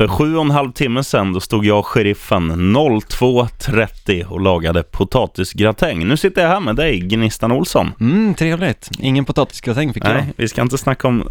För 0.00 0.08
sju 0.08 0.36
och 0.36 0.44
en 0.44 0.50
halv 0.50 0.72
timme 0.72 1.04
sedan 1.04 1.32
då 1.32 1.40
stod 1.40 1.64
jag 1.64 1.78
och 1.78 1.86
sheriffen 1.86 2.76
02.30 2.76 4.24
och 4.24 4.40
lagade 4.40 4.82
potatisgratäng. 4.82 6.08
Nu 6.08 6.16
sitter 6.16 6.42
jag 6.42 6.48
här 6.48 6.60
med 6.60 6.76
dig, 6.76 6.98
Gnistan 6.98 7.52
Olsson. 7.52 7.92
Mm, 8.00 8.34
trevligt. 8.34 8.90
Ingen 8.98 9.24
potatisgratäng 9.24 9.94
fick 9.94 10.04
jag. 10.04 10.14
Nej, 10.14 10.32
vi 10.36 10.48
ska 10.48 10.62
inte 10.62 10.78
snacka 10.78 11.08
om 11.08 11.28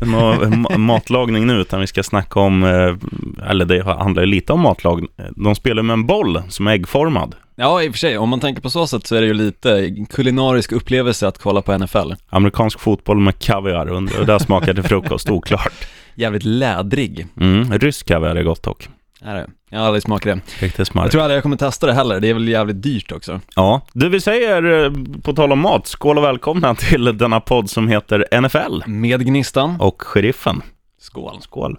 matlagning 0.77 1.47
nu, 1.47 1.53
utan 1.53 1.79
vi 1.79 1.87
ska 1.87 2.03
snacka 2.03 2.39
om, 2.39 2.63
eh, 2.63 3.49
eller 3.49 3.65
det 3.65 3.83
handlar 3.83 4.23
ju 4.23 4.27
lite 4.27 4.53
om 4.53 4.61
matlagning. 4.61 5.09
De 5.35 5.55
spelar 5.55 5.83
med 5.83 5.93
en 5.93 6.05
boll 6.05 6.41
som 6.49 6.67
är 6.67 6.71
äggformad. 6.71 7.35
Ja, 7.61 7.83
i 7.83 7.89
och 7.89 7.93
för 7.93 7.97
sig. 7.97 8.17
Om 8.17 8.29
man 8.29 8.39
tänker 8.39 8.61
på 8.61 8.69
så 8.69 8.87
sätt 8.87 9.07
så 9.07 9.15
är 9.15 9.21
det 9.21 9.27
ju 9.27 9.33
lite 9.33 9.95
kulinarisk 10.09 10.71
upplevelse 10.71 11.27
att 11.27 11.37
kolla 11.37 11.61
på 11.61 11.77
NFL. 11.77 12.13
Amerikansk 12.29 12.79
fotboll 12.79 13.19
med 13.19 13.39
kaviar 13.39 13.85
och 13.85 14.25
det 14.25 14.39
smakar 14.39 14.73
till 14.73 14.83
frukost, 14.83 15.29
oklart. 15.29 15.73
Jävligt 16.15 16.43
lädrig. 16.43 17.27
Mm, 17.41 17.79
rysk 17.79 18.07
kaviar 18.07 18.35
är 18.35 18.43
gott 18.43 18.63
dock. 18.63 18.89
Är 19.21 19.35
det? 19.35 19.49
Jag 19.69 19.79
har 19.79 19.85
aldrig 19.85 20.03
smakat 20.03 20.41
det. 20.57 20.65
Riktigt 20.65 20.87
smart. 20.87 21.03
Jag 21.03 21.11
tror 21.11 21.21
aldrig 21.21 21.35
jag 21.35 21.43
kommer 21.43 21.57
testa 21.57 21.87
det 21.87 21.93
heller. 21.93 22.19
Det 22.19 22.29
är 22.29 22.33
väl 22.33 22.47
jävligt 22.47 22.83
dyrt 22.83 23.11
också. 23.11 23.41
Ja, 23.55 23.81
du 23.93 24.09
vi 24.09 24.21
säger 24.21 24.85
eh, 24.85 24.91
på 25.21 25.33
tal 25.33 25.51
om 25.51 25.59
mat, 25.59 25.87
skål 25.87 26.17
och 26.17 26.23
välkomna 26.23 26.75
till 26.75 27.17
denna 27.17 27.39
podd 27.39 27.69
som 27.69 27.87
heter 27.87 28.41
NFL. 28.41 28.89
Med 28.89 29.25
Gnistan. 29.25 29.75
Och 29.79 30.01
Sheriffen. 30.01 30.61
Skål. 30.99 31.41
Skål. 31.41 31.77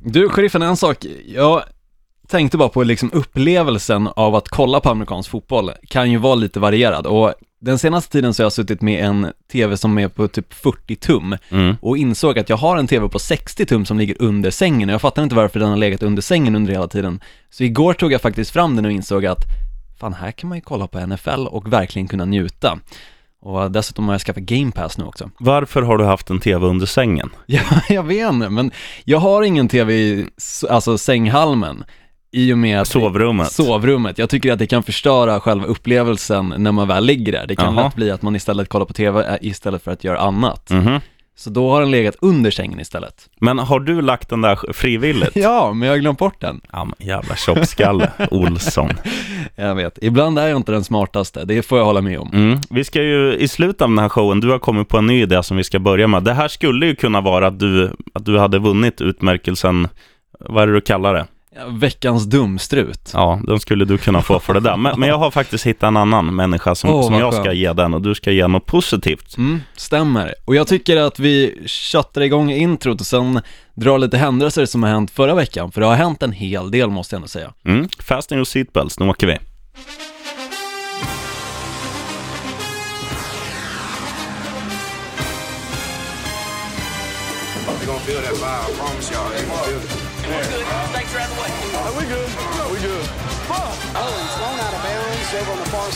Du, 0.00 0.28
Sheriffen, 0.28 0.62
en 0.62 0.76
sak. 0.76 1.06
Jag 1.26 1.62
tänkte 2.28 2.56
bara 2.56 2.68
på 2.68 2.82
liksom 2.82 3.10
upplevelsen 3.12 4.08
av 4.16 4.34
att 4.34 4.48
kolla 4.48 4.80
på 4.80 4.90
amerikansk 4.90 5.30
fotboll 5.30 5.70
kan 5.88 6.10
ju 6.10 6.18
vara 6.18 6.34
lite 6.34 6.60
varierad 6.60 7.06
och 7.06 7.34
den 7.60 7.78
senaste 7.78 8.12
tiden 8.12 8.34
så 8.34 8.42
har 8.42 8.44
jag 8.44 8.52
suttit 8.52 8.82
med 8.82 9.04
en 9.04 9.32
TV 9.52 9.76
som 9.76 9.98
är 9.98 10.08
på 10.08 10.28
typ 10.28 10.54
40 10.54 10.96
tum 10.96 11.36
mm. 11.50 11.76
och 11.80 11.98
insåg 11.98 12.38
att 12.38 12.48
jag 12.48 12.56
har 12.56 12.76
en 12.76 12.86
TV 12.86 13.08
på 13.08 13.18
60 13.18 13.66
tum 13.66 13.84
som 13.84 13.98
ligger 13.98 14.16
under 14.18 14.50
sängen 14.50 14.88
och 14.88 14.92
jag 14.92 15.00
fattar 15.00 15.22
inte 15.22 15.34
varför 15.34 15.60
den 15.60 15.68
har 15.68 15.76
legat 15.76 16.02
under 16.02 16.22
sängen 16.22 16.56
under 16.56 16.72
hela 16.72 16.88
tiden. 16.88 17.20
Så 17.50 17.64
igår 17.64 17.92
tog 17.92 18.12
jag 18.12 18.20
faktiskt 18.20 18.50
fram 18.50 18.76
den 18.76 18.84
och 18.84 18.92
insåg 18.92 19.26
att 19.26 19.44
fan 20.00 20.14
här 20.14 20.30
kan 20.30 20.48
man 20.48 20.58
ju 20.58 20.62
kolla 20.62 20.86
på 20.86 21.06
NFL 21.06 21.46
och 21.46 21.72
verkligen 21.72 22.08
kunna 22.08 22.24
njuta. 22.24 22.78
Och 23.40 23.70
dessutom 23.70 24.06
har 24.06 24.14
jag 24.14 24.20
skaffat 24.20 24.42
Game 24.42 24.72
Pass 24.72 24.98
nu 24.98 25.04
också. 25.04 25.30
Varför 25.38 25.82
har 25.82 25.98
du 25.98 26.04
haft 26.04 26.30
en 26.30 26.40
TV 26.40 26.66
under 26.66 26.86
sängen? 26.86 27.30
Ja, 27.46 27.62
jag 27.88 28.02
vet 28.02 28.32
inte, 28.32 28.48
men 28.48 28.70
jag 29.04 29.18
har 29.18 29.42
ingen 29.42 29.68
TV 29.68 29.94
i, 29.94 30.26
alltså 30.70 30.98
sänghalmen 30.98 31.84
i 32.36 32.52
och 32.52 32.58
med 32.58 32.80
att 32.80 32.88
sovrummet. 32.88 33.52
sovrummet. 33.52 34.18
Jag 34.18 34.30
tycker 34.30 34.52
att 34.52 34.58
det 34.58 34.66
kan 34.66 34.82
förstöra 34.82 35.40
själva 35.40 35.66
upplevelsen 35.66 36.54
när 36.58 36.72
man 36.72 36.88
väl 36.88 37.04
ligger 37.04 37.32
där. 37.32 37.46
Det 37.46 37.56
kan 37.56 37.74
Jaha. 37.74 37.84
lätt 37.84 37.94
bli 37.94 38.10
att 38.10 38.22
man 38.22 38.36
istället 38.36 38.68
kollar 38.68 38.86
på 38.86 38.92
TV 38.92 39.24
eh, 39.26 39.36
istället 39.40 39.82
för 39.84 39.90
att 39.90 40.04
göra 40.04 40.18
annat. 40.18 40.70
Mhm. 40.70 41.00
Så 41.38 41.50
då 41.50 41.70
har 41.70 41.80
den 41.80 41.90
legat 41.90 42.16
under 42.20 42.50
sängen 42.50 42.80
istället. 42.80 43.28
Men 43.40 43.58
har 43.58 43.80
du 43.80 44.02
lagt 44.02 44.28
den 44.28 44.40
där 44.42 44.72
frivilligt? 44.72 45.30
Ja, 45.36 45.72
men 45.72 45.86
jag 45.86 45.94
har 45.94 45.98
glömt 45.98 46.18
bort 46.18 46.40
den. 46.40 46.60
Ja, 46.72 46.84
men 46.84 47.08
jävla 47.08 47.36
tjockskalle, 47.36 48.10
Olsson. 48.30 48.90
Jag 49.54 49.74
vet, 49.74 49.98
ibland 50.02 50.38
är 50.38 50.46
jag 50.48 50.56
inte 50.56 50.72
den 50.72 50.84
smartaste, 50.84 51.44
det 51.44 51.62
får 51.62 51.78
jag 51.78 51.84
hålla 51.84 52.00
med 52.00 52.18
om. 52.18 52.30
Mm. 52.32 52.58
Vi 52.70 52.84
ska 52.84 53.02
ju 53.02 53.34
i 53.36 53.48
slutet 53.48 53.82
av 53.82 53.88
den 53.88 53.98
här 53.98 54.08
showen, 54.08 54.40
du 54.40 54.50
har 54.50 54.58
kommit 54.58 54.88
på 54.88 54.98
en 54.98 55.06
ny 55.06 55.22
idé 55.22 55.42
som 55.42 55.56
vi 55.56 55.64
ska 55.64 55.78
börja 55.78 56.06
med. 56.06 56.22
Det 56.24 56.32
här 56.34 56.48
skulle 56.48 56.86
ju 56.86 56.94
kunna 56.94 57.20
vara 57.20 57.46
att 57.46 57.58
du, 57.60 57.90
att 58.14 58.24
du 58.24 58.38
hade 58.38 58.58
vunnit 58.58 59.00
utmärkelsen, 59.00 59.88
vad 60.40 60.62
är 60.62 60.66
det 60.66 60.72
du 60.72 60.80
kallar 60.80 61.14
det? 61.14 61.26
Veckans 61.68 62.24
dumstrut. 62.24 63.10
Ja, 63.12 63.40
den 63.46 63.60
skulle 63.60 63.84
du 63.84 63.98
kunna 63.98 64.22
få 64.22 64.40
för 64.40 64.54
det 64.54 64.60
där. 64.60 64.76
Men, 64.76 65.00
men 65.00 65.08
jag 65.08 65.18
har 65.18 65.30
faktiskt 65.30 65.66
hittat 65.66 65.88
en 65.88 65.96
annan 65.96 66.36
människa 66.36 66.74
som, 66.74 66.90
Åh, 66.90 67.06
som 67.06 67.14
jag 67.14 67.34
ska 67.34 67.52
ge 67.52 67.72
den 67.72 67.94
och 67.94 68.02
du 68.02 68.14
ska 68.14 68.30
ge 68.30 68.46
något 68.46 68.66
positivt. 68.66 69.36
Mm, 69.36 69.60
stämmer. 69.76 70.34
Och 70.44 70.56
jag 70.56 70.66
tycker 70.66 70.96
att 70.96 71.18
vi 71.18 71.62
köttar 71.66 72.20
igång 72.20 72.50
introt 72.50 73.00
och 73.00 73.06
sen 73.06 73.40
drar 73.74 73.98
lite 73.98 74.18
händelser 74.18 74.66
som 74.66 74.82
har 74.82 74.90
hänt 74.90 75.10
förra 75.10 75.34
veckan, 75.34 75.72
för 75.72 75.80
det 75.80 75.86
har 75.86 75.94
hänt 75.94 76.22
en 76.22 76.32
hel 76.32 76.70
del 76.70 76.90
måste 76.90 77.14
jag 77.14 77.18
ändå 77.18 77.28
säga. 77.28 77.52
Mm. 77.64 77.88
Fasten 77.98 78.38
your 78.38 78.44
seatbelts, 78.44 78.98
nu 78.98 79.08
åker 79.08 79.26
vi. 79.26 79.38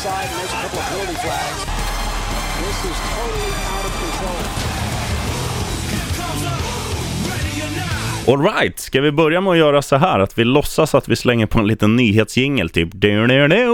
Over 0.06 0.12
on 0.12 0.20
the 0.20 0.24
far 0.24 0.24
side, 0.24 0.28
and 0.30 0.40
there's 0.40 0.52
a 0.52 0.62
couple 0.62 0.78
of 0.78 0.84
penalty 0.88 1.14
flags. 1.14 1.64
This 2.60 2.78
is 2.90 2.96
totally 3.14 3.52
out 3.52 3.84
of 3.84 3.92
control. 4.00 4.70
Alright, 8.26 8.78
ska 8.78 9.00
vi 9.00 9.12
börja 9.12 9.40
med 9.40 9.50
att 9.50 9.58
göra 9.58 9.82
så 9.82 9.96
här 9.96 10.20
att 10.20 10.38
vi 10.38 10.44
låtsas 10.44 10.94
att 10.94 11.08
vi 11.08 11.16
slänger 11.16 11.46
på 11.46 11.58
en 11.58 11.66
liten 11.66 11.96
nyhetsjingel 11.96 12.70
typ 12.70 12.88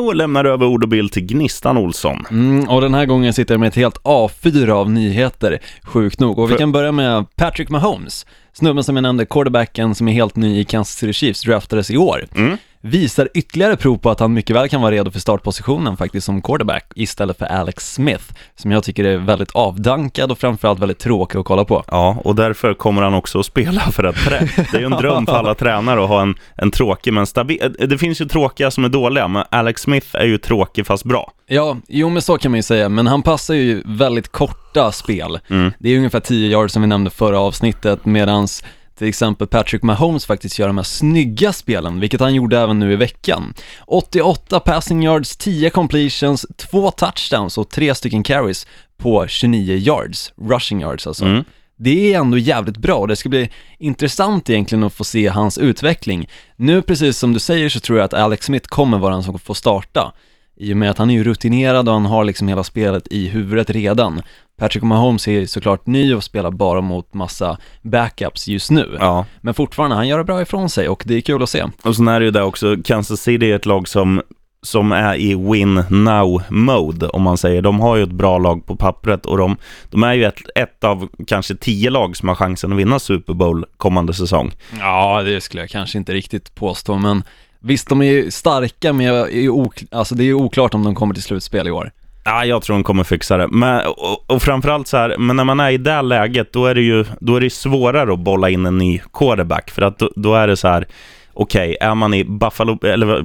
och 0.07 0.15
lämnar 0.15 0.45
över 0.45 0.67
ord 0.67 0.83
och 0.83 0.89
bild 0.89 1.13
till 1.13 1.23
Gnistan 1.27 1.77
Olsson. 1.79 2.25
Mm, 2.31 2.69
och 2.69 2.81
den 2.81 2.95
här 2.95 3.07
gången 3.07 3.33
sitter 3.33 3.55
jag 3.55 3.61
med 3.61 3.67
ett 3.69 3.75
helt 3.75 4.03
A4 4.03 4.71
av 4.71 4.91
nyheter, 4.91 5.59
sjukt 5.83 6.21
nog. 6.21 6.39
Och 6.39 6.49
vi 6.49 6.53
För- 6.53 6.59
kan 6.59 6.73
börja 6.73 6.93
med 6.93 7.37
Patrick 7.37 7.69
Mahomes, 7.69 8.27
snubben 8.53 8.85
som 8.85 8.97
jag 8.97 9.03
nämnde, 9.03 9.27
quarterbacken 9.27 9.95
som 9.95 10.09
är 10.09 10.13
helt 10.13 10.37
ny 10.37 10.61
i 10.61 10.65
Kansas 10.65 10.97
City 10.97 11.13
Chiefs, 11.13 11.43
draftades 11.43 11.91
i 11.91 11.97
år. 11.97 12.27
Mm. 12.37 12.57
Visar 12.87 13.29
ytterligare 13.35 13.77
prov 13.77 13.97
på 13.97 14.11
att 14.11 14.21
han 14.21 14.33
mycket 14.33 14.57
väl 14.57 14.69
kan 14.69 14.81
vara 14.81 14.93
redo 14.93 15.11
för 15.11 15.21
startpositionen 15.21 15.97
faktiskt 15.97 16.27
som 16.27 16.43
quarterback 16.43 16.93
istället 16.95 17.39
för 17.39 17.47
Alex 17.47 17.95
Smith, 17.95 18.25
som 18.57 18.71
jag 18.73 18.85
tycker 18.85 19.05
är 19.05 19.17
väldigt 19.17 19.51
avdankad 19.51 20.31
och 20.31 20.39
framförallt 20.39 20.81
väldigt 20.81 20.99
tråkig 20.99 21.39
att 21.39 21.45
kolla 21.45 21.65
på. 21.65 21.85
Ja, 21.87 22.17
och 22.25 22.35
därför 22.35 22.75
kommer 22.75 23.03
han 23.03 23.15
också 23.15 23.39
att 23.39 23.47
spela 23.47 23.81
för 23.81 24.05
att 24.05 24.17
trä. 24.17 24.49
Det 24.57 24.77
är 24.77 24.81
ju 24.81 24.87
en 24.87 24.93
dröm 24.93 25.27
för 25.27 25.33
alla 25.33 25.55
tränare 25.55 26.03
att 26.03 26.09
ha 26.09 26.23
en, 26.23 26.35
en 26.55 26.71
tråkig 26.71 27.13
men 27.13 27.27
stabil. 27.27 27.77
Det 27.79 27.99
finns 27.99 28.21
ju 28.21 28.25
tråkiga 28.25 28.71
som 28.71 28.85
är 28.85 28.89
dåliga, 28.89 29.29
men 29.29 29.45
Alex 29.51 29.83
Smith 29.83 30.07
är 30.13 30.27
ju 30.27 30.39
tråkig 30.39 30.87
fast 30.87 31.05
bra. 31.05 31.33
Ja, 31.47 31.77
jo 31.89 32.09
men 32.09 32.23
så 32.23 32.39
kan 32.39 32.51
man 32.51 32.59
ju 32.59 32.63
säga, 32.63 32.89
men 32.89 33.07
han 33.07 33.23
passar 33.23 33.55
ju 33.55 33.83
väldigt 33.85 34.29
korta 34.29 34.93
spel. 34.93 35.39
Mm. 35.51 35.73
Det 35.79 35.91
är 35.91 35.97
ungefär 35.97 36.21
10 36.21 36.49
yards 36.49 36.73
som 36.73 36.83
vi 36.83 36.89
nämnde 36.89 37.11
förra 37.11 37.41
avsnittet, 37.41 38.05
medans 38.05 38.65
till 38.99 39.09
exempel 39.09 39.47
Patrick 39.47 39.83
Mahomes 39.83 40.27
faktiskt 40.27 40.59
gör 40.59 40.67
de 40.67 40.77
här 40.77 40.85
snygga 40.85 41.53
spelen, 41.53 42.01
vilket 42.01 42.21
han 42.21 42.35
gjorde 42.35 42.59
även 42.59 42.79
nu 42.79 42.93
i 42.93 42.97
veckan. 42.97 43.55
88 43.87 44.61
passing 44.61 45.05
yards, 45.05 45.37
10 45.37 45.71
completions, 45.71 46.47
2 46.57 46.91
touchdowns 46.91 47.59
och 47.59 47.69
3 47.69 47.95
stycken 47.95 48.23
carries 48.23 48.67
på 48.97 49.27
29 49.27 49.77
yards, 49.77 50.33
rushing 50.37 50.81
yards 50.81 51.07
alltså. 51.07 51.25
Mm. 51.25 51.45
Det 51.79 52.15
är 52.15 52.21
ändå 52.21 52.39
jävligt 52.39 52.77
bra 52.77 52.95
och 52.95 53.09
det 53.09 53.17
ska 53.17 53.29
bli 53.29 53.51
intressant 53.79 54.51
egentligen 54.51 54.85
att 54.85 54.95
få 54.95 55.05
se 55.05 55.29
hans 55.29 55.59
utveckling. 55.59 56.29
Nu 56.57 56.83
precis 56.83 57.19
som 57.19 57.33
du 57.33 57.39
säger 57.39 57.69
så 57.69 57.81
tror 57.81 57.99
jag 57.99 58.05
att 58.05 58.15
Alex 58.15 58.47
Smith 58.47 58.69
kommer 58.69 58.99
vara 58.99 59.15
den 59.15 59.23
som 59.23 59.39
får 59.39 59.55
starta. 59.55 60.13
I 60.59 60.73
och 60.73 60.77
med 60.77 60.91
att 60.91 60.99
han 60.99 61.11
är 61.11 61.15
ju 61.15 61.25
rutinerad 61.25 61.89
och 61.89 61.95
han 61.95 62.07
har 62.07 62.25
liksom 62.25 62.49
hela 62.49 62.65
spelet 62.65 63.07
i 63.11 63.29
huvudet 63.29 63.71
redan. 63.71 64.23
Patrick 64.59 64.83
Mahomes 64.83 65.29
är 65.29 65.47
såklart 65.47 65.87
ny 65.87 66.15
och 66.15 66.25
spelar 66.25 66.51
bara 66.51 66.81
mot 66.81 67.15
massa 67.15 67.59
backups 67.83 68.49
just 68.49 68.71
nu. 68.71 68.97
Ja, 69.01 69.27
Men 69.41 69.55
fortfarande, 69.55 69.97
han 69.97 70.09
gör 70.09 70.19
det 70.19 70.25
bra 70.25 70.43
ifrån 70.43 70.71
sig 70.71 70.89
och 70.89 71.03
det 71.07 71.15
är 71.15 71.21
kul 71.21 71.43
att 71.43 71.51
se. 71.51 71.65
och 71.83 71.97
sen 71.97 72.09
är 72.09 72.21
det 72.21 72.25
ju 72.27 72.31
det 72.33 72.43
också, 72.43 72.77
Kansas 72.85 73.21
City 73.21 73.51
är 73.51 73.57
ett 73.57 73.67
lag 73.67 73.89
som 73.89 74.23
som 74.63 74.93
är 74.93 75.15
i 75.17 75.35
win 75.35 75.83
now 75.91 76.43
mode 76.49 77.09
om 77.09 77.23
man 77.23 77.37
säger. 77.39 77.63
De 77.63 77.81
har 77.81 77.97
ju 77.97 78.03
ett 78.03 78.13
bra 78.13 78.39
lag 78.39 78.67
på 78.67 78.77
pappret 78.77 79.27
och 79.27 79.39
de, 79.39 79.57
de 79.91 80.03
är 80.03 80.15
ju 80.15 80.25
ett, 80.25 80.41
ett 80.55 80.85
av 80.85 81.09
kanske 81.27 81.57
tio 81.57 81.91
lag 81.91 82.17
som 82.17 82.29
har 82.29 82.35
chansen 82.35 82.73
att 82.73 82.79
vinna 82.79 82.99
Super 82.99 83.35
Bowl 83.35 83.65
kommande 83.77 84.15
säsong. 84.15 84.53
Ja, 84.79 85.23
det 85.23 85.41
skulle 85.41 85.63
jag 85.63 85.71
kanske 85.71 85.99
inte 85.99 86.13
riktigt 86.13 86.55
påstå, 86.55 86.95
men 86.95 87.23
visst, 87.67 87.89
de 87.89 88.03
är 88.03 88.07
ju 88.13 88.31
starka, 88.31 88.93
men 88.93 89.07
jag 89.07 89.33
är 89.35 89.49
ok- 89.49 89.85
alltså, 89.91 90.15
det 90.15 90.23
är 90.23 90.27
ju 90.27 90.35
oklart 90.35 90.75
om 90.75 90.85
de 90.85 90.95
kommer 90.95 91.15
till 91.15 91.23
slutspel 91.23 91.69
i 91.69 91.71
år. 91.71 91.91
Ja, 92.25 92.45
jag 92.45 92.63
tror 92.63 92.77
de 92.77 92.85
kommer 92.85 93.05
fixa 93.05 93.37
det. 93.37 93.49
Men, 93.49 93.87
och, 93.87 94.31
och 94.31 94.43
framförallt 94.43 94.89
så 94.89 94.97
här, 94.97 95.17
men 95.19 95.37
när 95.37 95.45
man 95.45 95.61
är 95.61 95.71
i 95.71 95.79
det 95.79 96.03
läget, 96.03 96.53
då 96.53 96.67
är 96.67 96.75
det 96.75 96.81
ju 96.81 97.05
då 97.21 97.37
är 97.37 97.41
det 97.41 97.51
svårare 97.51 98.13
att 98.13 98.19
bolla 98.19 98.51
in 98.51 98.67
en 98.67 98.79
ny 98.79 99.01
quarterback. 99.13 99.71
För 99.71 99.83
att 99.83 99.99
då, 99.99 100.11
då 100.17 100.35
är 100.35 100.47
det 100.47 100.57
så 100.57 100.69
här, 100.69 100.87
okej, 101.33 101.77
är 101.81 101.95
man 101.95 102.15
i 102.15 102.25
Buffalo, 102.25 102.79
eller 102.87 103.25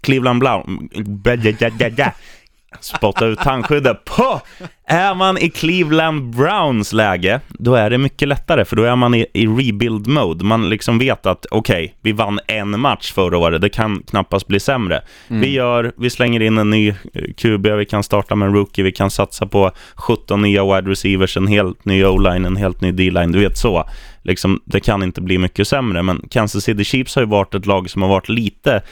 Cleveland 0.00 0.40
Brown, 0.40 0.88
spotta 2.80 3.26
ut 3.26 3.38
tandskyddet 3.38 4.04
på. 4.04 4.40
Är 4.86 5.14
man 5.14 5.38
i 5.38 5.50
Cleveland 5.50 6.36
Browns 6.36 6.92
läge, 6.92 7.40
då 7.48 7.74
är 7.74 7.90
det 7.90 7.98
mycket 7.98 8.28
lättare, 8.28 8.64
för 8.64 8.76
då 8.76 8.82
är 8.82 8.96
man 8.96 9.14
i, 9.14 9.26
i 9.34 9.46
rebuild 9.46 10.06
mode. 10.06 10.44
Man 10.44 10.68
liksom 10.68 10.98
vet 10.98 11.26
att, 11.26 11.46
okej, 11.50 11.94
vi 12.00 12.12
vann 12.12 12.40
en 12.46 12.80
match 12.80 13.12
förra 13.12 13.38
året, 13.38 13.60
det 13.60 13.68
kan 13.68 14.02
knappast 14.02 14.46
bli 14.46 14.60
sämre. 14.60 15.02
Vi, 15.28 15.52
gör, 15.52 15.92
vi 15.96 16.10
slänger 16.10 16.42
in 16.42 16.58
en 16.58 16.70
ny 16.70 16.88
eh, 16.88 16.94
QB, 17.36 17.66
vi 17.66 17.84
kan 17.84 18.02
starta 18.02 18.34
med 18.34 18.48
en 18.48 18.54
rookie, 18.54 18.84
vi 18.84 18.92
kan 18.92 19.10
satsa 19.10 19.46
på 19.46 19.70
17 19.94 20.42
nya 20.42 20.64
wide 20.64 20.90
receivers, 20.90 21.36
en 21.36 21.46
helt 21.46 21.84
ny 21.84 22.04
O-line, 22.04 22.44
en 22.44 22.56
helt 22.56 22.80
ny 22.80 22.92
D-line, 22.92 23.32
du 23.32 23.38
vet 23.38 23.58
så. 23.58 23.84
Liksom, 24.24 24.60
det 24.64 24.80
kan 24.80 25.02
inte 25.02 25.20
bli 25.20 25.38
mycket 25.38 25.68
sämre, 25.68 26.02
men 26.02 26.22
Kansas 26.30 26.64
City 26.64 26.84
Chiefs 26.84 27.14
har 27.14 27.22
ju 27.22 27.28
varit 27.28 27.54
ett 27.54 27.66
lag 27.66 27.90
som 27.90 28.02
har 28.02 28.08
varit 28.08 28.28
lite 28.28 28.82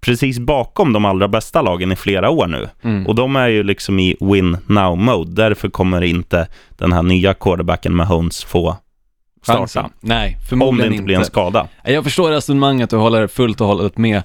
precis 0.00 0.38
bakom 0.38 0.92
de 0.92 1.04
allra 1.04 1.28
bästa 1.28 1.62
lagen 1.62 1.92
i 1.92 1.96
flera 1.96 2.30
år 2.30 2.46
nu. 2.46 2.68
Och 3.06 3.14
de 3.14 3.36
är 3.36 3.48
ju 3.48 3.62
liksom 3.62 3.98
i 3.98 4.16
win 4.20 4.56
now 4.66 4.98
mode. 4.98 5.32
Därför 5.42 5.68
kommer 5.68 6.02
inte 6.02 6.48
den 6.70 6.92
här 6.92 7.02
nya 7.02 7.34
quarterbacken 7.34 7.96
med 7.96 8.06
Mahomes 8.06 8.44
få 8.44 8.76
starta. 9.42 9.90
Nej, 10.00 10.36
Om 10.40 10.46
förmodligen 10.48 10.90
det 10.90 10.94
inte 10.96 11.04
blir 11.04 11.16
en 11.16 11.24
skada. 11.24 11.68
Jag 11.84 12.04
förstår 12.04 12.30
resonemanget 12.30 12.92
och 12.92 13.00
håller 13.00 13.26
fullt 13.26 13.60
och 13.60 13.66
hållet 13.66 13.98
med. 13.98 14.22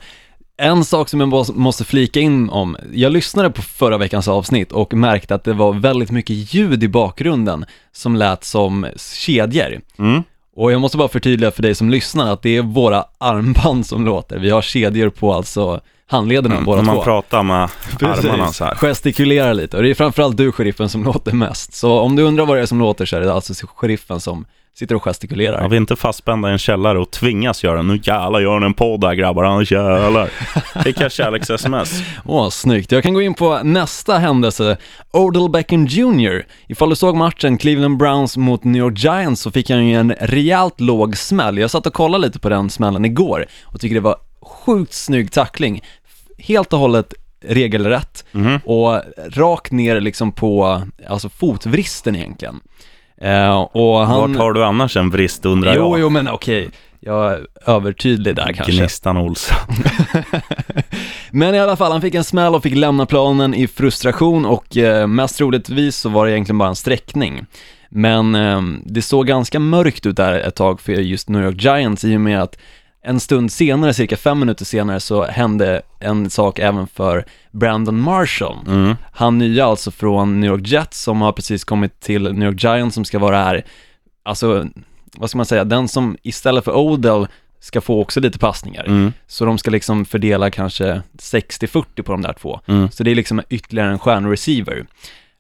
En 0.60 0.86
sak 0.86 1.10
som 1.10 1.20
jag 1.20 1.30
må- 1.30 1.46
måste 1.54 1.84
flika 1.86 2.20
in 2.20 2.50
om, 2.50 2.78
jag 2.94 3.12
lyssnade 3.12 3.50
på 3.50 3.62
förra 3.62 3.98
veckans 3.98 4.28
avsnitt 4.28 4.72
och 4.72 4.94
märkte 4.94 5.36
att 5.36 5.44
det 5.44 5.54
var 5.54 5.74
väldigt 5.74 6.12
mycket 6.12 6.54
ljud 6.54 6.84
i 6.84 6.88
bakgrunden 6.88 7.66
som 7.92 8.16
lät 8.16 8.44
som 8.44 8.88
kedjor. 8.98 9.82
Mm. 10.00 10.24
Och 10.58 10.72
jag 10.72 10.82
måste 10.82 10.98
bara 10.98 11.08
förtydliga 11.08 11.52
för 11.52 11.62
dig 11.62 11.76
som 11.76 11.90
lyssnar 11.90 12.34
att 12.34 12.42
det 12.42 12.58
är 12.58 12.62
våra 12.62 13.06
armband 13.18 13.86
som 13.86 14.06
låter. 14.06 14.40
Vi 14.40 14.50
har 14.50 14.62
kedjor 14.62 15.10
på 15.10 15.34
alltså 15.34 15.82
handlederna 16.08 16.62
båda 16.62 16.80
Om 16.80 16.86
man 16.86 16.96
två. 16.96 17.04
pratar 17.04 17.44
med 17.44 17.64
armarna 18.02 18.52
så 18.54 18.66
här. 18.66 18.76
Gestikulerar 18.76 19.54
lite 19.54 19.78
och 19.78 19.84
det 19.84 19.90
är 19.90 19.94
framförallt 19.94 20.38
du 20.38 20.52
sheriffen 20.52 20.90
som 20.90 21.04
låter 21.14 21.32
mest. 21.34 21.74
Så 21.74 22.00
om 22.00 22.16
du 22.16 22.24
undrar 22.24 22.46
vad 22.46 22.58
det 22.58 22.62
är 22.62 22.66
som 22.66 22.80
låter 22.80 23.06
så 23.06 23.16
är 23.16 23.20
det 23.22 23.34
alltså 23.34 23.54
sheriffen 23.76 24.20
som 24.20 24.46
sitter 24.80 24.96
och 24.96 25.04
gestikulerar. 25.04 25.62
Ja, 25.62 25.68
vi 25.68 25.76
är 25.76 25.82
inte 25.82 25.96
fastspända 25.96 26.50
i 26.50 26.52
en 26.52 26.58
källare 26.58 27.00
och 27.00 27.12
tvingas 27.12 27.64
göra 27.64 27.82
Nu 27.82 28.00
jävlar 28.04 28.40
gör 28.40 28.60
ni 28.60 28.66
en 28.66 28.74
podd 28.74 29.02
där 29.02 29.14
grabbar, 29.14 29.44
annars 29.44 29.72
jävlar. 29.72 30.30
Skicka 30.84 31.10
kärleks-sms. 31.10 32.04
Åh, 32.26 32.50
snyggt. 32.50 32.92
Jag 32.92 33.04
kan 33.04 33.14
gå 33.14 33.22
in 33.22 33.34
på 33.34 33.60
nästa 33.64 34.18
händelse. 34.18 34.78
Odell 35.12 35.50
Beckham 35.50 35.86
Jr. 35.86 36.46
Ifall 36.68 36.90
du 36.90 36.96
såg 36.96 37.16
matchen 37.16 37.58
Cleveland 37.58 37.98
Browns 37.98 38.38
mot 38.38 38.64
New 38.64 38.80
York 38.80 38.98
Giants 39.04 39.42
så 39.42 39.52
fick 39.52 39.70
han 39.70 39.88
ju 39.88 39.96
en 39.96 40.14
rejält 40.20 40.82
låg 40.82 41.18
smäll. 41.18 41.58
Jag 41.58 41.72
satt 41.72 41.86
och 41.86 41.94
kollade 41.94 42.28
lite 42.28 42.40
på 42.40 42.50
den 42.50 42.70
smällen 42.70 43.06
igår 43.06 43.46
och 43.64 43.82
tycker 43.82 43.96
det 43.96 44.02
var 44.02 44.16
sjukt 44.42 44.94
snygg 44.94 45.32
tackling. 45.32 45.82
Helt 46.38 46.74
och 46.74 46.80
hållet 46.80 47.14
regelrätt 47.42 48.26
och 48.64 49.02
rakt 49.30 49.72
ner 49.72 50.00
liksom 50.00 50.32
på, 50.32 50.82
alltså 51.08 51.30
fotvristen 51.30 52.16
egentligen. 52.16 52.60
Eh, 53.22 53.60
och 53.62 54.00
han... 54.00 54.32
Vart 54.32 54.38
har 54.40 54.54
du 54.54 54.64
annars 54.64 54.98
en 54.98 55.10
vrist 55.10 55.46
undrar 55.46 55.76
Jo, 55.76 55.82
jag? 55.82 56.00
jo, 56.00 56.10
men 56.10 56.28
okej. 56.30 56.70
Jag 57.00 57.34
är 57.34 57.48
övertydlig 57.66 58.36
där 58.36 58.54
kanske. 58.54 58.72
Gnistan 58.72 59.18
Olsson. 59.18 59.58
Men 61.32 61.56
i 61.56 61.60
alla 61.60 61.76
fall, 61.76 61.92
han 61.92 62.02
fick 62.02 62.16
en 62.16 62.24
smäll 62.24 62.56
och 62.56 62.64
fick 62.64 62.76
lämna 62.76 63.06
planen 63.06 63.54
i 63.54 63.68
frustration 63.68 64.46
och 64.46 64.78
eh, 64.78 65.08
mest 65.08 65.38
troligtvis 65.38 65.98
så 65.98 66.10
var 66.10 66.26
det 66.26 66.32
egentligen 66.32 66.58
bara 66.58 66.70
en 66.70 66.76
sträckning. 66.76 67.46
Men 67.90 68.36
eh, 68.36 68.62
det 68.86 69.02
såg 69.02 69.28
ganska 69.28 69.60
mörkt 69.60 70.06
ut 70.06 70.16
där 70.16 70.34
ett 70.40 70.56
tag 70.56 70.82
för 70.82 70.92
just 70.92 71.30
New 71.30 71.44
York 71.44 71.64
Giants 71.64 72.04
i 72.06 72.16
och 72.16 72.22
med 72.22 72.42
att 72.42 72.58
en 73.02 73.20
stund 73.20 73.52
senare, 73.52 73.94
cirka 73.94 74.18
fem 74.18 74.40
minuter 74.40 74.66
senare, 74.66 75.00
så 75.00 75.26
hände 75.26 75.82
en 76.00 76.30
sak 76.30 76.60
även 76.60 76.88
för 76.88 77.26
Brandon 77.52 78.02
Marshall. 78.02 78.56
Han 79.12 79.38
nya 79.38 79.66
alltså 79.66 79.92
från 79.92 80.40
New 80.40 80.52
York 80.52 80.68
Jets 80.68 81.02
som 81.02 81.22
har 81.22 81.32
precis 81.32 81.64
kommit 81.64 82.00
till 82.00 82.24
New 82.34 82.50
York 82.50 82.64
Giants 82.64 82.96
som 82.96 83.06
ska 83.06 83.20
vara 83.20 83.38
här, 83.38 83.66
alltså, 84.24 84.66
vad 85.18 85.30
ska 85.30 85.38
man 85.38 85.46
säga, 85.46 85.64
den 85.64 85.88
som 85.88 86.18
istället 86.24 86.64
för 86.64 86.78
Odell 86.78 87.28
ska 87.60 87.82
få 87.82 88.02
också 88.02 88.20
lite 88.20 88.40
passningar. 88.40 89.12
Så 89.28 89.46
de 89.46 89.58
ska 89.58 89.72
liksom 89.72 90.06
fördela 90.06 90.52
kanske 90.52 91.02
60-40 91.18 92.02
på 92.02 92.12
de 92.12 92.22
där 92.22 92.34
två. 92.34 92.60
Så 92.92 93.04
det 93.04 93.12
är 93.12 93.16
liksom 93.16 93.42
ytterligare 93.50 93.92
en 93.92 94.00
stjärnreceiver. 94.00 94.86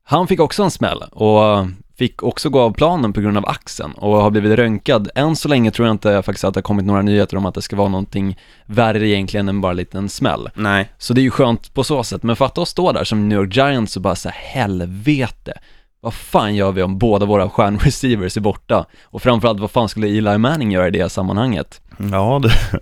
Han 0.03 0.27
fick 0.27 0.39
också 0.39 0.63
en 0.63 0.71
smäll 0.71 1.03
och 1.11 1.67
fick 1.97 2.23
också 2.23 2.49
gå 2.49 2.59
av 2.59 2.73
planen 2.73 3.13
på 3.13 3.21
grund 3.21 3.37
av 3.37 3.45
axeln 3.49 3.91
och 3.91 4.21
har 4.21 4.29
blivit 4.29 4.59
röntgad. 4.59 5.09
Än 5.15 5.35
så 5.35 5.47
länge 5.47 5.71
tror 5.71 5.87
jag 5.87 5.93
inte 5.93 6.21
faktiskt 6.21 6.43
att 6.43 6.53
det 6.53 6.57
har 6.57 6.63
kommit 6.63 6.85
några 6.85 7.01
nyheter 7.01 7.37
om 7.37 7.45
att 7.45 7.55
det 7.55 7.61
ska 7.61 7.75
vara 7.75 7.89
någonting 7.89 8.39
värre 8.65 9.07
egentligen 9.07 9.49
än 9.49 9.61
bara 9.61 9.71
en 9.71 9.77
liten 9.77 10.09
smäll. 10.09 10.49
Nej. 10.53 10.91
Så 10.97 11.13
det 11.13 11.21
är 11.21 11.23
ju 11.23 11.31
skönt 11.31 11.73
på 11.73 11.83
så 11.83 12.03
sätt, 12.03 12.23
men 12.23 12.35
fatta 12.35 12.61
att 12.61 12.67
stå 12.67 12.91
där 12.91 13.03
som 13.03 13.29
New 13.29 13.37
York 13.37 13.55
Giants 13.55 13.95
och 13.95 14.01
bara 14.01 14.15
säga 14.15 14.33
helvete, 14.37 15.53
vad 16.01 16.13
fan 16.13 16.55
gör 16.55 16.71
vi 16.71 16.83
om 16.83 16.97
båda 16.97 17.25
våra 17.25 17.49
stjärnreceivers 17.49 18.37
är 18.37 18.41
borta? 18.41 18.85
Och 19.03 19.21
framförallt, 19.21 19.59
vad 19.59 19.71
fan 19.71 19.89
skulle 19.89 20.07
Eli 20.07 20.37
Manning 20.37 20.71
göra 20.71 20.87
i 20.87 20.91
det 20.91 21.09
sammanhanget? 21.09 21.81
Ja, 22.11 22.39
det... 22.43 22.79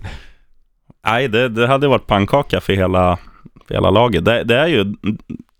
Nej, 1.06 1.28
det, 1.28 1.48
det 1.48 1.66
hade 1.66 1.88
varit 1.88 2.06
pannkaka 2.06 2.60
för 2.60 2.72
hela, 2.72 3.18
för 3.68 3.74
hela 3.74 3.90
laget. 3.90 4.24
Det, 4.24 4.44
det 4.44 4.58
är 4.58 4.66
ju... 4.66 4.94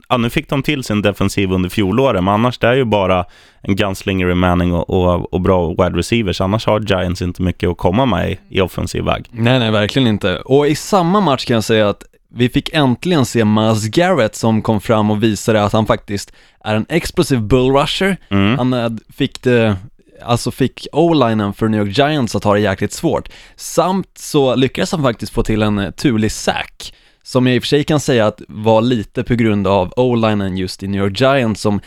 Ja, 0.09 0.17
nu 0.17 0.31
fick 0.31 0.49
de 0.49 0.63
till 0.63 0.85
sin 0.85 1.03
defensiv 1.03 1.53
under 1.53 1.69
fjolåret, 1.69 2.25
men 2.25 2.35
annars 2.35 2.59
det 2.59 2.67
är 2.67 2.75
ju 2.75 2.85
bara 2.85 3.25
en 3.61 3.77
gunslinger 3.77 4.31
i 4.31 4.35
Manning 4.35 4.73
och, 4.73 4.91
och, 4.91 5.33
och 5.33 5.41
bra 5.41 5.69
wide 5.69 5.99
receivers. 5.99 6.41
Annars 6.41 6.67
har 6.67 6.81
Giants 6.81 7.23
inte 7.23 7.43
mycket 7.43 7.69
att 7.71 7.77
komma 7.77 8.07
med 8.07 8.31
i, 8.31 8.39
i 8.49 8.61
offensiv 8.61 9.05
väg. 9.05 9.27
Nej, 9.31 9.59
nej, 9.59 9.71
verkligen 9.71 10.09
inte. 10.09 10.39
Och 10.39 10.67
i 10.67 10.75
samma 10.75 11.21
match 11.21 11.45
kan 11.45 11.55
jag 11.55 11.65
säga 11.65 11.89
att 11.89 12.03
vi 12.29 12.49
fick 12.49 12.75
äntligen 12.75 13.27
se 13.27 13.45
Miles 13.45 13.85
Garrett 13.85 14.35
som 14.35 14.63
kom 14.63 14.81
fram 14.81 15.11
och 15.11 15.23
visade 15.23 15.65
att 15.65 15.73
han 15.73 15.87
faktiskt 15.87 16.33
är 16.65 16.75
en 16.75 16.87
explosiv 16.89 17.41
bullrusher. 17.41 18.17
Han 18.57 18.73
eh, 18.73 18.91
fick 19.17 19.43
det 19.43 19.77
alltså 20.25 20.51
fick 20.51 20.87
o-linen 20.93 21.53
för 21.55 21.69
New 21.69 21.87
York 21.87 21.99
Giants 21.99 22.37
att 22.37 22.45
ha 22.45 22.55
det 22.55 22.61
jäkligt 22.61 22.93
svårt. 22.93 23.29
Samt 23.57 24.19
så 24.19 24.55
lyckades 24.55 24.93
han 24.93 25.03
faktiskt 25.03 25.33
få 25.33 25.43
till 25.43 25.63
en 25.63 25.79
eh, 25.79 25.91
turlig 25.91 26.33
sack, 26.33 26.95
som 27.27 27.47
jag 27.47 27.57
i 27.57 27.59
och 27.59 27.63
för 27.63 27.69
sig 27.69 27.85
kan 27.85 28.01
säga 28.01 28.27
att 28.27 28.43
var 28.49 28.81
lite 28.81 29.25
på 29.25 29.35
grund 29.35 29.67
av 29.67 29.93
o-linen 29.97 30.57
just 30.57 30.83
i 30.83 30.89
New 30.89 31.03
York 31.03 31.21
Giants 31.21 31.61
som 31.61 31.81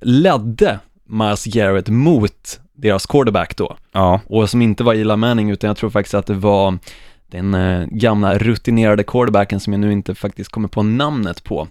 ledde 0.00 0.78
Miles 1.04 1.44
Garrett 1.44 1.88
mot 1.88 2.60
deras 2.74 3.06
quarterback 3.06 3.56
då 3.56 3.76
Ja, 3.92 4.20
och 4.26 4.50
som 4.50 4.62
inte 4.62 4.84
var 4.84 4.94
Eli 4.94 5.16
Manning 5.16 5.50
utan 5.50 5.68
jag 5.68 5.76
tror 5.76 5.90
faktiskt 5.90 6.14
att 6.14 6.26
det 6.26 6.34
var 6.34 6.78
den 7.26 7.54
eh, 7.54 7.86
gamla 7.86 8.38
rutinerade 8.38 9.02
quarterbacken 9.02 9.60
som 9.60 9.72
jag 9.72 9.80
nu 9.80 9.92
inte 9.92 10.14
faktiskt 10.14 10.50
kommer 10.50 10.68
på 10.68 10.82
namnet 10.82 11.44
på. 11.44 11.68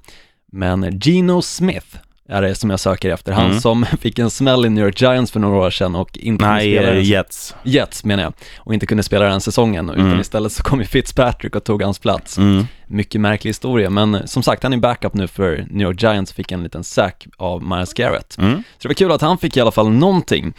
Men 0.52 1.00
Geno 1.00 1.42
Smith 1.42 1.98
är 2.30 2.42
det 2.42 2.56
som 2.56 2.70
jag 2.70 2.80
söker 2.80 3.10
efter. 3.10 3.32
Han 3.32 3.46
Mm. 3.46 3.60
som 3.62 3.86
fick 4.02 4.20
en 4.20 4.30
smäll 4.30 4.66
i 4.66 4.70
New 4.70 4.86
York 4.86 5.02
Giants 5.02 5.32
för 5.32 5.40
några 5.40 5.58
år 5.58 5.70
sedan 5.70 5.96
och 5.96 6.18
inte 6.18 6.44
kunde 6.44 6.54
nej, 6.54 6.74
spela 6.76 6.88
eh, 6.90 6.96
den, 6.96 7.04
Jets. 7.04 7.56
Jets 7.64 8.04
menar 8.04 8.24
jag, 8.24 8.34
och 8.60 8.74
inte 8.74 8.86
kunde 8.86 9.04
spela 9.04 9.26
den 9.26 9.42
säsongen 9.42 9.90
utan 9.90 10.06
Mm. 10.06 10.20
istället 10.20 10.52
så 10.52 10.64
kom 10.64 10.80
ju 10.80 10.86
Fitzpatrick 10.86 11.56
och 11.56 11.64
tog 11.64 11.82
hans 11.84 12.00
plats. 12.00 12.38
Mm. 12.38 12.68
Mycket 12.88 13.22
märklig 13.22 13.50
historia, 13.50 13.90
men 13.90 14.16
eh, 14.16 14.26
som 14.26 14.44
sagt 14.44 14.64
han 14.64 14.74
är 14.74 14.78
backup 14.78 15.14
nu 15.14 15.28
för 15.28 15.66
New 15.70 15.88
York 15.88 16.02
Giants 16.04 16.32
och 16.32 16.36
fick 16.36 16.52
en 16.52 16.64
liten 16.64 16.84
sack 16.84 17.28
av 17.38 17.64
Miles 17.64 17.94
Garrett. 17.94 18.38
Mm. 18.38 18.56
Så 18.58 18.64
det 18.82 18.88
var 18.88 18.94
kul 18.94 19.12
att 19.12 19.22
han 19.22 19.38
fick 19.38 19.58
i 19.58 19.62
alla 19.62 19.72
fall 19.72 19.90
någonting. 19.90 20.54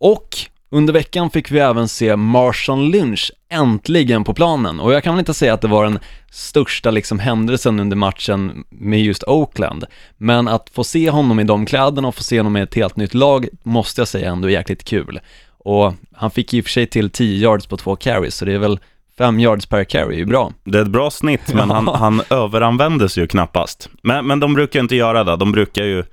Och 0.00 0.28
under 0.72 0.92
veckan 0.92 1.30
fick 1.30 1.50
vi 1.50 1.58
även 1.58 1.88
se 1.88 2.16
Marshawn 2.16 2.90
Lynch 2.90 3.32
äntligen 3.48 4.24
på 4.24 4.34
planen 4.34 4.80
och 4.80 4.92
jag 4.92 5.04
kan 5.04 5.14
väl 5.14 5.18
inte 5.18 5.34
säga 5.34 5.54
att 5.54 5.60
det 5.60 5.68
var 5.68 5.84
den 5.84 5.98
största 6.30 6.90
liksom 6.90 7.18
händelsen 7.18 7.80
under 7.80 7.96
matchen 7.96 8.64
med 8.70 9.02
just 9.02 9.22
Oakland, 9.22 9.84
men 10.16 10.48
att 10.48 10.70
få 10.74 10.84
se 10.84 11.10
honom 11.10 11.40
i 11.40 11.44
de 11.44 11.66
kläderna 11.66 12.08
och 12.08 12.14
få 12.14 12.22
se 12.22 12.38
honom 12.38 12.56
i 12.56 12.60
ett 12.60 12.74
helt 12.74 12.96
nytt 12.96 13.14
lag 13.14 13.48
måste 13.62 14.00
jag 14.00 14.08
säga 14.08 14.30
ändå 14.30 14.48
är 14.48 14.52
jäkligt 14.52 14.84
kul. 14.84 15.20
Och 15.48 15.94
han 16.12 16.30
fick 16.30 16.54
i 16.54 16.60
och 16.60 16.64
för 16.64 16.70
sig 16.70 16.86
till 16.86 17.10
10 17.10 17.38
yards 17.38 17.66
på 17.66 17.76
två 17.76 17.96
carries, 17.96 18.34
så 18.34 18.44
det 18.44 18.52
är 18.52 18.58
väl 18.58 18.80
5 19.18 19.40
yards 19.40 19.66
per 19.66 19.84
carry, 19.84 20.14
är 20.14 20.18
ju 20.18 20.24
bra. 20.24 20.52
Det 20.64 20.78
är 20.78 20.82
ett 20.82 20.88
bra 20.88 21.10
snitt, 21.10 21.54
men 21.54 21.70
han, 21.70 21.88
han 21.88 22.22
överanvändes 22.30 23.18
ju 23.18 23.26
knappast. 23.26 23.88
Men, 24.02 24.26
men 24.26 24.40
de 24.40 24.54
brukar 24.54 24.78
ju 24.78 24.82
inte 24.82 24.96
göra 24.96 25.24
det. 25.24 25.36
De 25.36 25.52
brukar 25.52 25.84
ju, 25.84 26.04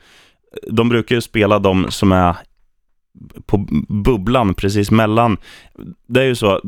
de 0.67 0.89
brukar 0.89 1.15
ju 1.15 1.21
spela 1.21 1.59
de 1.59 1.91
som 1.91 2.11
är 2.11 2.35
på 3.45 3.57
bubblan 3.89 4.53
precis 4.53 4.91
mellan. 4.91 5.37
Det 6.07 6.21
är 6.21 6.25
ju 6.25 6.35
så, 6.35 6.61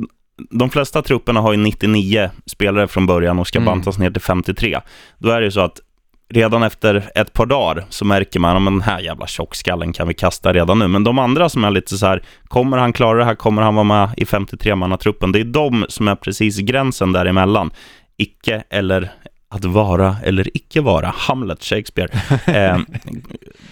de 0.50 0.70
flesta 0.70 1.02
trupperna 1.02 1.40
har 1.42 1.52
ju 1.54 1.58
99 1.58 2.30
spelare 2.46 2.88
från 2.88 3.06
början 3.08 3.40
och 3.40 3.48
ska 3.48 3.60
Mm. 3.60 3.66
bantas 3.66 3.98
ner 3.98 4.12
till 4.12 4.22
53. 4.22 4.80
Då 5.18 5.30
är 5.30 5.42
det 5.42 5.46
ju 5.46 5.52
så 5.52 5.60
att 5.62 5.80
redan 6.34 6.64
efter 6.64 7.10
ett 7.16 7.34
par 7.34 7.46
dagar 7.46 7.86
så 7.90 8.06
märker 8.06 8.40
man 8.40 8.58
att 8.58 8.66
den 8.66 8.82
här 8.82 9.00
jävla 9.00 9.28
tjockskallen 9.28 9.94
kan 9.94 10.08
vi 10.08 10.14
kasta 10.14 10.54
redan 10.54 10.80
nu. 10.80 10.88
Men 10.88 11.04
de 11.04 11.20
andra 11.20 11.50
som 11.50 11.64
är 11.64 11.72
lite 11.72 11.98
så 11.98 12.06
här, 12.06 12.24
kommer 12.48 12.78
han 12.78 12.94
klara 12.94 13.18
det 13.18 13.26
här? 13.26 13.36
Kommer 13.36 13.62
han 13.62 13.76
vara 13.76 13.84
med 13.84 14.10
i 14.18 14.24
53-mannatruppen? 14.26 15.32
Det 15.32 15.40
är 15.40 15.44
de 15.44 15.86
som 15.90 16.08
är 16.08 16.16
precis 16.16 16.58
gränsen 16.60 17.12
däremellan. 17.12 17.72
Icke 18.18 18.64
eller 18.70 19.12
att 19.52 19.66
vara 19.66 20.16
eller 20.24 20.58
icke 20.58 20.82
vara. 20.82 21.14
Hamlet, 21.18 21.64
Shakespeare. 21.64 22.10
Eh, 22.46 22.80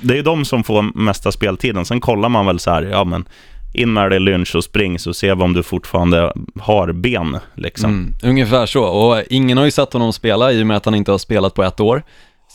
det 0.01 0.13
är 0.13 0.17
ju 0.17 0.23
de 0.23 0.45
som 0.45 0.63
får 0.63 0.97
mesta 0.97 1.31
speltiden. 1.31 1.85
Sen 1.85 2.01
kollar 2.01 2.29
man 2.29 2.45
väl 2.45 2.59
så 2.59 2.71
här, 2.71 2.83
ja 2.83 3.03
men 3.03 3.25
in 3.73 3.93
med 3.93 4.11
dig 4.11 4.19
lynch 4.19 4.55
och 4.55 4.63
spring 4.63 4.99
så 4.99 5.13
ser 5.13 5.35
vi 5.35 5.43
om 5.43 5.53
du 5.53 5.63
fortfarande 5.63 6.33
har 6.59 6.91
ben. 6.91 7.37
Liksom. 7.55 7.89
Mm, 7.89 8.13
ungefär 8.23 8.65
så, 8.65 8.83
och 8.83 9.23
ingen 9.29 9.57
har 9.57 9.65
ju 9.65 9.71
sett 9.71 9.93
honom 9.93 10.13
spela 10.13 10.51
i 10.51 10.63
och 10.63 10.67
med 10.67 10.77
att 10.77 10.85
han 10.85 10.95
inte 10.95 11.11
har 11.11 11.17
spelat 11.17 11.53
på 11.53 11.63
ett 11.63 11.79
år. 11.79 12.03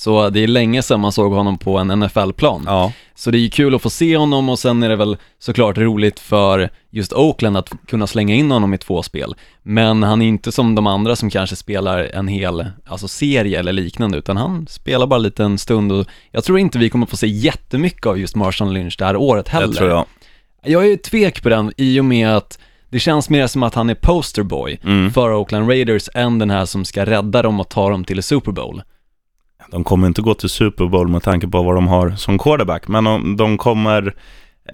Så 0.04 0.30
det 0.30 0.40
är 0.40 0.46
länge 0.46 0.82
sedan 0.82 1.00
man 1.00 1.12
såg 1.12 1.32
honom 1.32 1.58
på 1.58 1.78
en 1.78 1.87
NFL-plan. 2.00 2.62
Ja. 2.66 2.92
Så 3.14 3.30
det 3.30 3.38
är 3.38 3.40
ju 3.40 3.50
kul 3.50 3.75
att 3.75 3.82
få 3.82 3.90
se 3.90 4.16
honom 4.16 4.49
och 4.49 4.58
sen 4.58 4.82
är 4.82 4.88
det 4.88 4.96
väl 4.96 5.16
såklart 5.38 5.78
roligt 5.78 6.20
för 6.20 6.70
just 6.90 7.12
Oakland 7.12 7.56
att 7.56 7.73
kunna 7.87 8.06
slänga 8.06 8.34
in 8.34 8.50
honom 8.50 8.75
i 8.75 8.78
två 8.78 9.02
spel. 9.02 9.34
Men 9.62 10.02
han 10.02 10.23
är 10.23 10.26
inte 10.26 10.52
som 10.52 10.75
de 10.75 10.87
andra 10.87 11.16
som 11.16 11.30
kanske 11.30 11.56
spelar 11.56 11.99
en 11.99 12.28
hel 12.28 12.66
alltså 12.87 13.08
serie 13.08 13.58
eller 13.58 13.73
liknande, 13.73 14.18
utan 14.18 14.37
han 14.37 14.66
spelar 14.66 15.06
bara 15.06 15.18
lite 15.18 15.44
en 15.44 15.58
stund 15.58 15.92
och 15.92 16.06
jag 16.30 16.44
tror 16.44 16.58
inte 16.58 16.78
vi 16.78 16.90
kommer 16.90 17.06
få 17.06 17.16
se 17.16 17.26
jättemycket 17.26 18.06
av 18.06 18.18
just 18.18 18.37
Marshawn 18.37 18.75
Lynch 18.75 18.96
det 18.99 19.04
här 19.04 19.16
året 19.16 19.49
heller. 19.49 19.66
Det 19.68 19.75
tror 19.75 19.90
jag. 19.90 20.04
Jag 20.64 20.87
är 20.87 20.96
tvek 20.96 21.42
på 21.42 21.49
den 21.49 21.73
i 21.76 22.00
och 22.00 22.04
med 22.04 22.37
att 22.37 22.58
det 22.88 22.99
känns 23.00 23.30
mer 23.30 23.46
som 23.46 23.62
att 23.62 23.75
han 23.75 23.90
är 23.90 23.94
posterboy 23.94 24.78
Mm. 24.84 25.11
för 25.12 25.32
Oakland 25.34 25.68
Raiders 25.68 26.08
än 26.14 26.38
den 26.38 26.50
här 26.50 26.64
som 26.64 26.84
ska 26.84 27.06
rädda 27.06 27.42
dem 27.42 27.61
och 27.61 27.68
ta 27.68 27.90
dem 27.90 28.04
till 28.04 28.23
Super 28.23 28.52
Bowl. 28.52 28.82
De 29.71 29.85
kommer 29.85 30.06
inte 30.06 30.23
gå 30.23 30.35
till 30.35 30.49
Super 30.49 30.85
Bowl 30.87 31.09
med 31.09 31.23
tanke 31.23 31.49
på 31.49 31.62
vad 31.62 31.75
de 31.75 31.87
har 31.88 32.11
som 32.11 32.38
quarterback, 32.38 32.88
men 32.88 33.04
de, 33.04 33.37
de 33.37 33.59
kommer 33.59 34.14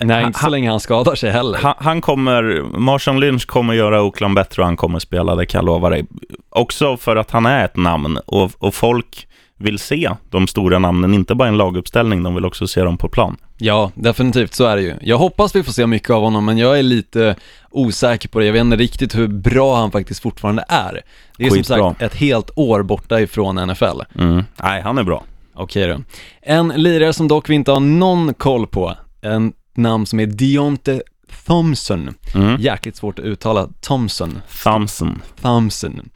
Nej, 0.01 0.25
inte 0.25 0.39
så 0.39 0.43
han- 0.45 0.51
länge 0.53 0.71
han 0.71 0.81
skadar 0.81 1.15
sig 1.15 1.31
heller. 1.31 1.59
Han, 1.59 1.75
han 1.79 2.01
kommer, 2.01 2.63
Marshawn 2.79 3.21
Lynch 3.21 3.47
kommer 3.47 3.75
göra 3.75 4.03
Oakland 4.03 4.35
bättre 4.35 4.63
och 4.63 4.67
han 4.67 4.77
kommer 4.77 4.99
spela, 4.99 5.35
det 5.35 5.47
kan 5.47 5.59
jag 5.59 5.67
lova 5.67 5.89
dig. 5.91 6.07
Också 6.51 6.97
för 6.97 7.17
att 7.17 7.31
han 7.31 7.47
är 7.47 7.65
ett 7.65 7.77
namn 7.77 8.19
och, 8.27 8.51
och 8.59 8.75
folk 8.75 9.27
vill 9.61 9.79
se 9.79 10.11
de 10.31 10.47
stora 10.47 10.79
namnen, 10.79 11.15
inte 11.15 11.35
bara 11.35 11.49
en 11.49 11.57
laguppställning, 11.57 12.23
de 12.23 12.35
vill 12.35 12.45
också 12.45 12.67
se 12.67 12.83
dem 12.83 12.99
på 12.99 13.09
plan. 13.09 13.37
Ja, 13.59 13.91
definitivt, 13.95 14.55
så 14.55 14.65
är 14.65 14.77
det 14.77 14.83
ju. 14.83 14.95
Jag 15.01 15.19
hoppas 15.19 15.57
vi 15.57 15.63
får 15.63 15.73
se 15.73 15.87
mycket 15.87 16.11
av 16.11 16.23
honom, 16.23 16.45
men 16.45 16.59
jag 16.59 16.79
är 16.79 16.83
lite 16.83 17.37
osäker 17.71 18.29
på 18.29 18.39
det. 18.39 18.47
Jag 18.47 18.53
vet 18.53 18.61
inte 18.61 18.77
riktigt 18.77 19.15
hur 19.15 19.29
bra 19.29 19.77
han 19.77 19.91
faktiskt 19.91 20.23
fortfarande 20.23 20.65
är. 20.69 21.03
Det 21.37 21.45
är 21.45 21.49
som 21.49 21.57
Skitbra. 21.59 21.77
sagt 21.77 22.03
ett 22.03 22.15
helt 22.15 22.51
år 22.57 22.83
borta 22.83 23.21
ifrån 23.21 23.69
NFL. 23.69 24.01
Mm. 24.19 24.45
Nej, 24.63 24.83
han 24.83 24.99
är 24.99 25.03
bra. 25.03 25.25
Okej 25.55 25.87
då. 25.87 26.01
En 26.43 26.69
lirare 26.69 27.13
som 27.13 27.29
dock 27.29 27.51
vi 27.51 27.55
inte 27.55 27.73
har 27.73 27.81
någon 27.81 28.35
koll 28.35 28.67
på, 28.67 28.95
en 29.21 29.53
namn 29.75 30.07
som 30.07 30.21
är 30.21 30.27
Deonte 30.27 31.03
Thompson. 31.47 32.15
Mm. 32.35 32.61
Jäkligt 32.61 32.97
svårt 32.97 33.19
att 33.19 33.25
uttala 33.25 33.69
Thompson. 33.81 34.39
Thompson. 34.63 35.23
Thompson. 35.41 36.11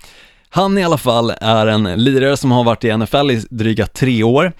Han 0.54 0.78
i 0.78 0.84
alla 0.84 0.98
fall 0.98 1.32
är 1.40 1.66
en 1.66 1.82
lirare 1.82 2.36
som 2.36 2.50
har 2.50 2.64
varit 2.64 2.84
i 2.84 2.96
NFL 2.96 3.30
i 3.30 3.44
dryga 3.50 3.86
tre 3.86 4.22
år 4.22 4.52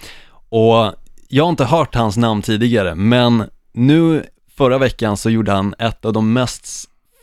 och 0.49 0.93
jag 1.29 1.45
har 1.45 1.51
inte 1.51 1.65
hört 1.65 1.95
hans 1.95 2.17
namn 2.17 2.43
tidigare 2.43 2.95
men 2.95 3.45
nu 3.75 4.25
förra 4.57 4.79
veckan 4.79 5.17
så 5.17 5.31
gjorde 5.31 5.53
han 5.53 5.75
ett 5.79 6.05
av 6.05 6.13
de 6.13 6.33
mest 6.33 6.67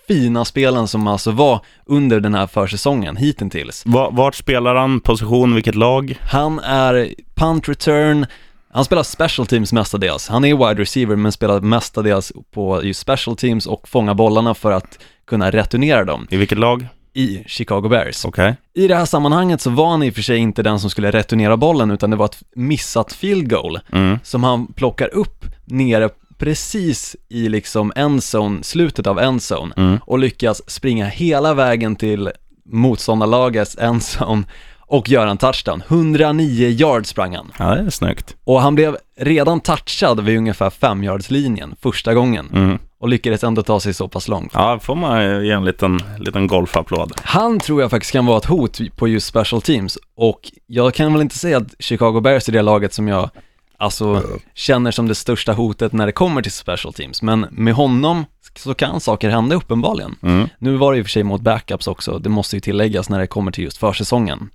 fina 0.07 0.45
spelen 0.45 0.87
som 0.87 1.07
alltså 1.07 1.31
var 1.31 1.59
under 1.85 2.19
den 2.19 2.35
här 2.35 2.47
försäsongen 2.47 3.15
hittills. 3.15 3.83
Va- 3.85 4.09
Vart 4.11 4.35
spelar 4.35 4.75
han? 4.75 4.99
Position? 4.99 5.55
Vilket 5.55 5.75
lag? 5.75 6.19
Han 6.21 6.59
är 6.59 7.09
punt 7.35 7.69
return, 7.69 8.25
han 8.73 8.85
spelar 8.85 9.03
special 9.03 9.47
teams 9.47 9.73
mestadels. 9.73 10.27
Han 10.27 10.45
är 10.45 10.55
wide 10.67 10.81
receiver 10.81 11.15
men 11.15 11.31
spelar 11.31 11.61
mestadels 11.61 12.31
på 12.53 12.83
just 12.83 12.99
special 12.99 13.35
teams 13.35 13.65
och 13.67 13.87
fångar 13.89 14.13
bollarna 14.13 14.53
för 14.53 14.71
att 14.71 14.99
kunna 15.27 15.51
returnera 15.51 16.05
dem 16.05 16.27
I 16.29 16.37
vilket 16.37 16.57
lag? 16.57 16.87
I 17.13 17.44
Chicago 17.48 17.89
Bears. 17.89 18.25
Okej. 18.25 18.56
I 18.74 18.88
det 18.88 18.96
här 18.96 19.06
sammanhanget 19.06 19.62
så 19.62 19.70
var 19.70 19.89
han 19.91 20.03
i 20.03 20.10
och 20.10 20.13
för 20.15 20.22
sig 20.22 20.38
inte 20.38 20.63
den 20.63 20.80
som 20.80 20.89
skulle 20.89 21.12
returnera 21.12 21.58
bollen 21.58 21.91
utan 21.91 22.10
det 22.10 22.15
var 22.15 22.25
ett 22.25 22.44
missat 22.56 23.13
field 23.13 23.50
goal 23.50 23.80
Mm. 23.94 24.20
som 24.24 24.44
han 24.44 24.68
plockar 24.74 25.13
upp 25.13 25.46
nere 25.65 26.10
precis 26.38 27.15
i 27.30 27.50
liksom 27.50 27.91
endzone, 27.96 28.63
slutet 28.63 29.08
av 29.08 29.20
endzone 29.20 29.74
Mm. 29.77 29.98
och 30.06 30.20
lyckas 30.20 30.62
springa 30.70 31.06
hela 31.06 31.53
vägen 31.53 31.96
till 31.96 32.30
motståndarlagets 32.65 33.77
endzone 33.80 34.44
och 34.80 35.10
göra 35.10 35.32
en 35.32 35.38
touchdown. 35.38 35.84
109 35.88 36.68
yards 36.70 37.10
sprang 37.10 37.36
han. 37.36 37.51
Ja, 37.60 37.75
det 37.75 37.82
är 37.82 37.89
snyggt. 37.89 38.36
Och 38.44 38.62
han 38.62 38.75
blev 38.75 38.98
redan 39.18 39.60
touchad 39.60 40.20
vid 40.20 40.38
ungefär 40.38 40.70
5 40.70 41.03
yards 41.03 41.30
linjen 41.32 41.75
första 41.82 42.13
gången 42.13 42.50
Mm. 42.53 42.80
Och 43.01 43.10
lyckades 43.10 43.43
ändå 43.43 43.63
ta 43.63 43.79
sig 43.79 43.93
så 43.93 44.08
pass 44.08 44.27
långt. 44.27 44.51
Ja, 44.53 44.79
får 44.79 44.96
man 44.96 45.46
ge 45.46 45.51
en 45.51 45.65
liten, 45.65 46.00
liten 46.17 46.48
golfapplåd. 46.48 47.12
Han 47.24 47.60
tror 47.60 47.81
jag 47.81 47.91
faktiskt 47.91 48.12
kan 48.12 48.25
vara 48.25 48.38
ett 48.38 48.46
hot 48.46 48.79
på 48.96 49.08
just 49.08 49.27
special 49.27 49.62
teams 49.62 49.98
och 50.15 50.51
jag 50.67 50.93
kan 50.93 51.13
väl 51.13 51.22
inte 51.22 51.38
säga 51.38 51.58
att 51.58 51.74
Chicago 51.79 52.22
Bears 52.22 52.50
är 52.50 52.53
det 52.53 52.62
laget 52.62 52.93
som 52.93 53.08
jag 53.08 53.29
alltså 53.77 54.24
känner 54.53 54.91
som 54.91 55.08
det 55.08 55.15
största 55.15 55.53
hotet 55.53 55.93
när 55.93 56.05
det 56.05 56.12
kommer 56.12 56.41
till 56.41 56.51
special 56.51 56.93
teams, 56.93 57.22
men 57.22 57.48
med 57.51 57.74
honom 57.74 58.25
så 58.58 58.74
kan 58.74 59.01
saker 59.01 59.29
hända 59.29 59.55
uppenbarligen. 59.55 60.15
Mm. 60.22 60.50
Nu 60.60 60.77
var 60.77 60.91
det 60.91 61.00
i 61.00 61.01
och 61.01 61.05
för 61.05 61.12
sig 61.12 61.24
mot 61.24 61.41
backups 61.41 61.88
också, 61.88 62.20
det 62.20 62.29
måste 62.29 62.55
ju 62.55 62.60
tilläggas 62.60 63.10
när 63.10 63.20
det 63.20 63.27
kommer 63.27 63.51
till 63.51 63.63
just 63.63 63.77
försäsongen. 63.77 64.50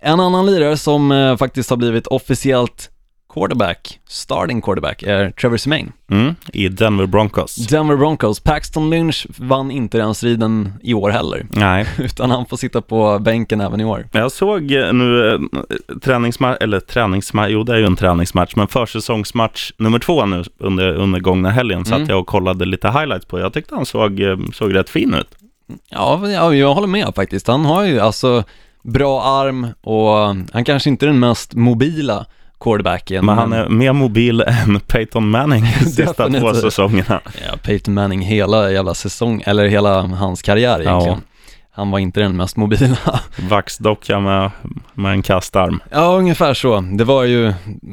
En 0.00 0.20
annan 0.20 0.46
lirare 0.46 0.76
som 0.76 1.12
eh, 1.12 1.36
faktiskt 1.36 1.70
har 1.70 1.76
blivit 1.76 2.06
officiellt 2.06 2.90
quarterback, 3.38 4.00
starting 4.08 4.60
quarterback, 4.62 5.02
är 5.02 5.30
Trevor 5.30 5.56
Semaine. 5.56 5.92
Mm. 6.10 6.34
I 6.52 6.68
Denver 6.68 7.06
Broncos. 7.06 7.56
Denver 7.56 7.96
Broncos, 7.96 8.40
Paxton 8.40 8.90
Lynch 8.90 9.26
vann 9.38 9.70
inte 9.70 9.98
den 9.98 10.14
striden 10.14 10.72
i 10.82 10.94
år 10.94 11.10
heller, 11.10 11.46
Nej, 11.50 11.86
utan 11.98 12.30
han 12.30 12.46
får 12.46 12.56
sitta 12.56 12.82
på 12.82 13.18
bänken 13.18 13.60
även 13.60 13.80
i 13.80 13.84
år. 13.84 14.08
jag 14.12 14.32
såg 14.32 14.72
eh, 14.72 14.92
nu 14.92 15.34
eh, 15.34 15.40
träningsmatch, 16.02 16.56
eller 16.60 16.80
träningsmatch, 16.80 17.50
jo 17.50 17.62
det 17.62 17.72
är 17.72 17.78
ju 17.78 17.86
en 17.86 17.96
träningsmatch, 17.96 18.56
men 18.56 18.68
försäsongsmatch 18.68 19.72
nummer 19.76 19.98
två 19.98 20.26
nu 20.26 20.44
under, 20.58 20.94
under 20.94 21.20
gångna 21.20 21.50
helgen 21.50 21.84
satt 21.84 21.96
Mm. 21.98 22.08
jag 22.08 22.20
och 22.20 22.26
kollade 22.26 22.64
lite 22.64 22.88
highlights 22.88 23.26
på. 23.26 23.38
Jag 23.38 23.52
tyckte 23.52 23.74
han 23.74 23.86
såg, 23.86 24.20
eh, 24.20 24.36
såg 24.54 24.74
rätt 24.74 24.90
fin 24.90 25.14
ut. 25.14 25.28
Ja, 25.90 26.28
ja, 26.28 26.54
jag 26.54 26.74
håller 26.74 26.88
med 26.88 27.12
faktiskt. 27.14 27.46
Han 27.46 27.64
har 27.64 27.84
ju 27.84 28.00
alltså 28.00 28.44
bra 28.82 29.22
arm 29.22 29.66
och 29.80 30.08
han 30.52 30.64
kanske 30.64 30.90
inte 30.90 31.04
är 31.06 31.06
den 31.06 31.18
mest 31.18 31.54
mobila 31.54 32.26
quarterbacken. 32.60 33.26
Men 33.26 33.38
han 33.38 33.52
är 33.52 33.68
mer 33.68 33.92
mobil 33.92 34.40
än 34.46 34.80
Peyton 34.80 35.30
Manning 35.30 35.64
de 35.78 35.84
sista 35.84 36.28
två 36.28 36.54
säsongerna. 36.54 37.20
Ja, 37.48 37.56
Peyton 37.62 37.94
Manning 37.94 38.20
hela 38.20 38.70
jävla 38.70 38.94
säsong, 38.94 39.42
eller 39.46 39.66
hela 39.66 40.02
hans 40.02 40.42
karriär 40.42 40.80
egentligen. 40.80 41.20
Han 41.78 41.90
var 41.90 41.98
inte 41.98 42.20
den 42.20 42.36
mest 42.36 42.56
mobila. 42.56 42.96
Vaxdocka 43.48 44.20
med, 44.20 44.50
med 44.94 45.12
en 45.12 45.22
kastarm. 45.22 45.80
Ja, 45.90 46.16
ungefär 46.16 46.54
så. 46.54 46.80
Det 46.80 47.04
var 47.04 47.24
ju 47.24 47.52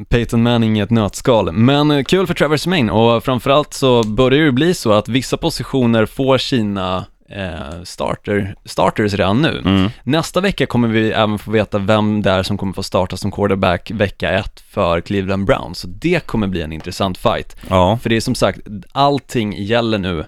Peyton 0.09 0.43
Manning 0.43 0.77
i 0.77 0.81
ett 0.81 0.89
nötskal. 0.89 1.51
Men 1.51 1.91
eh, 1.91 2.03
kul 2.03 2.27
för 2.27 2.33
Trevor 2.33 2.57
Semaine 2.57 2.89
och 2.89 3.23
framförallt 3.23 3.73
så 3.73 4.03
börjar 4.03 4.45
det 4.45 4.51
bli 4.51 4.73
så 4.73 4.93
att 4.93 5.09
vissa 5.09 5.37
positioner 5.37 6.05
får 6.05 6.37
sina 6.37 7.05
eh, 7.29 7.83
starter, 7.83 8.55
starters 8.65 9.13
redan 9.13 9.41
nu. 9.41 9.61
Mm. 9.65 9.89
Nästa 10.03 10.41
vecka 10.41 10.65
kommer 10.65 10.87
vi 10.87 11.11
även 11.11 11.39
få 11.39 11.51
veta 11.51 11.77
vem 11.77 12.21
det 12.21 12.29
är 12.31 12.43
som 12.43 12.57
kommer 12.57 12.73
få 12.73 12.83
starta 12.83 13.17
som 13.17 13.31
quarterback 13.31 13.91
vecka 13.91 14.31
ett 14.31 14.59
för 14.59 15.01
Cleveland 15.01 15.45
Browns. 15.45 15.79
Så 15.79 15.87
det 15.87 16.27
kommer 16.27 16.47
bli 16.47 16.61
en 16.61 16.71
intressant 16.73 17.17
fight. 17.17 17.55
Ja, 17.69 17.99
För 18.01 18.09
det 18.09 18.15
är 18.15 18.21
som 18.21 18.35
sagt, 18.35 18.59
allting 18.91 19.53
gäller 19.53 19.97
nu 19.97 20.25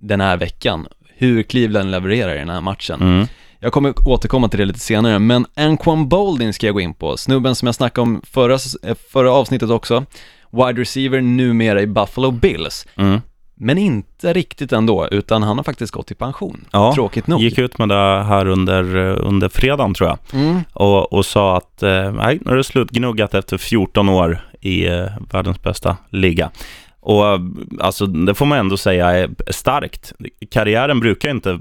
den 0.00 0.20
här 0.20 0.36
veckan. 0.36 0.86
Hur 1.16 1.42
Cleveland 1.42 1.90
levererar 1.90 2.34
i 2.34 2.38
den 2.38 2.48
här 2.48 2.60
matchen. 2.60 3.02
mm. 3.02 3.26
Jag 3.60 3.72
kommer 3.72 4.08
återkomma 4.08 4.48
till 4.48 4.58
det 4.58 4.64
lite 4.64 4.78
senare, 4.78 5.18
men 5.18 5.46
Anquan 5.56 6.08
Boldin 6.08 6.52
ska 6.52 6.66
jag 6.66 6.74
gå 6.74 6.80
in 6.80 6.94
på. 6.94 7.16
Snubben 7.16 7.54
som 7.54 7.66
jag 7.66 7.74
snackade 7.74 8.02
om 8.02 8.22
förra, 8.24 8.58
eh, 8.82 8.96
förra 9.12 9.32
avsnittet 9.32 9.70
också. 9.70 10.04
Wide 10.50 10.80
receiver 10.80 11.20
numera 11.20 11.82
i 11.82 11.86
Buffalo 11.86 12.30
Bills. 12.30 12.86
Mm. 12.96 13.20
Men 13.60 13.78
inte 13.78 14.32
riktigt 14.32 14.72
ändå, 14.72 15.08
utan 15.10 15.42
han 15.42 15.56
har 15.56 15.64
faktiskt 15.64 15.92
gått 15.92 16.10
i 16.10 16.14
pension. 16.14 16.64
Ja, 16.70 16.94
Tråkigt 16.94 17.26
nog. 17.26 17.40
gick 17.40 17.58
ut 17.58 17.78
med 17.78 17.88
det 17.88 18.22
här 18.22 18.46
under, 18.46 18.96
eh, 18.96 19.26
under 19.26 19.48
fredagen 19.48 19.94
tror 19.94 20.08
jag. 20.08 20.18
Mm. 20.40 20.60
Och, 20.72 21.12
och 21.12 21.26
sa 21.26 21.56
att 21.56 21.82
eh, 21.82 22.12
nej, 22.12 22.38
nu 22.44 22.52
är 22.52 22.56
det 22.56 22.64
slutgnuggat 22.64 23.34
efter 23.34 23.58
14 23.58 24.08
år 24.08 24.40
i 24.60 24.86
eh, 24.86 25.06
världens 25.32 25.62
bästa 25.62 25.96
liga. 26.10 26.50
Och 27.00 27.24
alltså, 27.80 28.06
det 28.06 28.34
får 28.34 28.46
man 28.46 28.58
ändå 28.58 28.76
säga 28.76 29.10
är 29.10 29.30
starkt. 29.52 30.12
Karriären 30.50 31.00
brukar 31.00 31.30
inte... 31.30 31.60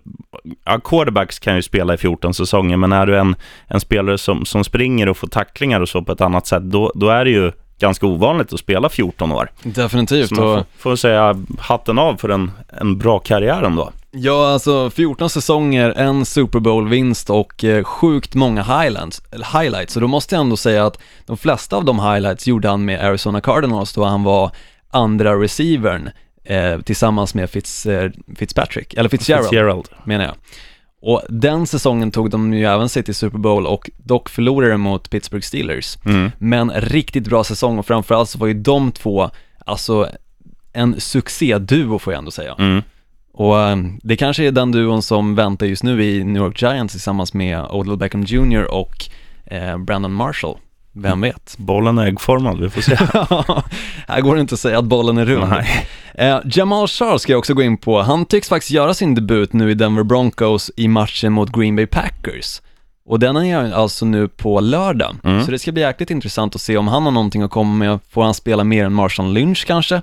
Ja, 0.66 0.80
quarterbacks 0.80 1.40
kan 1.40 1.56
ju 1.56 1.62
spela 1.62 1.94
i 1.94 1.98
14 1.98 2.34
säsonger, 2.34 2.78
men 2.78 2.92
är 2.92 3.06
du 3.06 3.18
en, 3.18 3.36
en 3.68 3.80
spelare 3.80 4.18
som, 4.18 4.46
som 4.46 4.64
springer 4.64 5.10
och 5.10 5.18
får 5.18 5.28
tacklingar 5.28 5.82
och 5.82 5.90
så 5.90 6.02
på 6.02 6.12
ett 6.12 6.22
annat 6.22 6.48
sätt, 6.48 6.64
då, 6.64 6.92
då 6.96 7.10
är 7.10 7.26
det 7.26 7.32
ju 7.32 7.52
ganska 7.80 8.06
ovanligt 8.06 8.54
att 8.54 8.60
spela 8.60 8.90
14 8.90 9.32
år. 9.32 9.52
Definitivt. 9.64 10.30
Så 10.30 10.36
man 10.36 10.64
får, 10.78 10.96
säga 10.96 11.36
hatten 11.60 12.00
av 12.00 12.16
för 12.16 12.30
en, 12.30 12.52
en 12.82 12.98
bra 12.98 13.20
karriär 13.20 13.64
ändå. 13.64 13.92
ja, 14.12 14.54
alltså 14.54 14.90
14 14.90 15.30
säsonger, 15.30 15.94
en 15.98 16.26
Super 16.26 16.60
Bowl-vinst 16.60 17.30
och 17.30 17.64
eh, 17.64 17.84
sjukt 17.84 18.36
många 18.36 18.64
highlights, 18.64 19.22
eller 19.32 19.62
highlights. 19.62 19.94
Så 19.94 20.00
då 20.00 20.08
måste 20.08 20.36
jag 20.36 20.42
ändå 20.42 20.58
säga 20.58 20.86
att 20.86 21.00
de 21.26 21.38
flesta 21.38 21.76
av 21.76 21.86
de 21.86 22.00
highlights 22.00 22.48
gjorde 22.48 22.68
han 22.70 22.86
med 22.86 23.06
Arizona 23.06 23.42
Cardinals 23.42 23.94
då 23.94 24.04
han 24.04 24.24
var 24.24 24.52
andra 24.92 25.42
receivern 25.42 26.10
eh, 26.44 26.82
tillsammans 26.82 27.34
med 27.34 27.50
Fitz, 27.50 27.86
eh, 27.86 28.12
Fitzpatrick, 28.36 28.94
eller 28.94 29.10
Fitzgerald. 29.10 29.46
Fitzgerald. 29.46 29.88
menar 30.04 30.26
jag. 30.26 30.36
Och 31.02 31.22
den 31.30 31.68
säsongen 31.68 32.12
tog 32.12 32.30
de 32.30 32.54
ju 32.54 32.66
även 32.66 32.90
sig 32.90 33.04
till 33.04 33.16
Super 33.16 33.38
Bowl 33.38 33.68
och 33.68 33.90
dock 33.98 34.30
förlorade 34.30 34.72
de 34.72 34.82
mot 34.82 35.10
Pittsburgh 35.10 35.46
Steelers. 35.46 35.98
Mm. 36.06 36.32
Men 36.38 36.72
riktigt 36.72 37.24
bra 37.24 37.44
säsong 37.44 37.80
och 37.80 37.86
framförallt 37.86 38.30
så 38.30 38.38
var 38.38 38.48
ju 38.48 38.54
de 38.54 38.92
två, 38.92 39.30
alltså 39.66 40.10
en 40.74 41.00
succéduo 41.00 42.00
får 42.00 42.14
jag 42.14 42.18
ändå 42.18 42.32
säga. 42.32 42.56
Mm. 42.60 42.84
Och 43.34 43.62
eh, 43.62 43.78
det 44.04 44.16
kanske 44.16 44.44
är 44.44 44.52
den 44.52 44.72
duon 44.72 45.02
som 45.02 45.36
väntar 45.36 45.66
just 45.66 45.84
nu 45.84 46.04
i 46.04 46.24
New 46.24 46.44
York 46.44 46.62
Giants 46.62 46.94
tillsammans 46.94 47.34
med 47.34 47.66
Odell 47.70 47.98
Beckham 47.98 48.24
Jr 48.24 48.74
och 48.74 49.10
eh, 49.46 49.78
Brandon 49.78 50.14
Marshall. 50.14 50.58
Vem 51.02 51.22
vet? 51.22 51.56
Bollen 51.58 51.98
är 51.98 52.08
äggformad, 52.08 52.60
vi 52.60 52.70
får 52.70 52.82
se. 52.82 52.96
här 54.08 54.22
går 54.22 54.36
det 54.36 54.42
inte 54.42 54.54
att 54.54 54.60
säga 54.60 54.80
att 54.80 54.86
bollen 54.86 55.18
är 55.18 55.26
rund. 55.26 55.54
Eh, 56.14 56.40
Jamal 56.46 56.88
Charles 56.88 57.22
ska 57.22 57.34
jag 57.34 57.40
också 57.40 57.54
gå 57.54 57.62
in 57.62 57.78
på. 57.78 58.02
Han 58.02 58.26
tycks 58.26 58.50
faktiskt 58.50 58.72
göra 58.72 58.94
sin 58.94 59.16
debut 59.16 59.54
nu 59.54 59.72
i 59.72 59.74
Denver 59.74 60.04
Broncos 60.04 60.72
i 60.76 60.88
matchen 60.88 61.34
mot 61.34 61.52
Green 61.52 61.76
Bay 61.76 61.86
Packers. 61.86 62.62
Och 63.06 63.20
den 63.20 63.38
är 63.38 63.74
alltså 63.74 64.06
nu 64.06 64.28
på 64.28 64.60
lördag. 64.60 65.16
Mm. 65.24 65.46
Så 65.46 65.52
det 65.52 65.60
ska 65.60 65.72
bli 65.72 65.82
jäkligt 65.82 66.12
intressant 66.12 66.56
att 66.56 66.62
se 66.62 66.78
om 66.78 66.88
han 66.88 67.04
har 67.04 67.12
någonting 67.12 67.42
att 67.42 67.52
komma 67.52 67.74
med. 67.74 68.00
Får 68.10 68.24
han 68.24 68.34
spela 68.34 68.64
mer 68.64 68.86
än 68.86 68.94
Marshawn 68.94 69.34
Lynch 69.34 69.66
kanske? 69.68 70.02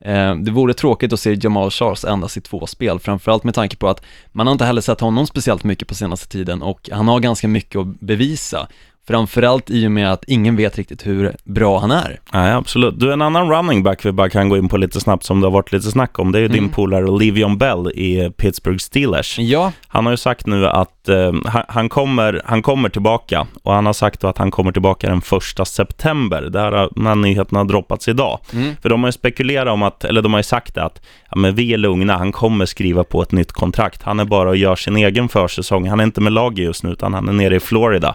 Eh, 0.00 0.34
det 0.34 0.50
vore 0.50 0.74
tråkigt 0.74 1.12
att 1.12 1.20
se 1.20 1.38
Jamal 1.42 1.70
Charles 1.70 2.04
endast 2.04 2.36
i 2.36 2.40
två 2.40 2.66
spel, 2.66 2.98
framförallt 2.98 3.44
med 3.44 3.54
tanke 3.54 3.76
på 3.76 3.88
att 3.88 4.02
man 4.32 4.46
har 4.46 4.52
inte 4.52 4.64
heller 4.64 4.80
sett 4.80 5.00
honom 5.00 5.26
speciellt 5.26 5.64
mycket 5.64 5.88
på 5.88 5.94
senaste 5.94 6.28
tiden 6.28 6.62
och 6.62 6.90
han 6.92 7.08
har 7.08 7.20
ganska 7.20 7.48
mycket 7.48 7.80
att 7.80 8.00
bevisa. 8.00 8.68
Framförallt 9.08 9.70
i 9.70 9.86
och 9.86 9.90
med 9.90 10.12
att 10.12 10.24
ingen 10.26 10.56
vet 10.56 10.76
riktigt 10.76 11.06
hur 11.06 11.32
bra 11.44 11.78
han 11.78 11.90
är. 11.90 12.20
Nej, 12.32 12.52
absolut. 12.52 13.00
Du, 13.00 13.12
en 13.12 13.22
annan 13.22 13.50
running 13.50 13.82
back 13.82 14.04
vi 14.04 14.12
bara 14.12 14.28
kan 14.28 14.48
gå 14.48 14.56
in 14.56 14.68
på 14.68 14.76
lite 14.76 15.00
snabbt 15.00 15.24
som 15.24 15.40
det 15.40 15.46
har 15.46 15.52
varit 15.52 15.72
lite 15.72 15.90
snack 15.90 16.18
om, 16.18 16.32
det 16.32 16.38
är 16.38 16.42
ju 16.42 16.48
din 16.48 16.58
Mm. 16.58 16.70
polare 16.70 17.04
Le'Veon 17.06 17.56
Bell 17.56 17.86
i 17.94 18.30
Pittsburgh 18.36 18.78
Steelers. 18.78 19.38
Ja, 19.38 19.72
Han 19.88 20.04
har 20.06 20.12
ju 20.12 20.16
sagt 20.16 20.46
nu 20.46 20.66
att 20.66 21.08
eh, 21.08 21.32
han, 21.68 21.88
kommer, 21.88 22.42
han 22.44 22.62
kommer 22.62 22.88
tillbaka 22.88 23.46
och 23.62 23.72
han 23.72 23.86
har 23.86 23.92
sagt 23.92 24.24
att 24.24 24.38
han 24.38 24.50
kommer 24.50 24.72
tillbaka 24.72 25.08
den 25.08 25.20
första 25.20 25.64
september. 25.64 26.42
Har, 26.42 26.88
den 26.94 27.06
här 27.06 27.14
nyheten 27.14 27.56
har 27.56 27.64
droppats 27.64 28.08
idag. 28.08 28.38
Mm. 28.52 28.76
För 28.82 28.88
de 28.88 29.02
har 29.02 29.08
ju 29.08 29.12
spekulerat 29.12 29.72
om 29.72 29.82
att, 29.82 30.04
eller 30.04 30.22
de 30.22 30.32
har 30.32 30.38
ju 30.38 30.42
sagt 30.44 30.74
det 30.74 30.82
att 30.84 31.00
ja, 31.30 31.36
men 31.36 31.54
vi 31.54 31.72
är 31.72 31.78
lugna, 31.78 32.16
han 32.16 32.32
kommer 32.32 32.66
skriva 32.66 33.04
på 33.04 33.22
ett 33.22 33.32
nytt 33.32 33.52
kontrakt. 33.52 34.02
Han 34.02 34.20
är 34.20 34.24
bara 34.24 34.48
och 34.48 34.56
gör 34.56 34.76
sin 34.76 34.96
egen 34.96 35.28
försäsong. 35.28 35.88
Han 35.88 36.00
är 36.00 36.04
inte 36.04 36.20
med 36.20 36.32
laget 36.32 36.64
just 36.64 36.82
nu 36.84 36.90
utan 36.90 37.14
han 37.14 37.28
är 37.28 37.32
nere 37.32 37.56
i 37.56 37.60
Florida 37.60 38.14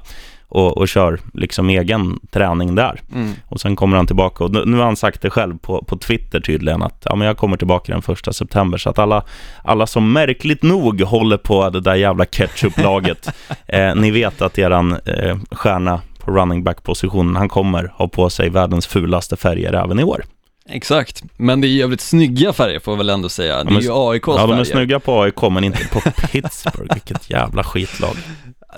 och, 0.52 0.78
och 0.78 0.88
kör 0.88 1.20
liksom 1.34 1.70
egen 1.70 2.20
träning 2.32 2.76
där. 2.76 3.02
Mm. 3.14 3.34
Och 3.48 3.62
sen 3.62 3.76
kommer 3.76 3.98
han 3.98 4.08
tillbaka 4.08 4.44
och 4.44 4.68
nu, 4.68 4.78
har 4.78 4.86
han 4.86 4.96
sagt 4.96 5.22
det 5.22 5.30
själv 5.30 5.58
på, 5.58 5.84
på 5.84 5.98
Twitter 5.98 6.40
tydligen 6.40 6.84
att 6.84 7.02
ja, 7.06 7.16
men 7.16 7.28
jag 7.28 7.38
kommer 7.38 7.58
tillbaka 7.58 7.94
den 7.94 8.02
första 8.02 8.34
september. 8.34 8.78
Så 8.78 8.90
att 8.90 9.00
alla, 9.00 9.24
alla 9.64 9.88
som 9.88 10.14
märkligt 10.14 10.64
nog 10.64 11.02
håller 11.02 11.38
på 11.38 11.70
det 11.70 11.82
där 11.82 11.96
jävla 11.96 12.26
ketchup-laget, 12.26 13.28
eh, 13.68 13.96
ni 13.96 14.12
vet 14.12 14.42
att 14.42 14.60
eran 14.60 14.92
eh, 15.06 15.38
stjärna 15.52 16.02
på 16.20 16.32
running 16.32 16.64
back-positionen, 16.64 17.36
han 17.36 17.50
kommer 17.50 17.94
ha 17.96 18.08
på 18.08 18.30
sig 18.30 18.50
världens 18.50 18.88
fulaste 18.88 19.38
färger 19.38 19.74
även 19.74 20.00
i 20.00 20.04
år. 20.04 20.24
exakt. 20.70 21.24
Men 21.38 21.62
det 21.62 21.68
är 21.68 21.70
jävligt 21.70 22.02
snygga 22.02 22.54
färger 22.54 22.80
får 22.80 22.92
jag 22.94 22.98
väl 22.98 23.10
ändå 23.10 23.30
säga. 23.30 23.64
Det 23.64 23.76
är 23.76 23.82
ju 23.82 23.92
AIKs 23.94 24.28
Ja, 24.28 24.34
de 24.38 24.44
är 24.44 24.48
färger. 24.48 24.64
snygga 24.64 25.00
på 25.00 25.22
AIK, 25.22 25.42
men 25.42 25.64
inte 25.64 25.88
på 25.88 26.00
Pittsburgh. 26.32 26.94
Vilket 26.94 27.30
jävla 27.30 27.64
skitlag. 27.64 28.16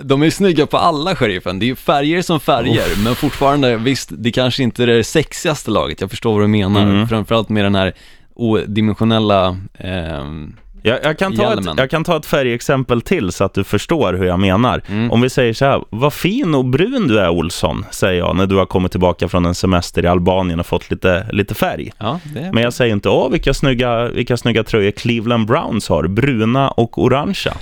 De 0.02 0.24
är 0.24 0.30
snygga 0.30 0.66
på 0.66 0.78
alla 0.78 1.16
sheriffen, 1.16 1.60
det 1.60 1.66
är 1.66 1.68
ju 1.68 1.76
färger 1.76 2.22
som 2.22 2.40
färger, 2.40 3.04
men 3.04 3.16
fortfarande, 3.16 3.78
visst, 3.78 4.10
det 4.12 4.32
kanske 4.32 4.64
inte 4.64 4.84
är 4.84 4.88
det 4.88 5.04
sexigaste 5.04 5.72
laget, 5.72 6.02
jag 6.02 6.10
förstår 6.10 6.34
vad 6.34 6.42
du 6.42 6.48
menar, 6.48 6.82
Mm. 6.82 7.08
framförallt 7.08 7.50
med 7.50 7.66
den 7.66 7.76
här 7.76 7.94
odimensionella, 8.36 9.58
ehm, 9.78 10.56
Jag, 10.86 11.00
jag, 11.04 11.18
kan 11.20 11.36
ta 11.36 11.44
ett, 11.44 11.50
Hjälmen. 11.50 11.76
jag 11.78 11.90
kan 11.90 12.04
ta 12.04 12.18
ett 12.18 12.26
färgexempel 12.26 13.02
till 13.02 13.32
så 13.32 13.44
att 13.44 13.54
du 13.54 13.64
förstår 13.64 14.14
hur 14.14 14.26
jag 14.26 14.40
menar. 14.40 14.82
Mm. 14.88 15.12
Om 15.12 15.22
vi 15.22 15.30
säger 15.30 15.54
så 15.54 15.66
här, 15.66 15.84
vad 15.90 16.14
fin 16.14 16.56
och 16.56 16.66
brun 16.66 17.08
du 17.08 17.20
är 17.20 17.30
Olsson, 17.30 17.86
säger 17.92 18.20
jag 18.20 18.36
när 18.36 18.46
du 18.48 18.56
har 18.56 18.66
kommit 18.66 18.92
tillbaka 18.92 19.28
från 19.28 19.46
en 19.46 19.56
semester 19.56 20.04
i 20.06 20.08
Albanien 20.08 20.60
och 20.60 20.66
fått 20.66 20.92
lite, 20.92 21.28
lite 21.32 21.56
färg. 21.56 21.92
ja, 22.00 22.20
det 22.34 22.50
Men 22.54 22.64
jag 22.64 22.74
säger 22.74 22.94
inte, 22.94 23.10
åh 23.10 23.32
vilka 23.32 23.54
snygga, 23.54 24.08
vilka 24.08 24.38
snygga 24.38 24.64
tröjor 24.64 24.92
Cleveland 24.92 25.48
Browns 25.48 25.90
har, 25.90 26.08
bruna 26.08 26.70
och 26.70 27.04
orangea. 27.04 27.54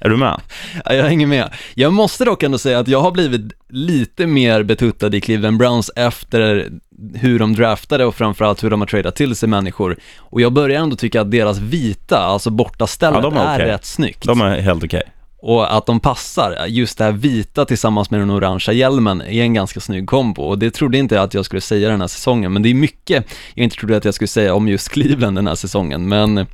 Är 0.00 0.08
du 0.08 0.16
med? 0.16 0.40
Ja, 0.84 0.94
jag 0.94 1.04
hänger 1.04 1.26
med. 1.26 1.50
Jag 1.74 1.92
måste 1.92 2.24
dock 2.24 2.42
ändå 2.42 2.58
säga 2.58 2.78
att 2.78 2.88
jag 2.88 3.00
har 3.00 3.10
blivit 3.10 3.52
lite 3.68 4.26
mer 4.26 4.62
betuttad 4.62 5.14
i 5.14 5.20
Cleveland 5.20 5.58
Browns 5.58 5.90
efter 5.96 6.70
hur 7.14 7.38
de 7.38 7.54
draftade 7.54 8.04
och 8.04 8.14
framförallt 8.14 8.64
hur 8.64 8.70
de 8.70 8.80
har 8.80 8.86
tradat 8.86 9.16
till 9.16 9.36
sig 9.36 9.48
människor. 9.48 9.96
Och 10.18 10.40
jag 10.40 10.52
börjar 10.52 10.82
ändå 10.82 10.96
tycka 10.96 11.20
att 11.20 11.30
deras 11.30 11.58
vita, 11.58 12.18
alltså 12.18 12.50
bortastället, 12.50 13.20
Ja, 13.22 13.42
är 13.42 13.60
är, 13.60 13.66
rätt 13.66 13.84
snyggt. 13.84 14.26
De 14.26 14.40
är 14.40 14.60
helt 14.60 14.84
okej. 14.84 15.02
Och 15.38 15.76
att 15.76 15.86
de 15.86 16.00
passar, 16.00 16.66
just 16.66 16.98
det 16.98 17.04
här 17.04 17.12
vita 17.12 17.64
tillsammans 17.64 18.10
med 18.10 18.20
den 18.20 18.30
orangea 18.30 18.74
hjälmen 18.74 19.20
är 19.20 19.42
en 19.42 19.54
ganska 19.54 19.80
snygg 19.80 20.06
kombo 20.06 20.42
och 20.42 20.58
det 20.58 20.70
trodde 20.70 20.98
inte 20.98 21.14
jag 21.14 21.24
att 21.24 21.34
jag 21.34 21.44
skulle 21.44 21.60
säga 21.60 21.88
den 21.88 22.00
här 22.00 22.08
säsongen, 22.08 22.52
men 22.52 22.62
det 22.62 22.68
är 22.68 22.74
mycket 22.74 23.24
jag 23.54 23.64
inte 23.64 23.76
trodde 23.76 23.96
att 23.96 24.04
jag 24.04 24.14
skulle 24.14 24.28
säga 24.28 24.54
om 24.54 24.68
just 24.68 24.88
Cleveland 24.88 25.36
den 25.36 25.46
här 25.46 25.54
säsongen, 25.54 26.08
men 26.08 26.46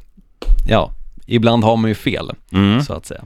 ja, 0.69 0.93
ibland 1.27 1.65
har 1.65 1.77
man 1.77 1.89
ju 1.89 1.95
fel, 1.95 2.31
Mm. 2.53 2.83
så 2.83 2.93
att 2.93 3.07
säga. 3.07 3.25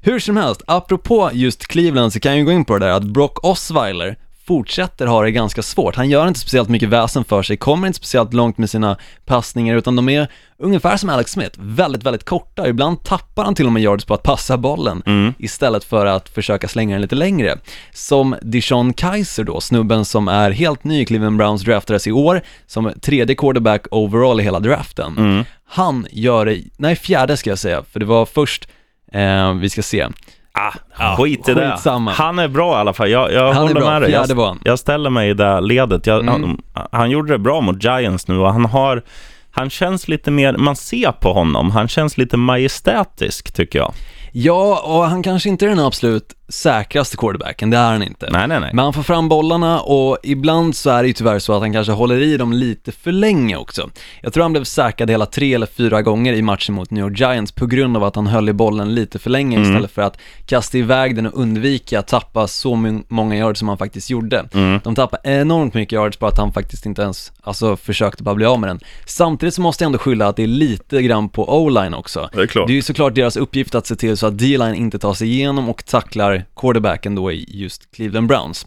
Hur 0.00 0.18
som 0.18 0.36
helst, 0.36 0.62
apropå 0.66 1.30
just 1.32 1.66
Cleveland 1.66 2.12
så 2.12 2.20
kan 2.20 2.32
jag 2.32 2.38
ju 2.38 2.44
gå 2.44 2.52
in 2.52 2.64
på 2.64 2.78
det 2.78 2.86
där 2.86 2.92
att 2.92 3.04
Brock 3.04 3.44
Osweiler 3.44 4.16
fortsätter 4.46 5.06
ha 5.06 5.22
det 5.22 5.30
ganska 5.30 5.62
svårt. 5.62 5.96
Han 5.96 6.10
gör 6.10 6.28
inte 6.28 6.40
speciellt 6.40 6.68
mycket 6.68 6.88
väsen 6.88 7.24
för 7.24 7.42
sig, 7.42 7.56
kommer 7.56 7.86
inte 7.86 7.96
speciellt 7.96 8.34
långt 8.34 8.58
med 8.58 8.70
sina 8.70 8.96
passningar, 9.24 9.76
utan 9.76 9.96
de 9.96 10.08
är 10.08 10.28
ungefär 10.58 10.96
som 10.96 11.10
Alex 11.10 11.30
Smith, 11.30 11.58
väldigt, 11.60 12.02
väldigt 12.02 12.24
korta. 12.24 12.68
Ibland 12.68 13.02
tappar 13.02 13.44
han 13.44 13.54
till 13.54 13.66
och 13.66 13.72
med 13.72 13.82
yards 13.82 14.04
på 14.04 14.14
att 14.14 14.22
passa 14.22 14.56
bollen 14.56 15.02
istället 15.38 15.84
för 15.84 16.06
att 16.06 16.28
försöka 16.28 16.68
slänga 16.68 16.94
den 16.94 17.02
lite 17.02 17.14
längre. 17.14 17.58
Som 17.92 18.36
Dishon 18.42 18.92
Kaiser 18.92 19.44
då, 19.44 19.60
snubben 19.60 20.04
som 20.04 20.28
är 20.28 20.50
helt 20.50 20.84
ny 20.84 21.00
i 21.00 21.04
Cleveland 21.04 21.36
Browns, 21.36 21.62
draftades 21.62 22.06
i 22.06 22.12
år 22.12 22.42
som 22.66 22.92
tredje 23.00 23.36
quarterback 23.36 23.86
overall 23.90 24.40
i 24.40 24.42
hela 24.42 24.60
draften. 24.60 25.44
Han 25.68 26.06
gör 26.10 26.46
det, 26.46 26.62
nej 26.76 26.96
fjärde 26.96 27.36
ska 27.36 27.50
jag 27.50 27.58
säga, 27.58 27.82
för 27.92 28.00
det 28.00 28.06
var 28.06 28.26
först, 28.26 28.68
eh, 29.12 29.54
vi 29.54 29.70
ska 29.70 29.82
se, 29.82 30.08
Ah, 30.56 31.16
skit 31.16 31.48
i 31.48 31.54
det. 31.54 31.70
skitsamma. 31.70 32.10
Han 32.10 32.38
är 32.38 32.48
bra 32.48 32.72
i 32.72 32.80
alla 32.80 32.92
fall. 32.92 33.10
Jag, 33.10 33.32
jag 33.32 33.54
håller 33.54 33.80
med 33.80 34.02
dig. 34.02 34.10
Jag, 34.10 34.58
jag 34.64 34.78
ställer 34.78 35.10
mig 35.10 35.30
i 35.30 35.34
det 35.34 35.60
ledet. 35.60 36.06
Jag, 36.06 36.20
Mm. 36.20 36.58
han, 36.74 36.86
han 36.92 37.10
gjorde 37.10 37.32
det 37.32 37.38
bra 37.38 37.60
mot 37.60 37.84
Giants 37.84 38.28
nu 38.28 38.38
och 38.38 38.52
han 38.52 38.64
har 38.64 39.02
han 39.50 39.70
känns 39.70 40.08
lite 40.08 40.30
mer, 40.30 40.56
man 40.56 40.76
ser 40.76 41.12
på 41.12 41.32
honom, 41.32 41.70
han 41.70 41.88
känns 41.88 42.18
lite 42.18 42.36
majestätisk 42.36 43.52
tycker 43.52 43.78
jag. 43.78 43.92
Ja, 44.32 44.82
och 44.84 45.04
han 45.04 45.22
kanske 45.22 45.48
inte 45.48 45.64
är 45.64 45.68
den 45.68 45.78
absolut 45.80 46.34
säkraste 46.48 47.16
quarterbacken, 47.16 47.70
det 47.70 47.76
är 47.76 47.90
han 47.92 48.02
inte. 48.02 48.28
Nej, 48.30 48.48
nej, 48.48 48.60
nej. 48.60 48.70
Men 48.72 48.84
han 48.84 48.92
får 48.92 49.02
fram 49.02 49.28
bollarna 49.28 49.80
och 49.80 50.18
ibland 50.22 50.76
så 50.76 50.90
är 50.90 51.02
det 51.02 51.06
ju 51.06 51.12
tyvärr 51.12 51.38
så 51.38 51.52
att 51.52 51.60
han 51.60 51.72
kanske 51.72 51.92
håller 51.92 52.20
i 52.22 52.36
dem 52.36 52.52
lite 52.52 52.92
för 52.92 53.12
länge 53.12 53.56
också. 53.56 53.90
Jag 54.22 54.32
tror 54.32 54.42
han 54.42 54.52
blev 54.52 54.64
säkrad 54.64 55.10
hela 55.10 55.26
tre 55.26 55.54
eller 55.54 55.66
fyra 55.66 56.02
gånger 56.02 56.32
i 56.32 56.42
matchen 56.42 56.74
mot 56.74 56.90
New 56.90 57.04
York 57.04 57.20
Giants 57.20 57.52
på 57.52 57.66
grund 57.66 57.96
av 57.96 58.04
att 58.04 58.16
han 58.16 58.26
höll 58.26 58.48
i 58.48 58.52
bollen 58.52 58.94
lite 58.94 59.18
för 59.18 59.30
länge 59.30 59.56
Mm. 59.56 59.68
istället 59.70 59.90
för 59.90 60.02
att 60.02 60.18
kasta 60.46 60.78
iväg 60.78 61.16
den 61.16 61.26
och 61.26 61.40
undvika 61.40 61.98
att 61.98 62.06
tappa 62.06 62.46
så 62.46 63.02
många 63.08 63.36
yards 63.36 63.58
som 63.58 63.68
han 63.68 63.78
faktiskt 63.78 64.10
gjorde. 64.10 64.44
Mm. 64.54 64.80
De 64.84 64.94
tappade 64.94 65.22
enormt 65.30 65.74
mycket 65.74 65.92
yards 65.92 66.16
på 66.16 66.26
att 66.26 66.38
han 66.38 66.52
faktiskt 66.52 66.86
inte 66.86 67.02
ens, 67.02 67.32
alltså 67.42 67.76
försökte 67.76 68.22
bara 68.22 68.34
bli 68.34 68.46
av 68.46 68.60
med 68.60 68.70
den. 68.70 68.80
Samtidigt 69.06 69.54
så 69.54 69.60
måste 69.60 69.84
jag 69.84 69.86
ändå 69.86 69.98
skylla 69.98 70.28
att 70.28 70.36
det 70.36 70.42
är 70.42 70.46
lite 70.46 71.02
grann 71.02 71.28
på 71.28 71.62
O-line 71.64 71.94
också. 71.94 72.28
Det 72.32 72.42
är 72.42 72.46
klart. 72.46 72.66
Det 72.66 72.72
är 72.72 72.74
ju 72.74 72.82
såklart 72.82 73.14
deras 73.14 73.36
uppgift 73.36 73.74
att 73.74 73.86
se 73.86 73.96
till 73.96 74.16
så 74.16 74.26
att 74.26 74.38
D-line 74.38 74.74
inte 74.74 74.98
tar 74.98 75.14
sig 75.14 75.28
igenom 75.32 75.68
och 75.68 75.84
tacklar 75.84 76.33
quarterbacken 76.56 77.14
då 77.14 77.32
i 77.32 77.44
just 77.48 77.94
Cleveland 77.96 78.28
Browns. 78.28 78.66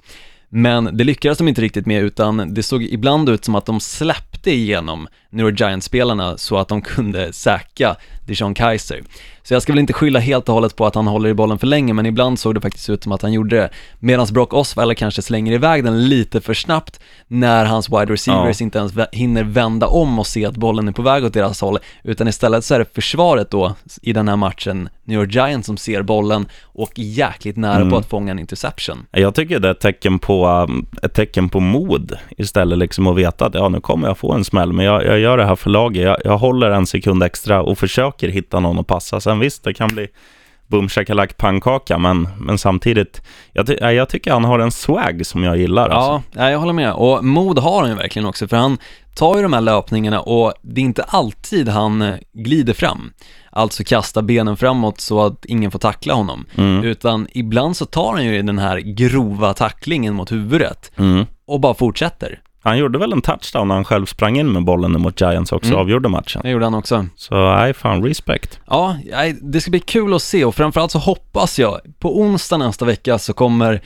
Men 0.49 0.97
det 0.97 1.03
lyckades 1.03 1.37
de 1.37 1.47
inte 1.47 1.61
riktigt 1.61 1.85
med 1.85 2.03
utan 2.03 2.53
det 2.53 2.63
såg 2.63 2.83
ibland 2.83 3.29
ut 3.29 3.45
som 3.45 3.55
att 3.55 3.65
de 3.65 3.79
släppte 3.79 4.51
igenom 4.51 5.07
New 5.29 5.45
York 5.45 5.59
Giants-spelarna 5.59 6.37
så 6.37 6.57
att 6.57 6.67
de 6.67 6.81
kunde 6.81 7.33
säkra 7.33 7.95
Dijon 8.25 8.53
Kaiser. 8.53 9.03
Så 9.43 9.53
jag 9.53 9.61
ska 9.61 9.73
väl 9.73 9.79
inte 9.79 9.93
skylla 9.93 10.19
helt 10.19 10.49
och 10.49 10.55
hållet 10.55 10.75
på 10.75 10.85
att 10.85 10.95
han 10.95 11.07
håller 11.07 11.29
i 11.29 11.33
bollen 11.33 11.57
för 11.59 11.67
länge, 11.67 11.93
men 11.93 12.05
ibland 12.05 12.39
såg 12.39 12.55
det 12.55 12.61
faktiskt 12.61 12.89
ut 12.89 13.03
som 13.03 13.11
att 13.11 13.21
han 13.21 13.33
gjorde 13.33 13.55
det. 13.55 13.69
Medan 13.99 14.27
Brock 14.31 14.53
Osweiler 14.53 14.93
kanske 14.93 15.21
slänger 15.21 15.51
iväg 15.53 15.83
den 15.83 16.09
lite 16.09 16.41
för 16.41 16.53
snabbt 16.53 16.99
när 17.27 17.65
hans 17.65 17.89
wide 17.89 18.13
receivers 18.13 18.61
Ja. 18.61 18.63
inte 18.65 18.77
ens 18.77 18.93
hinner 19.11 19.43
vända 19.43 19.87
om 19.87 20.19
och 20.19 20.27
se 20.27 20.45
att 20.45 20.57
bollen 20.57 20.87
är 20.87 20.91
på 20.91 21.01
väg 21.01 21.25
åt 21.25 21.33
deras 21.33 21.61
håll, 21.61 21.77
utan 22.03 22.27
istället 22.27 22.65
så 22.65 22.75
är 22.75 22.79
det 22.79 22.93
försvaret 22.95 23.51
då 23.51 23.75
i 24.01 24.13
den 24.13 24.27
här 24.27 24.35
matchen, 24.35 24.89
New 25.03 25.19
York 25.19 25.33
Giants 25.33 25.65
som 25.65 25.77
ser 25.77 26.01
bollen 26.01 26.47
och 26.63 26.99
är 26.99 27.03
jäkligt 27.03 27.57
nära 27.57 27.75
Mm. 27.75 27.89
på 27.89 27.97
att 27.97 28.05
fånga 28.09 28.31
en 28.31 28.39
interception. 28.39 29.05
Jag 29.11 29.35
tycker 29.35 29.59
det 29.59 29.67
är 29.67 29.71
ett 29.71 29.79
tecken 29.79 30.19
på, 30.19 30.47
um, 30.47 30.87
ett 31.03 31.13
tecken 31.13 31.49
på 31.49 31.59
mod 31.59 32.17
istället 32.37 32.77
liksom 32.79 33.07
att 33.07 33.15
veta 33.17 33.45
att 33.45 33.53
ja, 33.53 33.69
nu 33.69 33.79
kommer 33.79 34.07
jag 34.07 34.17
få 34.17 34.33
en 34.33 34.43
smäll, 34.45 34.73
men 34.73 34.85
jag, 34.85 35.05
jag 35.05 35.16
gör 35.19 35.37
det 35.37 35.45
här 35.45 35.55
för 35.55 35.69
laget. 35.69 36.03
Jag, 36.03 36.17
jag 36.23 36.37
håller 36.37 36.71
en 36.71 36.85
sekund 36.85 37.23
extra 37.23 37.61
och 37.61 37.77
försöker 37.77 38.29
hitta 38.29 38.59
någon 38.59 38.79
att 38.79 38.87
passa. 38.87 39.19
Sen 39.19 39.39
visst, 39.39 39.63
det 39.63 39.73
kan 39.73 39.87
bli 39.87 40.07
boom 40.67 40.89
shakalak 40.89 41.37
pannkaka, 41.37 41.97
men, 41.97 42.29
men 42.39 42.57
samtidigt, 42.57 43.21
jag, 43.53 43.67
ty- 43.67 43.77
ja, 43.81 43.91
jag 43.91 44.09
tycker 44.09 44.31
han 44.31 44.43
har 44.43 44.59
en 44.59 44.71
swag 44.71 45.25
som 45.25 45.43
jag 45.43 45.57
gillar. 45.57 45.89
Alltså. 45.89 46.23
Ja, 46.39 46.43
ja, 46.43 46.49
jag 46.51 46.59
håller 46.59 46.73
med. 46.73 46.93
Och 46.93 47.25
mod 47.25 47.59
har 47.59 47.81
han 47.81 47.89
ju 47.89 47.95
verkligen 47.95 48.25
också, 48.25 48.47
för 48.47 48.57
han 48.57 48.77
tar 49.15 49.35
ju 49.35 49.41
de 49.43 49.53
här 49.53 49.61
löpningarna 49.61 50.21
och 50.21 50.53
det 50.61 50.81
är 50.81 50.85
inte 50.85 51.03
alltid 51.03 51.69
han 51.69 52.01
eh, 52.01 52.15
glider 52.33 52.73
fram. 52.73 53.11
Alltså 53.51 53.83
kastar 53.83 54.21
benen 54.21 54.57
framåt 54.57 54.99
så 55.01 55.25
att 55.25 55.45
ingen 55.45 55.71
får 55.71 55.79
tackla 55.79 56.13
honom. 56.13 56.45
Mm. 56.57 56.83
Utan 56.83 57.27
ibland 57.31 57.77
så 57.77 57.85
tar 57.85 58.13
han 58.13 58.25
ju 58.25 58.41
den 58.41 58.59
här 58.59 58.77
grova 58.77 59.53
tacklingen 59.53 60.13
mot 60.13 60.31
huvudet 60.31 60.91
Mm. 60.97 61.25
och 61.47 61.59
bara 61.59 61.73
fortsätter. 61.73 62.39
Han 62.67 62.77
gjorde 62.77 62.99
väl 62.99 63.13
en 63.13 63.21
touchdown 63.21 63.67
när 63.67 63.75
han 63.75 63.83
själv 63.85 64.05
sprang 64.05 64.37
in 64.39 64.51
med 64.51 64.63
bollen 64.63 65.01
mot 65.01 65.21
Giants 65.21 65.51
också, 65.51 65.67
Mm. 65.69 65.79
avgjorde 65.79 66.09
matchen. 66.09 66.41
Det 66.43 66.49
gjorde 66.49 66.65
han 66.65 66.73
också. 66.75 67.05
Så 67.15 67.35
nej, 67.55 67.73
fan 67.73 68.03
respect. 68.03 68.59
Ja, 68.67 68.97
det 69.41 69.61
ska 69.61 69.71
bli 69.71 69.79
kul 69.79 70.13
att 70.13 70.21
se 70.21 70.45
och 70.45 70.55
framförallt 70.55 70.91
så 70.91 70.99
hoppas 70.99 71.59
jag, 71.59 71.79
på 71.99 72.19
onsdag 72.19 72.57
nästa 72.57 72.85
vecka 72.85 73.17
så 73.19 73.33
kommer 73.33 73.81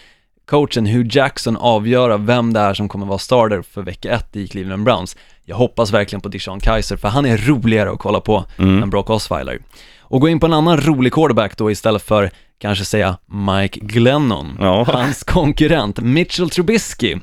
coachen 0.50 0.86
Hugh 0.86 1.08
Jackson 1.18 1.58
avgöra 1.58 2.18
vem 2.18 2.54
det 2.54 2.60
är 2.60 2.74
som 2.74 2.90
kommer 2.90 3.06
vara 3.06 3.18
starter 3.18 3.62
för 3.62 3.82
vecka 3.82 4.12
ett 4.12 4.36
i 4.36 4.48
Cleveland 4.48 4.84
Browns. 4.84 5.18
Jag 5.46 5.56
hoppas 5.56 5.92
verkligen 5.94 6.22
på 6.22 6.30
Deshaun 6.30 6.60
Kaiser 6.60 6.98
för 6.98 7.08
han 7.08 7.26
är 7.26 7.38
roligare 7.38 7.92
att 7.92 8.00
kolla 8.00 8.20
på 8.20 8.46
än 8.58 8.90
Brock 8.90 9.10
Osweiler. 9.10 9.60
Och 10.02 10.22
gå 10.22 10.30
in 10.30 10.40
på 10.40 10.46
en 10.46 10.54
annan 10.54 10.78
rolig 10.82 11.14
quarterback 11.14 11.58
då 11.58 11.72
istället 11.72 12.02
för 12.02 12.30
kanske 12.62 12.86
säga 12.86 13.18
Mike 13.26 13.80
Glennon, 13.80 14.58
Ja. 14.60 14.84
hans 14.94 15.24
konkurrent 15.24 16.00
Mitchell 16.00 16.50
Trubisky 16.50 17.16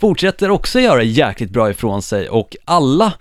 fortsätter 0.00 0.50
också 0.50 0.80
göra 0.80 1.02
jäkligt 1.02 1.50
bra 1.50 1.70
ifrån 1.70 2.02
sig 2.02 2.28
och 2.28 2.56
alla 2.64 3.12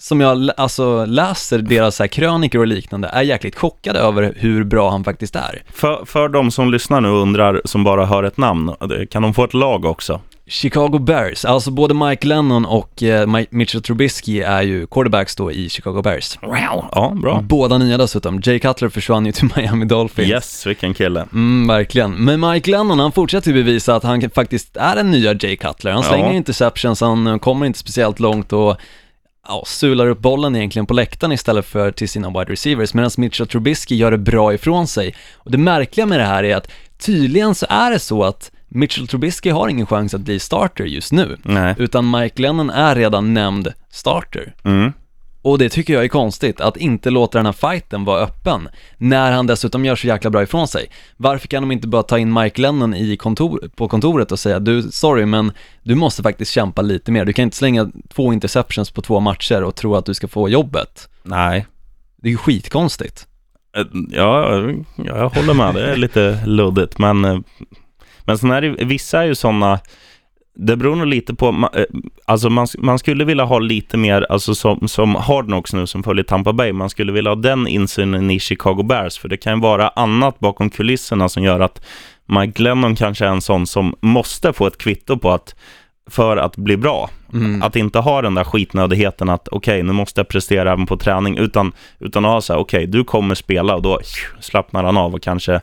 som 0.00 0.20
jag 0.20 0.50
alltså 0.56 1.04
läser 1.04 1.58
deras 1.58 1.96
så 1.96 2.02
här 2.02 2.08
krönikor 2.08 2.60
och 2.60 2.66
liknande, 2.66 3.08
är 3.08 3.22
jäkligt 3.22 3.56
chockade 3.56 3.98
över 3.98 4.34
hur 4.36 4.64
bra 4.64 4.90
han 4.90 5.04
faktiskt 5.04 5.36
är. 5.36 5.62
För, 5.70 6.04
för 6.04 6.28
de 6.28 6.50
som 6.50 6.70
lyssnar 6.70 7.00
nu 7.00 7.08
och 7.08 7.22
undrar, 7.22 7.60
som 7.64 7.84
bara 7.84 8.06
hör 8.06 8.22
ett 8.22 8.36
namn, 8.36 8.74
kan 9.10 9.22
de 9.22 9.34
få 9.34 9.44
ett 9.44 9.54
lag 9.54 9.84
också? 9.84 10.20
Chicago 10.48 10.98
Bears, 10.98 11.44
alltså 11.44 11.70
både 11.70 11.94
Mike 11.94 12.26
Lennon 12.26 12.66
och 12.66 13.02
eh, 13.02 13.26
Mi- 13.26 13.46
Mitchell 13.50 13.82
Trubisky 13.82 14.40
är 14.40 14.62
ju 14.62 14.86
quarterbacks 14.86 15.36
då 15.36 15.52
i 15.52 15.68
Chicago 15.68 16.02
Bears. 16.02 16.38
Ja, 16.42 17.12
bra. 17.22 17.40
Båda 17.48 17.78
nya 17.78 17.96
dessutom. 17.98 18.40
Jay 18.44 18.58
Cutler 18.58 18.88
försvann 18.88 19.26
ju 19.26 19.32
till 19.32 19.48
Miami 19.56 19.84
Dolphins. 19.84 20.28
Yes, 20.28 20.66
vilken 20.66 20.94
kille. 20.94 21.26
Mm, 21.32 21.68
verkligen. 21.68 22.24
Men 22.24 22.40
Mike 22.40 22.70
Lennon, 22.70 22.98
han 22.98 23.12
fortsätter 23.12 23.50
ju 23.50 23.54
bevisa 23.64 23.94
att 23.94 24.02
han 24.02 24.30
faktiskt 24.30 24.76
är 24.76 24.96
den 24.96 25.10
nya 25.10 25.32
Jay 25.40 25.56
Cutler. 25.56 25.92
Han 25.92 26.02
slänger 26.02 26.26
Ja. 26.26 26.32
interceptions, 26.32 27.00
han 27.00 27.26
eh, 27.26 27.38
kommer 27.38 27.66
inte 27.66 27.78
speciellt 27.78 28.20
långt 28.20 28.52
och 28.52 28.76
ja, 29.48 29.62
sular 29.66 30.06
upp 30.06 30.18
bollen 30.20 30.56
egentligen 30.56 30.86
på 30.86 30.94
läktaren 30.94 31.32
istället 31.32 31.66
för 31.66 31.90
till 31.90 32.08
sina 32.08 32.28
wide 32.28 32.52
receivers, 32.52 32.94
medan 32.94 33.10
Mitchell 33.16 33.46
Trubisky 33.46 33.94
gör 33.96 34.10
det 34.10 34.18
bra 34.18 34.54
ifrån 34.54 34.86
sig. 34.86 35.14
Och 35.36 35.50
det 35.50 35.58
märkliga 35.58 36.06
med 36.06 36.18
det 36.20 36.24
här 36.26 36.44
är 36.44 36.56
att 36.56 36.68
tydligen 36.98 37.54
så 37.54 37.66
är 37.68 37.90
det 37.90 37.98
så 37.98 38.24
att 38.24 38.50
Mitchell 38.68 39.06
Trubisky 39.06 39.50
har 39.50 39.68
ingen 39.68 39.86
chans 39.86 40.14
att 40.14 40.20
bli 40.20 40.38
starter 40.38 40.84
just 40.84 41.12
nu, 41.12 41.36
Nej. 41.42 41.74
utan 41.78 42.10
Mike 42.10 42.42
Lennon 42.42 42.70
är 42.70 42.94
redan 42.94 43.34
nämnd 43.34 43.72
starter. 43.90 44.54
Mm. 44.64 44.92
Och 45.42 45.58
det 45.58 45.68
tycker 45.68 45.94
jag 45.94 46.04
är 46.04 46.08
konstigt, 46.08 46.60
att 46.60 46.76
inte 46.76 47.10
låta 47.10 47.38
den 47.38 47.46
här 47.46 47.52
fighten 47.52 48.04
vara 48.04 48.20
öppen, 48.20 48.68
när 48.96 49.32
han 49.32 49.46
dessutom 49.46 49.84
gör 49.84 49.96
så 49.96 50.06
jäkla 50.06 50.30
bra 50.30 50.42
ifrån 50.42 50.68
sig. 50.68 50.90
Varför 51.16 51.48
kan 51.48 51.62
de 51.62 51.72
inte 51.72 51.88
bara 51.88 52.02
ta 52.02 52.18
in 52.18 52.32
Mike 52.32 52.60
Lennon 52.60 52.94
i 52.94 53.16
kontor, 53.16 53.70
på 53.76 53.88
kontoret 53.88 54.32
och 54.32 54.38
säga 54.38 54.58
du, 54.58 54.82
sorry 54.82 55.26
men 55.26 55.52
du 55.82 55.94
måste 55.94 56.22
faktiskt 56.22 56.52
kämpa 56.52 56.82
lite 56.82 57.12
mer, 57.12 57.24
du 57.24 57.32
kan 57.32 57.42
inte 57.42 57.56
slänga 57.56 57.90
två 58.08 58.32
interceptions 58.32 58.90
på 58.90 59.02
två 59.02 59.20
matcher 59.20 59.62
och 59.62 59.74
tro 59.74 59.94
att 59.94 60.06
du 60.06 60.14
ska 60.14 60.28
få 60.28 60.48
jobbet. 60.48 61.08
Nej. 61.22 61.66
Det 62.16 62.28
är 62.28 62.32
ju 62.32 62.36
skitkonstigt. 62.36 63.26
Ja, 64.10 64.60
jag 64.96 65.28
håller 65.28 65.54
med. 65.54 65.74
Det 65.74 65.92
är 65.92 65.96
lite 65.96 66.46
luddigt, 66.46 66.98
men, 66.98 67.24
eh, 67.24 67.38
men 68.28 68.38
sen 68.38 68.50
är 68.50 68.60
det, 68.60 68.84
vissa 68.84 69.22
är 69.22 69.26
ju 69.26 69.34
sådana, 69.34 69.80
det 70.54 70.76
beror 70.76 70.96
nog 70.96 71.06
lite 71.06 71.34
på, 71.34 71.68
eh, 71.74 71.84
alltså 72.24 72.50
man, 72.50 72.66
man 72.78 72.98
skulle 72.98 73.24
vilja 73.24 73.44
ha 73.44 73.58
lite 73.58 73.96
mer, 73.96 74.26
alltså 74.30 74.54
som, 74.54 74.88
som 74.88 75.14
Hardnox 75.14 75.72
nu 75.72 75.86
som 75.86 76.02
följer 76.02 76.24
Tampa 76.24 76.52
Bay, 76.52 76.72
man 76.72 76.90
skulle 76.90 77.12
vilja 77.12 77.30
ha 77.30 77.36
den 77.36 77.66
insynen 77.66 78.30
i 78.30 78.40
Chicago 78.40 78.82
Bears, 78.82 79.18
för 79.18 79.28
det 79.28 79.36
kan 79.36 79.54
ju 79.54 79.60
vara 79.60 79.88
annat 79.88 80.38
bakom 80.38 80.70
kulisserna 80.70 81.28
som 81.28 81.42
gör 81.42 81.60
att 81.60 81.84
Mike 82.26 82.62
Lennon 82.62 82.96
kanske 82.96 83.24
är 83.26 83.30
en 83.30 83.40
sån 83.40 83.66
som 83.66 83.94
måste 84.00 84.52
få 84.52 84.66
ett 84.66 84.78
kvitto 84.78 85.18
på 85.18 85.30
att 85.30 85.54
för 86.10 86.36
att 86.36 86.56
bli 86.56 86.76
bra. 86.76 87.10
Att 87.62 87.76
inte 87.76 87.98
ha 87.98 88.22
den 88.22 88.34
där 88.34 88.44
skitnödigheten 88.44 89.28
att 89.28 89.48
okej, 89.48 89.82
nu 89.82 89.92
måste 89.92 90.20
jag 90.20 90.28
prestera 90.28 90.72
även 90.72 90.86
på 90.86 90.96
träning, 90.96 91.38
utan, 91.38 91.72
utan 91.98 92.24
att 92.24 92.30
ha 92.30 92.40
så 92.40 92.52
här, 92.52 92.60
okej, 92.60 92.86
du 92.86 93.04
kommer 93.04 93.34
spela 93.34 93.74
och 93.74 93.82
då 93.82 94.00
slappnar 94.40 94.84
han 94.84 94.96
av 94.96 95.14
och 95.14 95.22
kanske, 95.22 95.60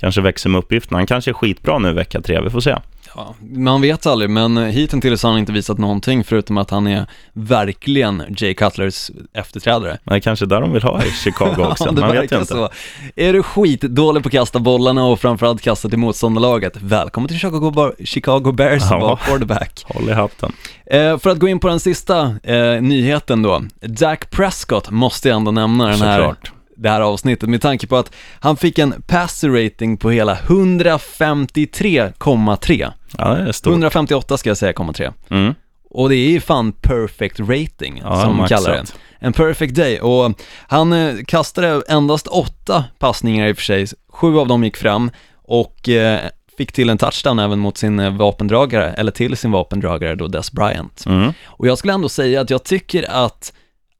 kanske 0.00 0.20
växer 0.20 0.50
med 0.50 0.58
uppgifterna. 0.58 0.98
Han 0.98 1.06
kanske 1.06 1.30
är 1.30 1.32
skitbra 1.32 1.78
nu 1.78 1.92
vecka 1.92 2.20
tre, 2.20 2.40
vi 2.40 2.50
får 2.50 2.60
se. 2.60 2.76
Ja, 3.16 3.34
man 3.40 3.80
vet 3.80 4.06
aldrig, 4.06 4.30
men 4.30 4.56
hittills 4.56 5.22
har 5.22 5.30
han 5.30 5.38
inte 5.38 5.52
visat 5.52 5.78
någonting 5.78 6.24
förutom 6.24 6.58
att 6.58 6.70
han 6.70 6.86
är 6.86 7.06
verkligen 7.32 8.22
Jay 8.36 8.54
Cutlers 8.54 9.10
efterträdare. 9.34 9.98
Men 10.04 10.12
det 10.12 10.16
är 10.16 10.20
kanske 10.20 10.46
där 10.46 10.60
de 10.60 10.72
vill 10.72 10.82
ha 10.82 11.02
i 11.04 11.10
Chicago 11.10 11.54
också, 11.70 11.84
Ja, 11.86 11.92
man 11.92 12.12
vet 12.12 12.32
ju 12.32 12.36
inte. 12.36 12.46
så. 12.46 12.68
Är 13.16 13.32
du 13.32 13.42
skitdålig 13.42 14.22
på 14.22 14.26
att 14.26 14.32
kasta 14.32 14.58
bollarna 14.58 15.04
och 15.04 15.20
framförallt 15.20 15.62
kasta 15.62 15.88
till 15.88 15.98
motståndarlaget, 15.98 16.76
välkommen 16.76 17.28
till 17.28 17.38
Chicago, 17.38 17.70
Bar- 17.70 18.04
Chicago 18.04 18.52
Bears 18.52 18.82
Ja. 18.90 18.98
vara 18.98 19.16
quarterback. 19.16 19.84
Håll 19.88 20.08
i 20.08 20.12
hatten. 20.12 20.52
Eh, 20.86 21.18
för 21.18 21.30
att 21.30 21.38
gå 21.38 21.48
in 21.48 21.58
på 21.60 21.68
den 21.68 21.80
sista 21.80 22.22
eh, 22.42 22.82
nyheten 22.82 23.42
då, 23.42 23.62
Dak 23.80 24.30
Prescott 24.30 24.90
måste 24.90 25.28
jag 25.28 25.36
ändå 25.36 25.50
nämna 25.50 25.86
den 25.88 26.00
här, 26.00 26.18
Såklart. 26.18 26.52
Det 26.78 26.90
här 26.90 27.00
avsnittet 27.00 27.48
med 27.48 27.62
tanke 27.62 27.86
på 27.86 27.96
att 27.96 28.12
han 28.40 28.56
fick 28.56 28.78
en 28.78 29.02
passer 29.06 29.64
rating 29.64 29.96
på 29.96 30.10
hela 30.10 30.34
153,3. 30.34 32.92
Ja, 33.18 33.34
det 33.34 33.48
är 33.48 33.52
stort. 33.52 33.70
158 33.70 34.36
ska 34.36 34.50
jag 34.50 34.56
säga, 34.56 34.72
0,3. 34.72 35.12
Mm. 35.30 35.54
Och 35.90 36.08
det 36.08 36.14
är 36.16 36.30
ju 36.30 36.40
fan 36.40 36.72
perfect 36.72 37.40
rating, 37.40 38.00
Ja, 38.04 38.22
som 38.22 38.36
maxat. 38.36 38.64
kallar 38.64 38.76
det. 38.76 38.84
En 39.18 39.32
perfect 39.32 39.74
day 39.74 40.00
och 40.00 40.40
han 40.68 40.92
eh, 40.92 41.14
kastade 41.26 41.82
endast 41.88 42.26
åtta 42.26 42.84
passningar 42.98 43.48
i 43.48 43.52
och 43.52 43.56
för 43.56 43.64
sig, 43.64 43.86
sju 44.08 44.38
av 44.38 44.48
dem 44.48 44.64
gick 44.64 44.76
fram 44.76 45.10
och 45.34 45.88
eh, 45.88 46.20
fick 46.58 46.72
till 46.72 46.90
en 46.90 46.98
touchdown 46.98 47.38
även 47.38 47.58
mot 47.58 47.78
sin 47.78 48.00
eh, 48.00 48.16
vapendragare, 48.16 48.92
eller 48.92 49.12
till 49.12 49.36
sin 49.36 49.50
vapendragare 49.50 50.14
då 50.14 50.28
Des 50.28 50.52
Bryant. 50.52 51.04
Mm. 51.06 51.32
Och 51.46 51.66
jag 51.66 51.78
skulle 51.78 51.92
ändå 51.92 52.08
säga 52.08 52.40
att 52.40 52.50
jag 52.50 52.64
tycker 52.64 53.10
att 53.10 53.52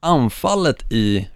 anfallet 0.03 0.93
i 0.93 1.29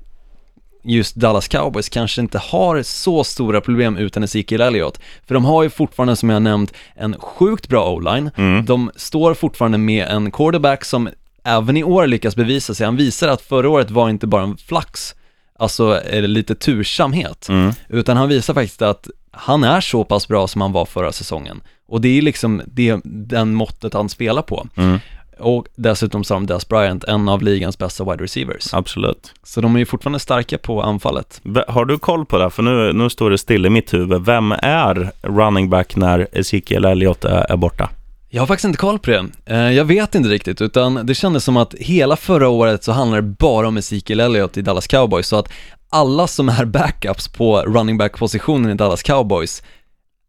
just 0.83 1.15
Dallas 1.15 1.49
Cowboys 1.49 1.89
kanske 1.89 2.21
inte 2.21 2.39
har 2.39 2.83
så 2.83 3.25
stora 3.25 3.61
problem 3.61 3.97
utan 3.97 4.23
Ezekiel 4.23 4.61
Elliott. 4.61 5.01
För 5.27 5.35
de 5.35 5.45
har 5.45 5.63
ju 5.63 5.71
fortfarande, 5.71 6.17
som 6.17 6.31
jag 6.31 6.43
nämnt, 6.43 6.73
en 6.95 7.15
sjukt 7.19 7.69
bra 7.69 7.91
o-line. 7.93 8.31
Mm. 8.37 8.65
De 8.65 8.91
står 8.97 9.35
fortfarande 9.35 9.79
med 9.79 10.07
en 10.09 10.31
quarterback 10.31 10.85
som 10.85 11.09
även 11.45 11.77
i 11.77 11.85
år 11.85 12.07
lyckas 12.07 12.37
bevisa 12.37 12.75
sig. 12.75 12.85
Han 12.87 12.97
visar 12.97 13.29
att 13.29 13.43
förra 13.43 13.69
året 13.71 13.91
var 13.91 14.11
inte 14.11 14.27
bara 14.27 14.43
en 14.43 14.57
flax, 14.57 15.15
alltså 15.59 16.01
lite 16.11 16.55
tursamhet, 16.55 17.49
Mm. 17.49 17.73
utan 17.89 18.17
han 18.17 18.29
visar 18.29 18.55
faktiskt 18.55 18.83
att 18.83 19.09
han 19.31 19.65
är 19.65 19.81
så 19.81 20.05
pass 20.05 20.29
bra 20.29 20.49
som 20.49 20.61
han 20.61 20.73
var 20.73 20.85
förra 20.85 21.13
säsongen. 21.13 21.61
Och 21.89 22.01
det 22.01 22.19
är 22.19 22.23
liksom 22.23 22.63
det, 22.67 23.01
den 23.05 23.55
måttet 23.55 23.95
han 23.95 24.09
spelar 24.09 24.43
på. 24.43 24.67
Mm. 24.77 24.99
Och 25.43 25.67
dessutom 25.75 26.23
har 26.31 26.37
de 26.37 26.47
Des 26.47 26.69
Bryant, 26.69 27.05
en 27.05 27.29
av 27.29 27.43
ligans 27.43 27.79
bästa 27.79 28.05
wide 28.05 28.25
receivers. 28.25 28.75
Absolut. 28.75 29.33
Så 29.43 29.61
de 29.61 29.75
är 29.75 29.79
ju 29.79 29.87
fortfarande 29.87 30.19
starka 30.19 30.59
på 30.59 30.83
anfallet. 30.83 31.41
Har 31.69 31.85
du 31.85 31.99
koll 31.99 32.27
på 32.27 32.39
det? 32.39 32.51
För 32.51 32.63
nu, 32.63 32.93
nu 32.93 33.11
står 33.11 33.31
det 33.31 33.39
still 33.39 33.67
i 33.67 33.71
mitt 33.71 33.95
huvud. 33.95 34.25
Vem 34.25 34.53
är 34.53 35.11
running 35.23 35.71
back 35.71 35.97
när 35.97 36.29
Ezekiel 36.33 36.85
Elliott 36.85 37.25
är, 37.25 37.53
är 37.53 37.57
borta? 37.57 37.91
Jag 38.35 38.43
har 38.43 38.47
faktiskt 38.47 38.65
inte 38.65 38.79
koll 38.79 38.99
på 38.99 39.11
det. 39.11 39.27
Eh, 39.47 39.57
Jag 39.73 39.85
vet 39.85 40.15
inte 40.15 40.29
riktigt, 40.29 40.61
utan 40.61 41.07
det 41.07 41.15
kändes 41.15 41.45
som 41.45 41.57
att 41.57 41.75
hela 41.75 42.17
förra 42.17 42.49
året 42.49 42.85
så 42.85 42.93
handlade 42.93 43.23
det 43.23 43.37
bara 43.39 43.69
om 43.69 43.77
Ezekiel 43.77 44.21
Elliott 44.21 44.57
i 44.57 44.63
Dallas 44.63 44.87
Cowboys, 44.87 45.27
så 45.27 45.37
att 45.37 45.53
alla 45.91 46.27
som 46.27 46.49
är 46.49 46.65
backups 46.79 47.29
på 47.29 47.61
running 47.63 47.99
back-positionen 47.99 48.71
i 48.71 48.75
Dallas 48.75 49.03
Cowboys 49.03 49.63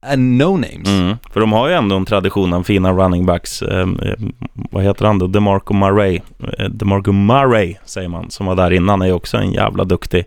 är 0.04 0.18
no-names. 0.18 0.88
Mm. 0.88 1.18
För 1.34 1.39
de 1.39 1.52
har 1.52 1.70
ju 1.70 1.74
ändå 1.74 1.96
en 1.96 2.06
tradition 2.06 2.54
av 2.54 2.63
fina 2.63 2.94
running 2.94 3.26
backs. 3.26 3.62
Eh, 3.62 3.88
vad 4.54 4.84
heter 4.84 5.06
han 5.06 5.20
då? 5.20 5.28
DeMarco 5.28 5.74
Murray. 5.74 6.20
Eh, 6.60 6.66
DeMarco 6.66 7.12
Murray 7.12 7.76
säger 7.86 8.10
man, 8.10 8.32
som 8.32 8.46
var 8.46 8.56
där 8.56 8.74
innan, 8.74 9.02
är 9.02 9.06
ju 9.06 9.13
också 9.13 9.38
en 9.38 9.54
jävla 9.54 9.84
duktig, 9.84 10.26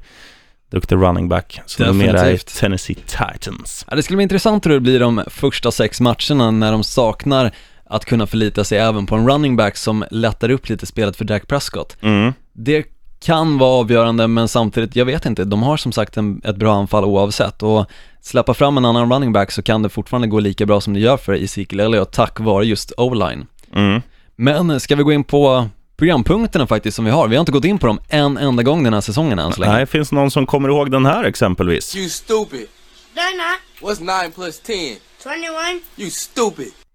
duktig 0.71 0.97
running 0.97 1.29
back. 1.29 1.61
Så 1.67 1.85
numera 1.85 2.21
är. 2.21 2.37
Tennessee 2.61 2.95
Titans. 2.95 3.87
Ja, 3.91 3.97
det 3.97 4.03
skulle 4.03 4.17
bli 4.17 4.23
intressant 4.23 4.67
hur 4.67 4.71
det 4.71 4.81
blir 4.81 5.01
de 5.01 5.23
första 5.27 5.71
sex 5.71 6.01
matcherna 6.01 6.51
när 6.51 6.73
de 6.73 6.85
saknar 6.85 7.51
att 7.85 8.05
kunna 8.05 8.27
förlita 8.27 8.65
sig 8.65 8.79
även 8.79 9.07
på 9.07 9.15
en 9.15 9.29
running 9.29 9.57
back 9.57 9.77
som 9.77 10.05
lättar 10.11 10.51
upp 10.51 10.69
lite 10.69 10.87
spelet 10.87 11.17
för 11.17 11.25
Dak 11.25 11.49
Prescott. 11.49 11.97
Mm. 12.01 12.33
Det 12.53 12.85
kan 13.21 13.59
vara 13.59 13.71
avgörande 13.71 14.29
men 14.29 14.49
samtidigt, 14.49 14.97
jag 14.97 15.05
vet 15.05 15.27
inte, 15.27 15.45
de 15.45 15.63
har 15.63 15.77
som 15.77 15.93
sagt 15.93 16.17
en, 16.17 16.41
ett 16.45 16.57
bra 16.57 16.75
anfall 16.75 17.05
oavsett 17.05 17.63
och 17.63 17.87
släppa 18.21 18.55
fram 18.55 18.77
en 18.79 18.85
annan 18.85 19.13
running 19.13 19.33
back 19.33 19.53
så 19.53 19.63
kan 19.63 19.83
det 19.83 19.89
fortfarande 19.89 20.29
gå 20.29 20.41
lika 20.41 20.67
bra 20.67 20.81
som 20.81 20.95
det 20.95 21.01
gör 21.01 21.17
för 21.17 21.33
Ezekiel 21.33 21.81
Elliott 21.81 22.13
tack 22.13 22.41
vare 22.41 22.65
just 22.67 22.93
O-line. 22.97 23.47
Mm. 23.75 24.03
Men 24.37 24.81
ska 24.81 24.97
vi 24.97 25.03
gå 25.03 25.13
in 25.13 25.25
på 25.25 25.69
programpunkterna 25.97 26.67
faktiskt 26.67 26.97
som 26.97 27.05
vi 27.05 27.11
har? 27.11 27.29
Vi 27.29 27.37
har 27.37 27.41
inte 27.41 27.53
gått 27.53 27.65
in 27.65 27.79
på 27.79 27.87
dem 27.87 28.01
en 28.09 28.37
enda 28.39 28.63
gång 28.63 28.85
den 28.85 28.95
här 28.95 29.01
säsongen 29.01 29.39
än 29.39 29.53
så 29.53 29.61
länge. 29.61 29.73
Nej, 29.73 29.87
finns 29.87 30.13
någon 30.13 30.31
som 30.31 30.47
kommer 30.47 30.69
ihåg 30.69 30.91
den 30.91 31.07
här 31.07 31.25
exempelvis? 31.25 31.97
You 31.97 32.09
stupid. 32.09 32.67
They're 33.15 33.37
not. 33.37 33.61
What's 33.81 34.23
9 34.25 34.31
plus 34.35 34.61
10? 34.61 34.97
21. 35.23 35.83
You 35.97 36.11
stupid. 36.11 36.86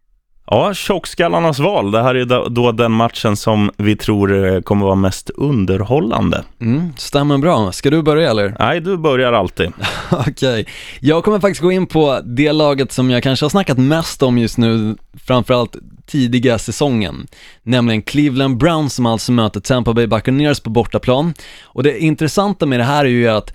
Ja, 0.54 0.74
tjockskallarnas 0.74 1.60
val. 1.60 1.92
Det 1.92 2.04
här 2.04 2.16
är 2.16 2.50
då- 2.50 2.72
den 2.72 2.92
matchen 2.92 3.36
som 3.36 3.72
vi 3.78 3.96
tror 3.96 4.46
eh, 4.56 4.62
kommer 4.62 4.86
vara 4.86 4.96
mest 4.96 5.30
underhållande. 5.30 6.44
Mm, 6.62 6.94
stämmer 6.98 7.38
bra. 7.38 7.72
Ska 7.72 7.90
du 7.90 8.02
börja 8.02 8.30
eller? 8.30 8.56
Nej, 8.60 8.80
du 8.82 8.98
börjar 8.98 9.34
alltid. 9.34 9.72
Okej, 10.12 10.66
jag 11.00 11.24
kommer 11.24 11.40
faktiskt 11.40 11.62
gå 11.62 11.72
in 11.72 11.88
på 11.88 12.20
det 12.26 12.52
laget 12.52 12.92
som 12.92 13.10
jag 13.10 13.24
kanske 13.24 13.46
har 13.46 13.50
snackat 13.50 13.78
mest 13.78 14.24
om 14.24 14.38
just 14.38 14.58
nu, 14.58 14.96
framförallt 15.26 15.76
tidiga 16.06 16.58
säsongen, 16.58 17.28
nämligen 17.64 18.02
Cleveland 18.02 18.58
Browns 18.58 18.94
som 18.94 19.06
alltså 19.06 19.32
möter 19.32 19.60
Tampa 19.60 19.94
Bay 19.94 20.08
Buccaneers 20.08 20.60
på 20.60 20.70
bortaplan. 20.70 21.34
Och 21.64 21.84
det 21.84 22.00
intressanta 22.00 22.66
med 22.66 22.80
det 22.80 22.84
här 22.84 23.06
är 23.06 23.10
ju 23.10 23.28
att 23.28 23.54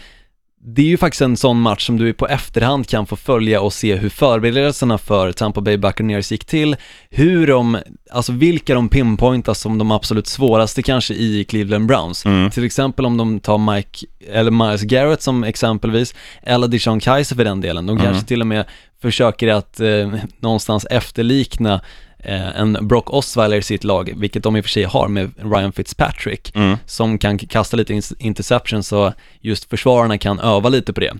det 0.68 0.82
är 0.82 0.86
ju 0.86 0.96
faktiskt 0.96 1.22
en 1.22 1.36
sån 1.36 1.60
match 1.60 1.86
som 1.86 1.96
du 1.96 2.12
på 2.12 2.28
efterhand 2.28 2.88
kan 2.88 3.06
få 3.06 3.16
följa 3.16 3.60
och 3.60 3.72
se 3.72 3.96
hur 3.96 4.08
förberedelserna 4.08 4.98
för 4.98 5.32
Tampa 5.32 5.60
Bay 5.60 5.76
Buccaneers 5.76 6.32
gick 6.32 6.44
till, 6.44 6.76
hur 7.10 7.46
de, 7.46 7.78
alltså 8.10 8.32
vilka 8.32 8.74
de 8.74 8.88
pinpointar 8.88 9.54
som 9.54 9.78
de 9.78 9.90
absolut 9.90 10.26
svåraste 10.26 10.82
kanske 10.82 11.14
i 11.14 11.44
Cleveland 11.44 11.86
Browns. 11.86 12.26
Mm. 12.26 12.50
Till 12.50 12.64
exempel 12.64 13.06
om 13.06 13.16
de 13.16 13.40
tar 13.40 13.74
Mike, 13.74 14.06
eller 14.30 14.50
Miles 14.50 14.82
Garrett 14.82 15.22
som 15.22 15.44
exempelvis, 15.44 16.14
eller 16.42 16.68
Deshaun 16.68 17.00
Kaiser 17.00 17.36
för 17.36 17.44
den 17.44 17.60
delen. 17.60 17.86
De 17.86 17.98
kanske 17.98 18.26
till 18.26 18.40
och 18.40 18.46
med 18.46 18.64
försöker 19.02 19.48
att 19.48 19.80
eh, 19.80 20.14
någonstans 20.40 20.86
efterlikna 20.90 21.80
en 22.28 22.78
Brock 22.80 23.10
Osweiler 23.12 23.56
i 23.56 23.62
sitt 23.62 23.84
lag, 23.84 24.12
vilket 24.16 24.42
de 24.42 24.56
i 24.56 24.60
och 24.60 24.64
för 24.64 24.70
sig 24.70 24.84
har 24.84 25.08
med 25.08 25.30
Ryan 25.54 25.72
Fitzpatrick, 25.72 26.52
Mm. 26.56 26.76
som 26.86 27.18
kan 27.18 27.38
kasta 27.38 27.76
lite 27.76 28.00
interceptions 28.18 28.88
så 28.88 29.12
just 29.40 29.70
försvararna 29.70 30.18
kan 30.18 30.40
öva 30.40 30.68
lite 30.68 30.92
på 30.92 31.00
det. 31.00 31.12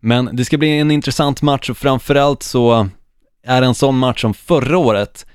Men 0.00 0.30
det 0.32 0.44
ska 0.44 0.58
bli 0.58 0.78
en 0.78 0.90
intressant 0.90 1.42
match 1.42 1.70
och 1.70 1.76
framförallt 1.76 2.42
så 2.42 2.88
är 3.46 3.60
det 3.60 3.66
en 3.66 3.74
sån 3.74 3.98
match 3.98 4.20
som 4.20 4.34
förra 4.34 4.78
året, 4.78 5.26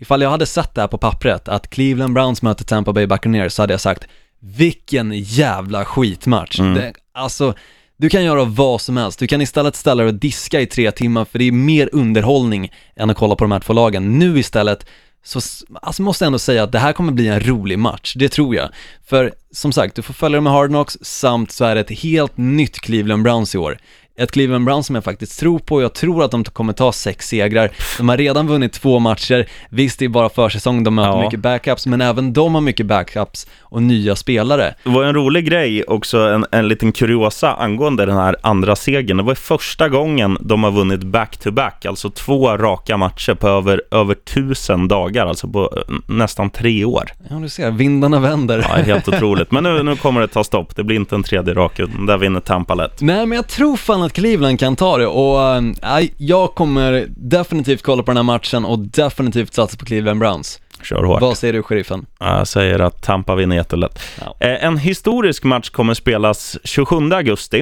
ifall 0.00 0.22
jag 0.22 0.30
hade 0.30 0.46
sett 0.46 0.74
det 0.74 0.80
här 0.80 0.88
på 0.88 0.98
pappret, 0.98 1.48
att 1.48 1.70
Cleveland 1.70 2.14
Browns 2.14 2.42
möter 2.42 2.64
Tampa 2.64 2.92
Bay 2.92 3.06
Buccaneers, 3.06 3.52
så 3.52 3.62
hade 3.62 3.72
jag 3.72 3.80
sagt, 3.80 4.04
vilken 4.40 5.12
jävla 5.14 5.84
skitmatch. 5.84 6.58
Mm. 6.60 6.74
Det, 6.74 6.92
alltså, 7.14 7.54
du 7.98 8.08
kan 8.08 8.24
göra 8.24 8.44
vad 8.44 8.80
som 8.80 8.96
helst, 8.96 9.18
du 9.18 9.26
kan 9.26 9.40
istället 9.40 9.76
ställa 9.76 10.02
dig 10.02 10.12
och 10.12 10.18
diska 10.18 10.60
i 10.60 10.66
tre 10.66 10.90
timmar, 10.90 11.24
för 11.24 11.38
det 11.38 11.44
är 11.44 11.52
mer 11.52 11.88
underhållning 11.92 12.72
än 12.96 13.10
att 13.10 13.16
kolla 13.16 13.36
på 13.36 13.44
de 13.44 13.52
här 13.52 13.60
två 13.60 13.72
lagen. 13.72 14.18
Nu 14.18 14.38
istället, 14.38 14.86
så 15.24 15.40
alltså 15.82 16.02
måste 16.02 16.24
jag 16.24 16.26
ändå 16.26 16.38
säga 16.38 16.62
att 16.62 16.72
det 16.72 16.78
här 16.78 16.92
kommer 16.92 17.12
bli 17.12 17.28
en 17.28 17.40
rolig 17.40 17.78
match, 17.78 18.14
det 18.16 18.28
tror 18.28 18.54
jag. 18.54 18.68
För 19.06 19.32
som 19.50 19.72
sagt, 19.72 19.94
du 19.94 20.02
får 20.02 20.14
följa 20.14 20.36
dem 20.36 20.44
med 20.44 20.52
Hard 20.52 20.70
Knocks, 20.70 20.98
samt 21.02 21.52
så 21.52 21.64
är 21.64 21.74
det 21.74 21.80
ett 21.80 22.00
helt 22.00 22.36
nytt 22.36 22.80
Cleveland 22.80 23.22
Browns 23.22 23.54
i 23.54 23.58
år. 23.58 23.78
Ett 24.18 24.30
Cleveland 24.32 24.64
Browns 24.64 24.86
som 24.86 24.94
jag 24.94 25.04
faktiskt 25.04 25.40
tror 25.40 25.58
på, 25.58 25.82
jag 25.82 25.94
tror 25.94 26.24
att 26.24 26.30
de 26.30 26.44
kommer 26.44 26.72
ta 26.72 26.92
sex 26.92 27.28
segrar. 27.28 27.70
De 27.98 28.08
har 28.08 28.16
redan 28.16 28.46
vunnit 28.46 28.72
två 28.72 28.98
matcher, 28.98 29.46
visst 29.70 29.98
det 29.98 30.04
är 30.04 30.08
bara 30.08 30.28
försäsong, 30.28 30.84
de 30.84 30.94
möter 30.94 31.08
Ja. 31.08 31.22
mycket 31.24 31.40
backups, 31.40 31.86
men 31.86 32.00
även 32.00 32.32
de 32.32 32.54
har 32.54 32.60
mycket 32.60 32.86
backups 32.86 33.46
och 33.60 33.82
nya 33.82 34.16
spelare. 34.16 34.74
Det 34.84 34.90
var 34.90 35.04
en 35.04 35.14
rolig 35.14 35.46
grej 35.46 35.84
också, 35.84 36.18
en, 36.18 36.46
en 36.52 36.68
liten 36.68 36.92
kuriosa 36.92 37.54
angående 37.54 38.06
den 38.06 38.16
här 38.16 38.36
andra 38.42 38.76
segern. 38.76 39.16
Det 39.16 39.22
var 39.22 39.34
första 39.34 39.88
gången 39.88 40.38
de 40.40 40.62
har 40.64 40.70
vunnit 40.70 41.02
back-to-back, 41.02 41.84
alltså 41.86 42.10
två 42.10 42.56
raka 42.56 42.96
matcher 42.96 43.34
på 43.34 43.48
över, 43.48 43.82
över 43.90 44.14
tusen 44.14 44.88
dagar, 44.88 45.26
alltså 45.26 45.48
på 45.48 45.72
eh, 45.88 45.94
nästan 46.06 46.50
tre 46.50 46.84
år. 46.84 47.04
Ja, 47.30 47.36
du 47.36 47.48
ser, 47.48 47.70
vindarna 47.70 48.20
vänder. 48.20 48.58
Ja, 48.68 48.82
helt 48.82 49.08
otroligt. 49.14 49.50
Men 49.52 49.62
nu, 49.64 49.82
nu 49.82 49.96
kommer 49.96 50.20
det 50.20 50.28
ta 50.28 50.44
stopp. 50.44 50.76
Det 50.76 50.84
blir 50.84 50.96
inte 50.96 51.14
en 51.14 51.22
tredje 51.22 51.54
rak, 51.54 51.80
där 52.06 52.18
vinner 52.18 52.40
Tampa 52.40 52.74
lätt. 52.74 53.00
Nej, 53.00 53.26
men 53.26 53.36
jag 53.36 53.48
tror 53.48 53.76
fan 53.76 54.07
att 54.08 54.14
Cleveland 54.14 54.58
kan 54.60 54.76
ta 54.76 54.98
det 54.98 55.06
och 55.06 55.56
äh, 56.00 56.08
jag 56.16 56.54
kommer 56.54 57.06
definitivt 57.08 57.82
kolla 57.82 58.02
på 58.02 58.10
den 58.10 58.16
här 58.16 58.22
matchen 58.22 58.64
och 58.64 58.78
definitivt 58.78 59.54
satsa 59.54 59.76
på 59.76 59.84
Cleveland 59.84 60.20
Browns. 60.20 60.60
Kör 60.82 61.02
hårt. 61.04 61.20
Vad 61.20 61.38
säger 61.38 61.52
du, 61.54 61.62
sheriffen? 61.62 62.06
Jag 62.20 62.48
säger 62.48 62.78
att 62.78 63.02
Tampa 63.02 63.34
vinner 63.34 63.56
jättelätt. 63.56 63.98
Ja. 64.20 64.36
Eh, 64.46 64.64
En 64.64 64.78
historisk 64.78 65.44
match 65.44 65.70
kommer 65.70 65.94
spelas 65.94 66.58
27 66.64 66.96
augusti. 67.12 67.58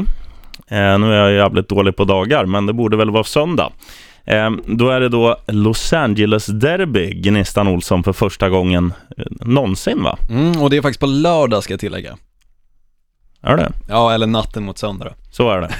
Eh, 0.68 0.98
Nu 0.98 1.12
är 1.12 1.16
jag 1.28 1.32
jävligt 1.32 1.68
dålig 1.68 1.96
på 1.96 2.04
dagar, 2.04 2.46
men 2.46 2.66
det 2.66 2.72
borde 2.72 2.96
väl 2.96 3.11
vara 3.11 3.24
söndag. 3.24 3.72
Då 4.66 4.90
är 4.90 5.00
det 5.00 5.09
då 5.09 5.37
Los 5.46 5.92
Angeles 5.92 6.46
Derby, 6.46 7.14
Gnistan 7.14 7.68
Olsson, 7.68 8.02
för 8.04 8.12
första 8.12 8.48
gången 8.48 8.92
någonsin, 9.40 10.02
va? 10.02 10.18
Mm, 10.30 10.62
och 10.62 10.70
det 10.70 10.76
är 10.76 10.82
faktiskt 10.82 11.00
på 11.00 11.06
lördag 11.06 11.62
ska 11.62 11.72
jag 11.72 11.80
tillägga. 11.80 12.16
Är 13.46 13.56
det? 13.56 13.72
Ja, 13.88 14.12
eller 14.12 14.26
natten 14.26 14.64
mot 14.64 14.78
söndag. 14.78 15.14
Så 15.30 15.50
är 15.50 15.61
det. 15.61 15.70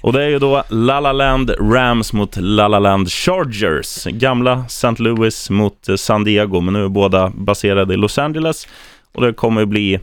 Och 0.00 0.12
det 0.12 0.22
är 0.22 0.28
ju 0.28 0.38
då 0.38 0.64
La 0.68 1.00
La 1.00 1.12
Land 1.12 1.50
Rams 1.60 2.12
mot 2.12 2.36
La 2.36 2.68
La 2.68 2.78
Land 2.78 3.10
Chargers. 3.10 4.04
Gamla 4.04 4.64
St. 4.66 4.94
Louis 4.98 5.50
mot 5.50 5.88
San 5.96 6.24
Diego, 6.24 6.60
men 6.60 6.74
nu 6.74 6.84
är 6.84 6.88
båda 6.88 7.30
baserade 7.34 7.94
i 7.94 7.96
Los 7.96 8.18
Angeles. 8.18 8.68
Och 9.12 9.22
det 9.22 9.32
kommer 9.32 9.64
bli 9.64 10.00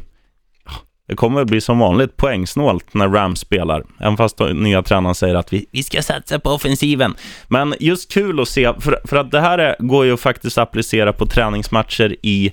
det 1.07 1.15
kommer 1.15 1.45
bli 1.45 1.61
som 1.61 1.79
vanligt 1.79 2.17
poängsnålt 2.17 2.93
när 2.93 3.09
Rams 3.09 3.39
spelar. 3.39 3.83
Även 3.99 4.17
fast 4.17 4.37
då 4.37 4.45
nya 4.45 4.83
tränaren 4.83 5.15
säger 5.15 5.35
att 5.35 5.53
vi, 5.53 5.65
vi 5.71 5.83
ska 5.83 6.01
satsa 6.01 6.39
på 6.39 6.49
offensiven. 6.49 7.15
Men 7.47 7.75
just 7.79 8.11
kul 8.11 8.39
att 8.39 8.47
se, 8.47 8.73
för, 8.79 8.99
för 9.05 9.17
att 9.17 9.31
det 9.31 9.41
här 9.41 9.57
är, 9.57 9.75
går 9.79 10.05
ju 10.05 10.17
faktiskt 10.17 10.57
att 10.57 10.67
applicera 10.67 11.13
på 11.13 11.25
träningsmatcher 11.25 12.15
i 12.21 12.51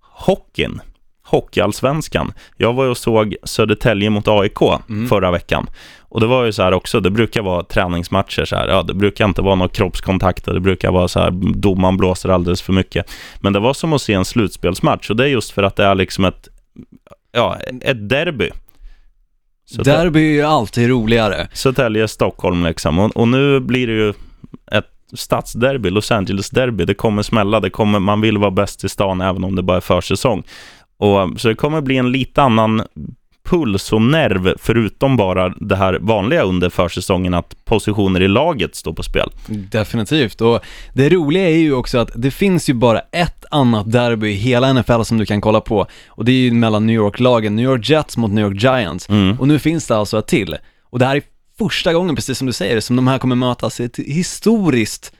hockeyn. 0.00 0.80
Hockeyallsvenskan. 1.26 2.32
Jag 2.56 2.72
var 2.72 2.84
ju 2.84 2.90
och 2.90 2.96
såg 2.98 3.36
Södertälje 3.42 4.10
mot 4.10 4.28
AIK 4.28 4.58
förra 5.08 5.30
veckan. 5.30 5.66
Och 6.08 6.20
det 6.20 6.26
var 6.26 6.44
ju 6.44 6.52
så 6.52 6.62
här 6.62 6.72
också, 6.72 7.00
det 7.00 7.10
brukar 7.10 7.42
vara 7.42 7.62
träningsmatcher 7.62 8.44
så 8.44 8.56
här. 8.56 8.68
Ja, 8.68 8.82
det 8.82 8.94
brukar 8.94 9.24
inte 9.24 9.42
vara 9.42 9.54
några 9.54 9.68
kroppskontakter, 9.68 10.54
det 10.54 10.60
brukar 10.60 10.90
vara 10.92 11.08
så 11.08 11.20
här, 11.20 11.30
domaren 11.54 11.96
blåser 11.96 12.28
alldeles 12.28 12.62
för 12.62 12.72
mycket. 12.72 13.10
Men 13.40 13.52
det 13.52 13.58
var 13.58 13.74
som 13.74 13.92
att 13.92 14.02
se 14.02 14.12
en 14.12 14.24
slutspelsmatch 14.24 15.10
och 15.10 15.16
det 15.16 15.24
är 15.24 15.28
just 15.28 15.50
för 15.50 15.62
att 15.62 15.76
det 15.76 15.84
är 15.84 15.94
liksom 15.94 16.24
ett, 16.24 16.48
ja, 17.32 17.56
ett 17.80 18.08
derby. 18.08 18.50
Det- 19.76 19.82
Derby 19.82 20.20
är 20.28 20.32
ju 20.32 20.42
alltid 20.42 20.88
roligare. 20.88 21.48
Södertälje, 21.52 22.08
Stockholm 22.08 22.64
liksom. 22.66 22.98
Och, 22.98 23.16
och 23.16 23.28
nu 23.28 23.60
blir 23.60 23.86
det 23.86 23.92
ju 23.92 24.08
ett 24.72 24.86
stadsderby, 25.12 25.90
Los 25.90 26.10
Angeles 26.12 26.50
derby. 26.50 26.84
Det 26.84 26.94
kommer 26.94 27.22
smälla, 27.22 27.60
det 27.60 27.70
kommer, 27.70 27.98
man 27.98 28.20
vill 28.20 28.38
vara 28.38 28.50
bäst 28.50 28.84
i 28.84 28.88
stan 28.88 29.20
även 29.20 29.44
om 29.44 29.56
det 29.56 29.62
bara 29.62 29.76
är 29.76 29.80
försäsong. 29.80 30.42
Och, 30.98 31.40
så 31.40 31.48
det 31.48 31.54
kommer 31.54 31.80
bli 31.80 31.96
en 31.96 32.12
lite 32.12 32.42
annan 32.42 32.82
puls 33.46 33.92
och 33.92 34.02
nerv 34.02 34.54
förutom 34.58 35.16
bara 35.16 35.48
det 35.48 35.76
här 35.76 35.98
vanliga 36.00 36.42
under 36.42 36.70
försäsongen 36.70 37.34
att 37.34 37.64
positioner 37.64 38.22
i 38.22 38.28
laget 38.28 38.74
står 38.74 38.92
på 38.92 39.02
spel. 39.02 39.30
Definitivt, 39.46 40.40
och 40.40 40.60
det 40.92 41.08
roliga 41.08 41.50
är 41.50 41.56
ju 41.56 41.72
också 41.72 41.98
att 41.98 42.10
det 42.14 42.30
finns 42.30 42.68
ju 42.68 42.74
bara 42.74 43.00
ett 43.00 43.44
annat 43.50 43.92
derby 43.92 44.28
i 44.28 44.34
hela 44.34 44.72
NFL 44.72 45.02
som 45.02 45.18
du 45.18 45.26
kan 45.26 45.40
kolla 45.40 45.60
på 45.60 45.86
och 46.08 46.24
det 46.24 46.32
är 46.32 46.36
ju 46.36 46.52
mellan 46.52 46.86
New 46.86 46.96
York-lagen, 46.96 47.56
New 47.56 47.64
York 47.64 47.88
Jets 47.88 48.16
mot 48.16 48.30
New 48.30 48.44
York 48.44 48.62
Giants. 48.62 49.08
Mm. 49.08 49.40
Och 49.40 49.48
nu 49.48 49.58
finns 49.58 49.86
det 49.86 49.96
alltså 49.96 50.18
ett 50.18 50.26
till. 50.26 50.56
Och 50.82 50.98
det 50.98 51.06
här 51.06 51.16
är 51.16 51.22
första 51.58 51.92
gången, 51.92 52.14
precis 52.14 52.38
som 52.38 52.46
du 52.46 52.52
säger, 52.52 52.80
som 52.80 52.96
de 52.96 53.06
här 53.06 53.18
kommer 53.18 53.36
mötas 53.36 53.80
i 53.80 53.84
ett 53.84 53.96
historiskt 53.96 55.12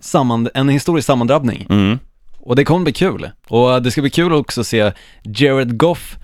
samman, 0.00 0.48
en 0.54 0.68
historisk 0.68 1.06
sammandrabbning. 1.06 1.66
Mm. 1.70 1.98
Och 2.42 2.56
det 2.56 2.64
kommer 2.64 2.84
bli 2.84 2.92
kul. 2.92 3.30
Och 3.48 3.82
det 3.82 3.90
ska 3.90 4.00
bli 4.00 4.10
kul 4.10 4.32
också 4.32 4.60
att 4.60 4.66
se 4.66 4.92
Jared 5.22 5.76
Goff 5.78 6.16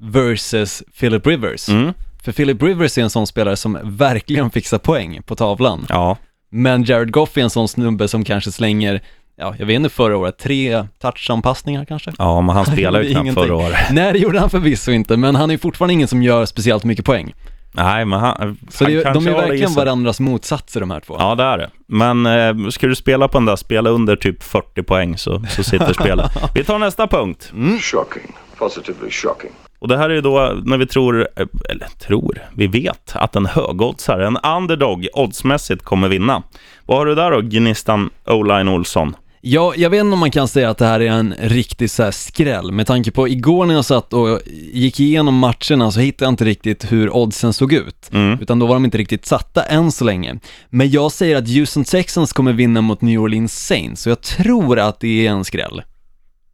versus 0.00 0.82
Philip 1.00 1.26
Rivers. 1.26 1.68
Mm. 1.68 1.92
För 2.22 2.32
Philip 2.32 2.62
Rivers 2.62 2.98
är 2.98 3.02
en 3.02 3.10
sån 3.10 3.26
spelare 3.26 3.56
som 3.56 3.78
verkligen 3.82 4.50
fixar 4.50 4.78
poäng 4.78 5.22
på 5.22 5.36
tavlan. 5.36 5.86
Ja, 5.88 6.16
Men 6.50 6.84
Jared 6.84 7.12
Goff 7.12 7.36
är 7.36 7.40
en 7.42 7.50
sån 7.50 7.68
snubbe 7.68 8.08
som 8.08 8.24
kanske 8.24 8.52
slänger, 8.52 9.02
ja, 9.36 9.54
jag 9.58 9.66
vet 9.66 9.76
inte 9.76 9.88
förra 9.88 10.16
året, 10.16 10.38
tre 10.38 10.86
touchdown-passningar 11.02 11.84
kanske? 11.84 12.12
ja, 12.18 12.40
men 12.40 12.56
han 12.56 12.66
spelade 12.72 13.04
ju 13.04 13.10
knappt 13.12 13.34
förra 13.34 13.56
året. 13.56 13.78
Nej, 13.90 14.12
det 14.12 14.18
gjorde 14.18 14.40
han 14.40 14.50
förvisso 14.50 14.90
inte, 14.92 15.16
men 15.16 15.34
han 15.34 15.50
är 15.50 15.58
fortfarande 15.58 15.94
ingen 15.94 16.08
som 16.08 16.22
gör 16.22 16.46
speciellt 16.46 16.84
mycket 16.84 17.04
poäng. 17.04 17.34
Nej, 17.72 18.04
men 18.04 18.20
han, 18.20 18.58
Så 18.70 18.84
han 18.84 18.92
det, 18.92 19.12
de 19.12 19.26
är 19.26 19.32
verkligen 19.32 19.74
varandras 19.74 20.20
motsatser 20.20 20.80
de 20.80 20.90
här 20.90 21.00
två. 21.00 21.16
Ja, 21.18 21.34
det 21.34 21.42
är 21.42 21.58
det. 21.58 21.70
Men 21.86 22.26
eh, 22.26 22.68
ska 22.70 22.86
du 22.86 22.94
spela 22.94 23.28
på 23.28 23.38
den 23.38 23.44
där, 23.44 23.56
spela 23.56 23.90
under 23.90 24.16
typ 24.16 24.42
40 24.42 24.82
poäng 24.82 25.18
så, 25.18 25.42
så 25.50 25.62
sitter 25.62 25.92
spelet. 25.92 26.30
Vi 26.54 26.64
tar 26.64 26.78
nästa 26.78 27.06
punkt. 27.06 27.52
Shocking. 27.80 28.32
Positively 28.58 29.10
shocking. 29.10 29.50
Och 29.78 29.88
det 29.88 29.96
här 29.96 30.10
är 30.10 30.14
ju 30.14 30.20
då 30.20 30.56
när 30.64 30.76
vi 30.76 30.86
tror, 30.86 31.28
eh, 31.36 31.46
eller 31.68 31.86
tror, 31.86 32.38
vi 32.56 32.66
vet 32.66 33.12
att 33.14 33.36
en 33.36 33.46
högoddsare, 33.46 34.26
en 34.26 34.36
underdog, 34.36 35.06
oddsmässigt 35.12 35.84
kommer 35.84 36.08
vinna. 36.08 36.42
Vad 36.86 36.98
har 36.98 37.06
du 37.06 37.14
där 37.14 37.30
då, 37.30 37.40
Gnistan 37.40 38.10
Oline 38.26 38.68
Olsson? 38.68 39.16
Ja, 39.42 39.74
jag 39.76 39.90
vet 39.90 40.00
inte 40.00 40.12
om 40.12 40.18
man 40.18 40.30
kan 40.30 40.48
säga 40.48 40.70
att 40.70 40.78
det 40.78 40.86
här 40.86 41.00
är 41.00 41.10
en 41.10 41.34
riktig 41.40 41.90
så 41.90 42.02
här 42.02 42.10
skräll, 42.10 42.72
med 42.72 42.86
tanke 42.86 43.10
på 43.10 43.28
igår 43.28 43.66
när 43.66 43.74
jag 43.74 43.84
satt 43.84 44.12
och 44.12 44.40
gick 44.72 45.00
igenom 45.00 45.34
matcherna 45.38 45.90
så 45.90 46.00
hittade 46.00 46.24
jag 46.26 46.32
inte 46.32 46.44
riktigt 46.44 46.92
hur 46.92 47.16
oddsen 47.16 47.52
såg 47.52 47.72
ut, 47.72 48.08
Mm. 48.12 48.38
utan 48.40 48.58
då 48.58 48.66
var 48.66 48.74
de 48.74 48.84
inte 48.84 48.98
riktigt 48.98 49.26
satta 49.26 49.62
än 49.62 49.92
så 49.92 50.04
länge. 50.04 50.38
Men 50.70 50.90
jag 50.90 51.12
säger 51.12 51.36
att 51.36 51.48
Houston 51.48 51.84
Texans 51.84 52.32
kommer 52.32 52.52
vinna 52.52 52.80
mot 52.80 53.00
New 53.00 53.20
Orleans 53.20 53.66
Saints, 53.66 54.02
så 54.02 54.08
jag 54.08 54.20
tror 54.20 54.78
att 54.78 55.00
det 55.00 55.26
är 55.26 55.30
en 55.30 55.44
skräll. 55.44 55.82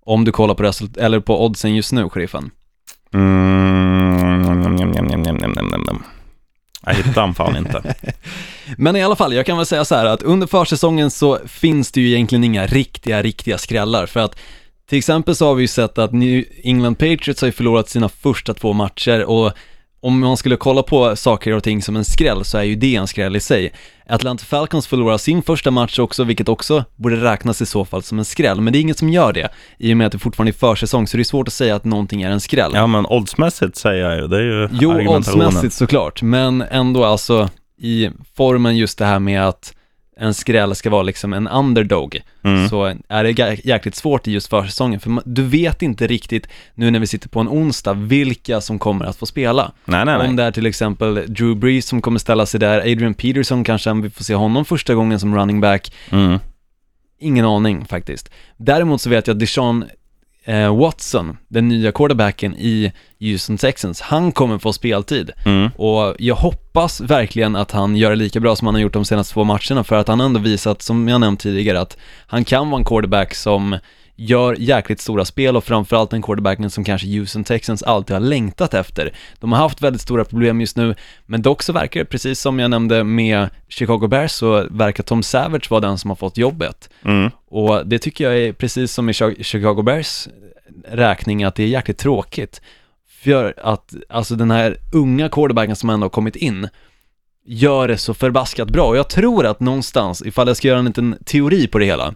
Om 0.05 0.25
du 0.25 0.33
kollar 0.33 0.55
på, 0.55 0.63
result- 0.63 0.99
eller 0.99 1.21
på 1.21 1.45
oddsen 1.45 1.75
just 1.75 1.93
nu, 1.93 2.09
sheriffen. 2.09 2.51
Mm. 3.15 4.43
njam, 4.43 4.61
njam, 4.63 4.91
njam. 5.87 6.03
Jag 6.87 6.95
hittar 6.95 7.21
han 7.21 7.35
fan 7.35 7.57
inte. 7.57 7.95
Men 8.79 8.97
i 8.97 9.03
alla 9.03 9.17
fall, 9.17 9.35
jag 9.35 9.47
kan 9.47 9.57
väl 9.57 9.67
säga 9.67 9.85
så 9.85 9.95
här 9.95 10.07
att 10.07 10.23
under 10.23 10.47
försäsongen 10.47 11.11
så 11.11 11.39
finns 11.47 11.93
det 11.93 12.01
ju 12.01 12.09
egentligen 12.09 12.45
inga 12.45 12.67
riktiga, 12.67 13.23
riktiga 13.23 13.59
skrällar 13.59 14.07
för 14.07 14.21
att 14.21 14.39
till 14.89 14.99
exempel 14.99 15.37
så 15.37 15.47
har 15.47 15.55
vi 15.55 15.63
ju 15.63 15.69
sett 15.69 15.99
att 15.99 16.13
New 16.13 16.45
England 16.63 16.95
Patriots 16.95 17.41
har 17.41 17.47
ju 17.47 17.53
förlorat 17.53 17.89
sina 17.89 18.09
första 18.09 18.55
två 18.55 18.73
matcher 18.73 19.25
och 19.25 19.53
om 20.01 20.21
man 20.21 20.37
skulle 20.37 20.57
kolla 20.57 20.83
på 20.83 21.17
saker 21.17 21.53
och 21.53 21.63
ting 21.63 21.83
som 21.83 21.97
en 21.97 22.05
skräll 22.05 22.45
så 22.45 22.59
är 22.59 22.63
ju 22.63 22.77
det 22.77 22.97
en 22.97 23.07
skräll 23.07 23.37
i 23.37 23.41
sig. 23.41 23.73
Atlanta 24.09 24.45
Falcons 24.45 24.87
förlorar 24.87 25.19
sin 25.19 25.43
första 25.43 25.71
match 25.71 25.99
också, 25.99 26.25
vilket 26.25 26.49
också 26.49 26.85
borde 26.97 27.17
räknas 27.17 27.63
i 27.63 27.67
så 27.67 27.85
fall 27.85 28.03
som 28.03 28.19
en 28.19 28.25
skräll, 28.25 28.61
men 28.61 28.73
det 28.73 28.79
är 28.79 28.81
inget 28.81 28.99
som 28.99 29.09
gör 29.09 29.33
det, 29.33 29.49
i 29.79 29.93
och 29.93 29.97
med 29.97 30.07
att 30.07 30.13
det 30.13 30.19
fortfarande 30.19 30.51
är 30.51 30.53
försäsong, 30.53 31.07
så 31.07 31.17
det 31.17 31.23
är 31.23 31.25
svårt 31.25 31.49
att 31.49 31.55
säga 31.55 31.77
att 31.77 31.85
någonting 31.85 32.23
är 32.23 32.31
en 32.31 32.41
skräll. 32.41 32.71
Ja, 32.75 32.87
men 32.87 33.07
oddsmässigt 33.07 33.77
säger 33.77 34.05
jag 34.05 34.17
ju. 34.17 34.27
Det 34.27 34.37
är 34.37 34.43
ju 34.43 34.69
Jo, 34.73 35.09
oddsmässigt 35.09 35.75
såklart, 35.75 36.23
men 36.23 36.63
ändå 36.63 37.05
alltså 37.05 37.49
i 37.79 38.11
formen 38.37 38.77
just 38.77 38.99
det 38.99 39.05
här 39.05 39.19
med 39.19 39.43
att 39.49 39.73
en 40.19 40.35
skräll 40.35 40.75
ska 40.75 40.91
vara 40.91 41.03
liksom 41.03 41.33
en 41.33 41.49
underdog, 41.49 42.21
Mm. 42.45 42.69
så 42.69 42.85
är 43.09 43.25
det 43.25 43.31
jä- 43.33 43.61
jäkligt 43.65 43.95
svårt 43.95 44.29
i 44.29 44.33
just 44.33 44.47
försäsongen, 44.51 45.01
för 45.01 45.23
du 45.25 45.43
vet 45.43 45.83
inte 45.83 46.07
riktigt 46.07 46.47
nu 46.75 46.91
när 46.91 46.99
vi 46.99 47.07
sitter 47.07 47.29
på 47.29 47.41
en 47.41 47.49
onsdag 47.49 47.93
vilka 47.95 48.61
som 48.61 48.79
kommer 48.79 49.05
att 49.05 49.17
få 49.17 49.27
spela. 49.27 49.73
Nej, 49.85 50.05
nej, 50.05 50.19
nej. 50.19 50.29
Om 50.29 50.37
det 50.37 50.43
är 50.43 50.51
till 50.53 50.67
exempel 50.67 51.15
Drew 51.15 51.57
Brees 51.57 51.87
som 51.87 52.03
kommer 52.03 52.19
ställa 52.19 52.47
sig 52.47 52.61
där, 52.61 52.81
Adrian 52.81 53.15
Peterson 53.15 53.65
kanske, 53.65 53.93
vi 53.95 54.11
får 54.11 54.25
se 54.25 54.35
honom 54.35 54.65
första 54.65 54.95
gången 54.95 55.21
som 55.21 55.35
running 55.37 55.61
back. 55.61 55.93
Mm. 56.11 56.39
ingen 57.19 57.45
aning 57.45 57.85
faktiskt. 57.85 58.31
Däremot 58.57 59.01
så 59.01 59.11
vet 59.11 59.27
jag 59.27 59.35
att 59.35 59.41
Deshaun 59.41 59.85
eh, 60.47 60.77
Watson, 60.77 61.37
den 61.49 61.69
nya 61.69 61.93
quarterbacken 61.93 62.55
i 62.55 62.93
Houston 63.21 63.59
Texans, 63.59 64.01
han 64.01 64.33
kommer 64.33 64.59
få 64.59 64.73
speltid. 64.73 65.31
Mm. 65.45 65.71
Och 65.77 66.17
jag 66.19 66.35
hoppas 66.35 67.01
verkligen 67.01 67.57
att 67.57 67.73
han 67.73 67.97
gör 67.97 68.11
det 68.11 68.17
lika 68.17 68.41
bra 68.41 68.57
som 68.57 68.67
han 68.67 68.75
har 68.75 68.83
gjort 68.83 68.93
de 68.93 69.05
senaste 69.05 69.35
två 69.35 69.45
matcherna, 69.45 69.85
för 69.85 69.97
att 69.97 70.09
han 70.09 70.21
har 70.21 70.27
ändå 70.27 70.41
visat, 70.41 70.83
som 70.83 71.09
jag 71.09 71.21
nämnt 71.21 71.41
tidigare, 71.41 71.81
att 71.81 71.97
han 72.27 72.45
kan 72.45 72.71
vara 72.71 72.79
en 72.79 72.85
quarterback 72.85 73.35
som 73.35 73.77
gör 74.17 74.57
jäkligt 74.59 75.01
stora 75.01 75.25
spel 75.25 75.57
och 75.57 75.65
framförallt 75.65 76.11
den 76.11 76.23
quarterbacken 76.23 76.71
som 76.71 76.85
kanske 76.85 77.19
Houston 77.19 77.45
Texans 77.45 77.83
alltid 77.83 78.15
har 78.17 78.21
längtat 78.21 78.75
efter. 78.75 79.13
De 79.41 79.53
har 79.53 79.59
haft 79.59 79.83
väldigt 79.83 80.03
stora 80.03 80.25
problem 80.25 80.61
just 80.61 80.77
nu, 80.77 80.95
men 81.27 81.43
dock 81.43 81.63
så 81.63 81.73
verkar 81.73 82.01
det, 82.01 82.07
precis 82.07 82.41
som 82.41 82.59
jag 82.59 82.71
nämnde 82.71 83.05
med 83.05 83.49
Chicago 83.69 84.09
Bears, 84.09 84.33
så 84.33 84.67
verkar 84.71 85.03
Tom 85.03 85.23
Savage 85.23 85.71
vara 85.71 85.81
den 85.81 85.99
som 85.99 86.11
har 86.11 86.17
fått 86.17 86.39
jobbet. 86.39 86.91
Mm. 87.05 87.31
Och 87.49 87.87
det 87.87 87.99
tycker 87.99 88.25
jag 88.25 88.39
är 88.39 88.53
precis 88.53 88.93
som 88.93 89.09
i 89.09 89.13
Chi- 89.13 89.43
Chicago 89.43 89.83
Bears 89.83 90.29
räkning 90.89 91.45
att 91.45 91.55
det 91.55 91.63
är 91.63 91.69
jäkligt 91.69 91.99
tråkigt. 91.99 92.61
För 93.25 93.55
att, 93.63 93.95
alltså 94.09 94.35
den 94.35 94.51
här 94.51 94.77
unga 94.93 95.29
quarterbacken 95.29 95.77
som 95.77 95.91
ändå 95.91 96.05
har 96.05 96.11
kommit 96.11 96.37
in, 96.37 96.69
gör 97.47 97.89
det 97.89 97.99
så 97.99 98.15
förbaskat 98.15 98.71
bra. 98.71 98.89
Och 98.89 98.97
jag 98.97 99.09
tror 99.09 99.47
att 99.47 99.61
någonstans, 99.61 100.23
ifall 100.27 100.47
jag 100.49 100.57
ska 100.57 100.69
göra 100.69 100.79
en 100.79 100.85
liten 100.85 101.19
teori 101.25 101.67
på 101.67 101.79
det 101.79 101.85
hela, 101.85 102.15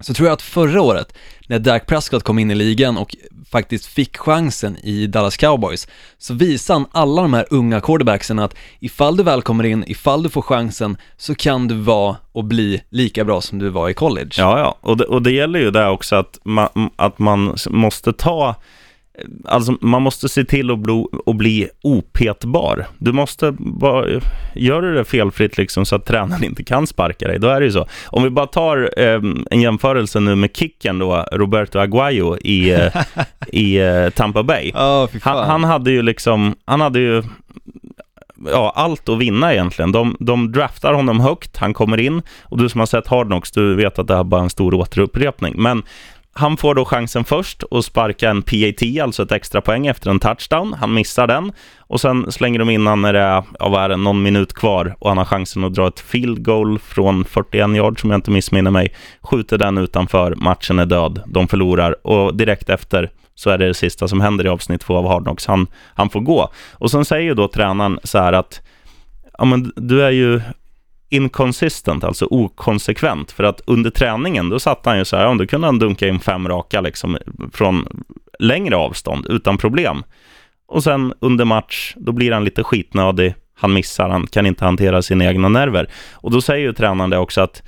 så 0.00 0.14
tror 0.14 0.28
jag 0.28 0.34
att 0.34 0.42
förra 0.42 0.82
året, 0.82 1.16
när 1.46 1.58
Dak 1.58 1.86
Prescott 1.86 2.22
kom 2.22 2.38
in 2.38 2.50
i 2.50 2.54
ligan 2.54 2.98
och 2.98 3.16
faktiskt 3.50 3.86
fick 3.86 4.16
chansen 4.16 4.76
i 4.76 5.06
Dallas 5.06 5.36
Cowboys, 5.36 5.88
så 6.18 6.34
visade 6.34 6.78
han 6.78 6.86
alla 6.92 7.22
de 7.22 7.34
här 7.34 7.46
unga 7.50 7.80
quarterbacksen 7.80 8.38
att 8.38 8.54
ifall 8.80 9.16
du 9.16 9.22
väl 9.22 9.42
kommer 9.42 9.64
in, 9.64 9.84
ifall 9.86 10.22
du 10.22 10.28
får 10.28 10.42
chansen, 10.42 10.96
så 11.16 11.34
kan 11.34 11.68
du 11.68 11.74
vara 11.74 12.16
och 12.32 12.44
bli 12.44 12.82
lika 12.90 13.24
bra 13.24 13.40
som 13.40 13.58
du 13.58 13.68
var 13.68 13.88
i 13.88 13.94
college. 13.94 14.30
Ja, 14.38 14.58
ja. 14.58 14.78
Och 14.80 14.96
det, 14.96 15.04
och 15.04 15.22
det 15.22 15.30
gäller 15.30 15.58
ju 15.58 15.70
där 15.70 15.90
också 15.90 16.16
att 16.16 16.38
man, 16.44 16.90
att 16.96 17.18
man 17.18 17.56
måste 17.70 18.12
ta... 18.12 18.54
Alltså 19.44 19.76
man 19.80 20.02
måste 20.02 20.28
se 20.28 20.44
till 20.44 20.70
att 20.70 20.78
bli, 20.78 21.06
att 21.26 21.36
bli 21.36 21.68
opetbar. 21.82 22.86
Du 22.98 23.12
måste 23.12 23.54
bara... 23.58 24.20
Gör 24.54 24.82
du 24.82 24.94
det 24.94 25.04
felfritt 25.04 25.58
liksom 25.58 25.86
så 25.86 25.96
att 25.96 26.06
tränaren 26.06 26.44
inte 26.44 26.64
kan 26.64 26.86
sparka 26.86 27.28
dig, 27.28 27.38
då 27.38 27.48
är 27.48 27.60
det 27.60 27.66
ju 27.66 27.72
så. 27.72 27.86
Om 28.06 28.22
vi 28.22 28.30
bara 28.30 28.46
tar 28.46 28.90
eh, 28.96 29.20
en 29.50 29.60
jämförelse 29.60 30.20
nu 30.20 30.34
med 30.34 30.56
kicken 30.56 30.98
då, 30.98 31.26
Roberto 31.32 31.78
Aguayo 31.78 32.36
i, 32.36 32.70
eh, 32.70 33.02
i 33.46 33.76
eh, 33.78 34.10
Tampa 34.10 34.42
Bay. 34.42 34.72
Fan. 34.72 35.08
Han, 35.22 35.50
han 35.50 35.64
hade 35.64 35.90
ju 35.90 36.02
liksom, 36.02 36.54
han 36.64 36.80
hade 36.80 36.98
ju 36.98 37.22
ja, 38.44 38.72
allt 38.76 39.08
att 39.08 39.18
vinna 39.18 39.52
egentligen. 39.52 39.92
De, 39.92 40.16
de 40.20 40.52
draftar 40.52 40.92
honom 40.92 41.20
högt, 41.20 41.56
han 41.56 41.74
kommer 41.74 42.00
in 42.00 42.22
och 42.42 42.58
du 42.58 42.68
som 42.68 42.78
har 42.78 42.86
sett 42.86 43.06
Hard 43.06 43.26
Knocks, 43.26 43.50
du 43.50 43.74
vet 43.74 43.98
att 43.98 44.06
det 44.06 44.16
här 44.16 44.24
bara 44.24 44.40
är 44.40 44.44
en 44.44 44.50
stor 44.50 44.74
återupprepning. 44.74 45.54
Men 45.56 45.82
han 46.38 46.56
får 46.56 46.74
då 46.74 46.84
chansen 46.84 47.24
först 47.24 47.64
att 47.70 47.84
sparka 47.84 48.30
en 48.30 48.42
PAT, 48.42 49.02
alltså 49.02 49.22
ett 49.22 49.32
extra 49.32 49.60
poäng 49.60 49.86
efter 49.86 50.10
en 50.10 50.20
touchdown. 50.20 50.72
Han 50.72 50.94
missar 50.94 51.26
den 51.26 51.52
och 51.78 52.00
sen 52.00 52.32
slänger 52.32 52.58
de 52.58 52.70
in 52.70 52.86
han 52.86 53.02
när 53.02 53.12
det 53.12 53.20
är, 53.20 53.42
ja, 53.58 53.68
vad 53.68 53.84
är 53.84 53.88
det, 53.88 53.96
någon 53.96 54.22
minut 54.22 54.52
kvar 54.52 54.96
och 54.98 55.08
han 55.08 55.18
har 55.18 55.24
chansen 55.24 55.64
att 55.64 55.74
dra 55.74 55.88
ett 55.88 56.00
field 56.00 56.44
goal 56.44 56.78
från 56.78 57.24
41 57.24 57.76
yard 57.76 58.00
som 58.00 58.10
jag 58.10 58.18
inte 58.18 58.30
missminner 58.30 58.70
mig. 58.70 58.94
Skjuter 59.22 59.58
den 59.58 59.78
utanför, 59.78 60.34
matchen 60.34 60.78
är 60.78 60.86
död, 60.86 61.22
de 61.26 61.48
förlorar 61.48 62.06
och 62.06 62.36
direkt 62.36 62.70
efter 62.70 63.10
så 63.34 63.50
är 63.50 63.58
det 63.58 63.66
det 63.66 63.74
sista 63.74 64.08
som 64.08 64.20
händer 64.20 64.46
i 64.46 64.48
avsnitt 64.48 64.80
två 64.80 64.96
av 64.96 65.08
Hardnox, 65.08 65.46
Han, 65.46 65.66
han 65.94 66.10
får 66.10 66.20
gå. 66.20 66.52
Och 66.72 66.90
sen 66.90 67.04
säger 67.04 67.24
ju 67.24 67.34
då 67.34 67.48
tränaren 67.48 67.98
så 68.04 68.18
här 68.18 68.32
att 68.32 68.62
ja, 69.38 69.44
men 69.44 69.72
du 69.76 70.02
är 70.02 70.10
ju 70.10 70.40
inconsistent, 71.08 72.04
alltså 72.04 72.26
okonsekvent. 72.30 73.32
För 73.32 73.44
att 73.44 73.60
under 73.66 73.90
träningen, 73.90 74.48
då 74.48 74.58
satt 74.58 74.86
han 74.86 74.98
ju 74.98 75.04
så 75.04 75.16
här, 75.16 75.24
ja, 75.24 75.34
då 75.34 75.46
kunde 75.46 75.66
han 75.66 75.78
dunka 75.78 76.08
in 76.08 76.20
fem 76.20 76.48
raka 76.48 76.80
liksom 76.80 77.18
från 77.52 77.86
längre 78.38 78.76
avstånd 78.76 79.26
utan 79.26 79.58
problem. 79.58 80.04
Och 80.68 80.82
sen 80.82 81.14
under 81.20 81.44
match, 81.44 81.94
då 81.96 82.12
blir 82.12 82.32
han 82.32 82.44
lite 82.44 82.64
skitnödig, 82.64 83.34
han 83.54 83.72
missar, 83.72 84.08
han 84.08 84.26
kan 84.26 84.46
inte 84.46 84.64
hantera 84.64 85.02
sina 85.02 85.24
egna 85.24 85.48
nerver. 85.48 85.90
Och 86.12 86.30
då 86.30 86.40
säger 86.40 86.66
ju 86.66 86.72
tränaren 86.72 87.10
det 87.10 87.18
också 87.18 87.40
att 87.40 87.62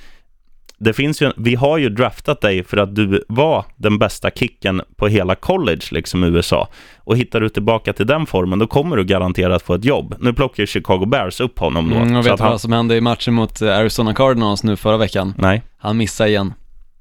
det 0.81 0.93
finns 0.93 1.23
ju, 1.23 1.33
vi 1.37 1.55
har 1.55 1.79
ju 1.79 1.89
draftat 1.89 2.41
dig 2.41 2.65
för 2.65 2.77
att 2.77 2.95
du 2.95 3.25
var 3.29 3.65
den 3.77 3.99
bästa 3.99 4.31
kicken 4.31 4.83
på 4.97 5.09
hela 5.09 5.35
college 5.35 5.83
liksom 5.91 6.25
i 6.25 6.27
USA. 6.27 6.69
Och 6.97 7.17
hittar 7.17 7.41
du 7.41 7.49
tillbaka 7.49 7.93
till 7.93 8.07
den 8.07 8.27
formen, 8.27 8.59
då 8.59 8.67
kommer 8.67 8.97
du 8.97 9.05
garanterat 9.05 9.63
få 9.63 9.75
ett 9.75 9.85
jobb. 9.85 10.15
Nu 10.21 10.33
plockar 10.33 10.63
ju 10.63 10.67
Chicago 10.67 11.07
Bears 11.07 11.41
upp 11.41 11.59
honom 11.59 11.91
då. 11.91 11.97
Mm, 11.97 12.17
och 12.17 12.27
vet 12.27 12.37
du 12.37 12.43
han, 12.43 12.53
vad 12.53 12.61
som 12.61 12.73
hände 12.73 12.97
i 12.97 13.01
matchen 13.01 13.35
mot 13.35 13.63
eh, 13.63 13.79
Arizona 13.79 14.15
Cardinals 14.15 14.63
nu 14.63 14.77
förra 14.77 14.97
veckan? 14.97 15.35
Nej, 15.39 15.63
Han 15.79 15.97
missade 15.97 16.31
igen 16.31 16.55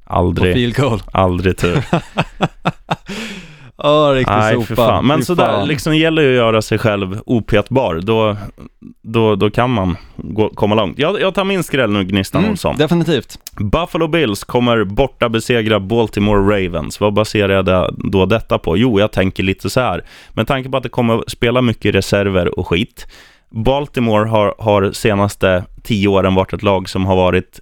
på 0.08 0.14
aldrig, 0.14 0.54
field 0.54 0.76
goal. 0.76 1.02
aldrig 1.12 1.58
tur. 1.58 1.84
Åh, 3.84 4.10
riktigt 4.12 4.36
Nej, 4.36 4.54
sopa. 4.54 4.66
för 4.66 4.76
fan. 4.76 5.06
Men 5.08 5.26
sådär, 5.26 5.66
liksom 5.66 5.96
gäller 5.98 6.22
ju 6.22 6.30
att 6.30 6.36
göra 6.36 6.62
sig 6.62 6.78
själv 6.78 7.22
opetbar. 7.26 8.00
Då, 8.04 8.38
då, 9.02 9.36
då 9.36 9.50
kan 9.50 9.70
man 9.70 9.98
gå, 10.16 10.50
komma 10.50 10.76
långt. 10.76 11.00
Jag, 11.00 11.22
jag 11.22 11.34
tar 11.36 11.44
min 11.44 11.64
skräll 11.64 11.92
nu, 11.92 12.04
Gnistan 12.04 12.40
Mm, 12.42 12.52
Olsson. 12.52 12.76
definitivt. 12.78 13.40
Buffalo 13.60 14.08
Bills 14.08 14.44
kommer 14.44 14.84
borta 14.84 15.30
besegra 15.30 15.80
Baltimore 15.80 16.40
Ravens. 16.66 17.00
Vad 17.00 17.14
baserar 17.14 17.54
jag 17.54 17.66
det, 17.66 17.90
då 17.98 18.26
detta 18.26 18.58
på? 18.58 18.78
Jo, 18.78 19.00
jag 19.00 19.12
tänker 19.12 19.44
lite 19.44 19.70
så 19.70 19.80
här. 19.80 20.04
Med 20.34 20.48
tanke 20.48 20.70
på 20.70 20.78
att 20.78 20.84
det 20.84 20.90
kommer 20.90 21.18
att 21.20 21.30
spela 21.32 21.62
mycket 21.62 21.96
reserver 21.96 22.60
och 22.60 22.68
skit. 22.68 23.08
Baltimore 23.50 24.30
har, 24.30 24.56
har 24.60 24.92
senaste 24.92 25.64
tio 25.84 26.08
åren 26.08 26.36
varit 26.36 26.54
ett 26.54 26.64
lag 26.64 26.90
som 26.90 27.06
har 27.06 27.16
varit 27.16 27.60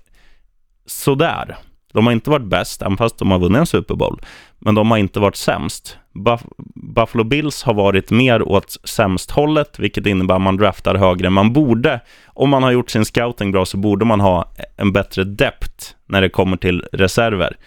sådär. 0.87 1.57
De 1.93 2.05
har 2.05 2.13
inte 2.13 2.29
varit 2.29 2.45
bäst, 2.45 2.81
även 2.81 2.97
fast 2.97 3.17
de 3.17 3.31
har 3.31 3.39
vunnit 3.39 3.59
en 3.59 3.65
Super 3.65 3.95
Bowl. 3.95 4.21
Men 4.59 4.75
de 4.75 4.91
har 4.91 4.97
inte 4.97 5.19
varit 5.19 5.35
sämst. 5.35 5.97
Buff- 6.13 6.53
Buffalo 6.75 7.23
Bills 7.23 7.63
har 7.63 7.73
varit 7.73 8.11
mer 8.11 8.41
åt 8.41 8.77
sämst-hållet, 8.83 9.79
vilket 9.79 10.05
innebär 10.05 10.35
att 10.35 10.41
man 10.41 10.57
draftar 10.57 10.95
högre. 10.95 11.29
Man 11.29 11.53
borde, 11.53 11.99
om 12.27 12.49
man 12.49 12.63
har 12.63 12.71
gjort 12.71 12.89
sin 12.89 13.05
scouting 13.05 13.51
bra, 13.51 13.65
så 13.65 13.77
borde 13.77 14.05
man 14.05 14.19
ha 14.19 14.51
en 14.77 14.93
bättre 14.93 15.23
depth 15.23 15.93
när 16.05 16.21
det 16.21 16.29
kommer 16.29 16.57
till 16.57 16.85
reserver. 16.91 17.57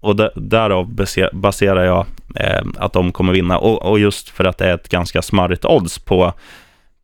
Och 0.00 0.16
därav 0.34 0.94
baserar 1.32 1.84
jag 1.84 2.06
eh, 2.36 2.66
att 2.76 2.92
de 2.92 3.12
kommer 3.12 3.32
vinna. 3.32 3.58
Och, 3.58 3.90
och 3.90 3.98
just 3.98 4.28
för 4.28 4.44
att 4.44 4.58
det 4.58 4.66
är 4.66 4.74
ett 4.74 4.88
ganska 4.88 5.22
smarrigt 5.22 5.64
odds 5.64 5.98
på, 5.98 6.32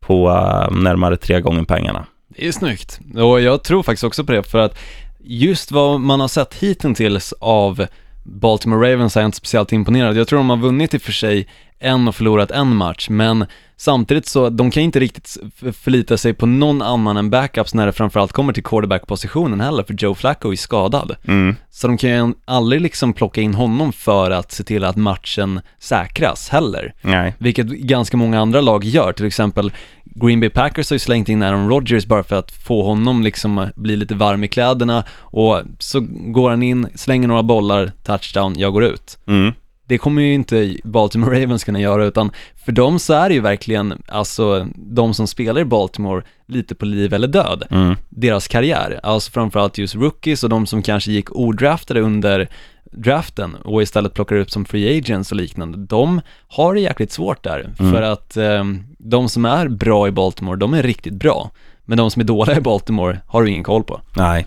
på 0.00 0.30
uh, 0.30 0.70
närmare 0.70 1.16
tre 1.16 1.40
gånger 1.40 1.64
pengarna. 1.64 2.06
Det 2.28 2.48
är 2.48 2.52
snyggt. 2.52 3.00
Och 3.16 3.40
jag 3.40 3.64
tror 3.64 3.82
faktiskt 3.82 4.04
också 4.04 4.24
på 4.24 4.32
det, 4.32 4.42
för 4.42 4.58
att 4.58 4.78
just 5.24 5.72
vad 5.72 6.00
man 6.00 6.20
har 6.20 6.28
sett 6.28 6.54
hittills 6.54 7.35
av 7.40 7.87
Baltimore 8.22 8.92
Ravens 8.92 9.16
är 9.16 9.20
jag 9.20 9.28
inte 9.28 9.37
speciellt 9.37 9.72
imponerad. 9.72 10.16
Jag 10.16 10.28
tror 10.28 10.38
de 10.38 10.50
har 10.50 10.56
vunnit 10.56 10.94
i 10.94 10.96
och 10.96 11.02
för 11.02 11.12
sig 11.12 11.48
en 11.82 12.08
och 12.08 12.14
förlorat 12.14 12.50
en 12.50 12.76
match, 12.76 13.08
men 13.10 13.46
samtidigt 13.76 14.26
så, 14.26 14.50
de 14.50 14.70
kan 14.70 14.82
inte 14.82 15.00
riktigt 15.00 15.36
förlita 15.72 16.16
sig 16.16 16.34
på 16.34 16.46
någon 16.46 16.82
annan 16.82 17.16
än 17.16 17.30
backups 17.30 17.74
när 17.74 17.86
det 17.86 17.92
framförallt 17.92 18.32
kommer 18.32 18.52
till 18.52 18.62
quarterback-positionen 18.62 19.60
heller, 19.60 19.82
för 19.82 19.94
Joe 19.94 20.14
Flacco 20.14 20.52
är 20.52 20.56
skadad. 20.56 21.16
Mm. 21.24 21.56
Så 21.70 21.86
de 21.86 21.96
kan 21.96 22.10
ju 22.10 22.34
aldrig 22.44 22.80
liksom 22.80 23.12
plocka 23.12 23.40
in 23.40 23.54
honom 23.54 23.92
för 23.92 24.30
att 24.30 24.52
se 24.52 24.64
till 24.64 24.84
att 24.84 24.96
matchen 24.96 25.60
säkras 25.78 26.48
heller. 26.48 26.94
Nej. 27.02 27.34
Vilket 27.38 27.66
ganska 27.66 28.16
många 28.16 28.40
andra 28.40 28.60
lag 28.60 28.84
gör, 28.84 29.12
till 29.12 29.26
exempel 29.26 29.72
Green 30.04 30.40
Bay 30.40 30.50
Packers 30.50 30.90
har 30.90 30.94
ju 30.94 30.98
slängt 30.98 31.28
in 31.28 31.42
Aaron 31.42 31.68
Rodgers 31.68 32.06
bara 32.06 32.22
för 32.22 32.36
att 32.36 32.52
få 32.52 32.82
honom 32.82 33.22
liksom 33.22 33.68
bli 33.74 33.96
lite 33.96 34.14
varm 34.14 34.44
i 34.44 34.48
kläderna 34.48 35.04
och 35.20 35.62
så 35.78 36.00
går 36.10 36.50
han 36.50 36.62
in, 36.62 36.88
slänger 36.94 37.28
några 37.28 37.42
bollar, 37.42 37.92
touchdown, 38.02 38.54
jag 38.58 38.72
går 38.72 38.84
ut. 38.84 39.18
Mm. 39.26 39.52
Det 39.92 39.98
kommer 39.98 40.22
ju 40.22 40.35
inte 40.35 40.76
Baltimore 40.85 41.42
Ravens 41.42 41.64
kunna 41.64 41.81
göra 41.81 42.05
utan 42.05 42.31
för 42.64 42.72
dem 42.72 42.98
så 42.98 43.12
är 43.14 43.28
det 43.28 43.35
ju 43.35 43.40
verkligen, 43.40 44.02
alltså 44.09 44.66
de 44.76 45.14
som 45.14 45.26
spelar 45.26 45.61
i 45.61 45.64
Baltimore 45.64 46.22
lite 46.48 46.74
på 46.74 46.85
liv 46.85 47.14
eller 47.14 47.28
död, 47.28 47.62
Mm. 47.70 47.96
deras 48.09 48.48
karriär. 48.48 49.00
Alltså 49.02 49.31
framförallt 49.31 49.78
just 49.78 49.94
rookies 49.94 50.44
och 50.44 50.50
de 50.50 50.66
som 50.66 50.83
kanske 50.83 51.12
gick 51.12 51.37
odraftade 51.37 52.00
under 52.00 52.48
draften 52.92 53.55
och 53.55 53.83
istället 53.83 54.14
plockar 54.14 54.37
upp 54.37 54.50
som 54.50 54.64
free 54.64 54.98
agents 54.98 55.31
och 55.33 55.37
liknande, 55.37 55.78
de 55.78 56.20
har 56.48 56.74
det 56.74 56.81
jäkligt 56.81 57.12
svårt 57.12 57.42
där. 57.44 57.70
Mm. 57.78 57.92
För 57.92 58.02
att 58.02 58.37
eh, 58.37 58.64
de 58.98 59.28
som 59.28 59.44
är 59.44 59.68
bra 59.68 60.09
i 60.09 60.11
Baltimore, 60.11 60.57
de 60.57 60.74
är 60.74 60.83
riktigt 60.83 61.14
bra. 61.14 61.50
Men 61.85 61.98
de 61.98 62.11
som 62.11 62.20
är 62.20 62.24
dåliga 62.24 62.57
i 62.57 62.61
Baltimore 62.61 63.18
har 63.26 63.42
du 63.42 63.50
ingen 63.50 63.64
koll 63.64 63.85
på. 63.85 64.00
Nej. 64.16 64.46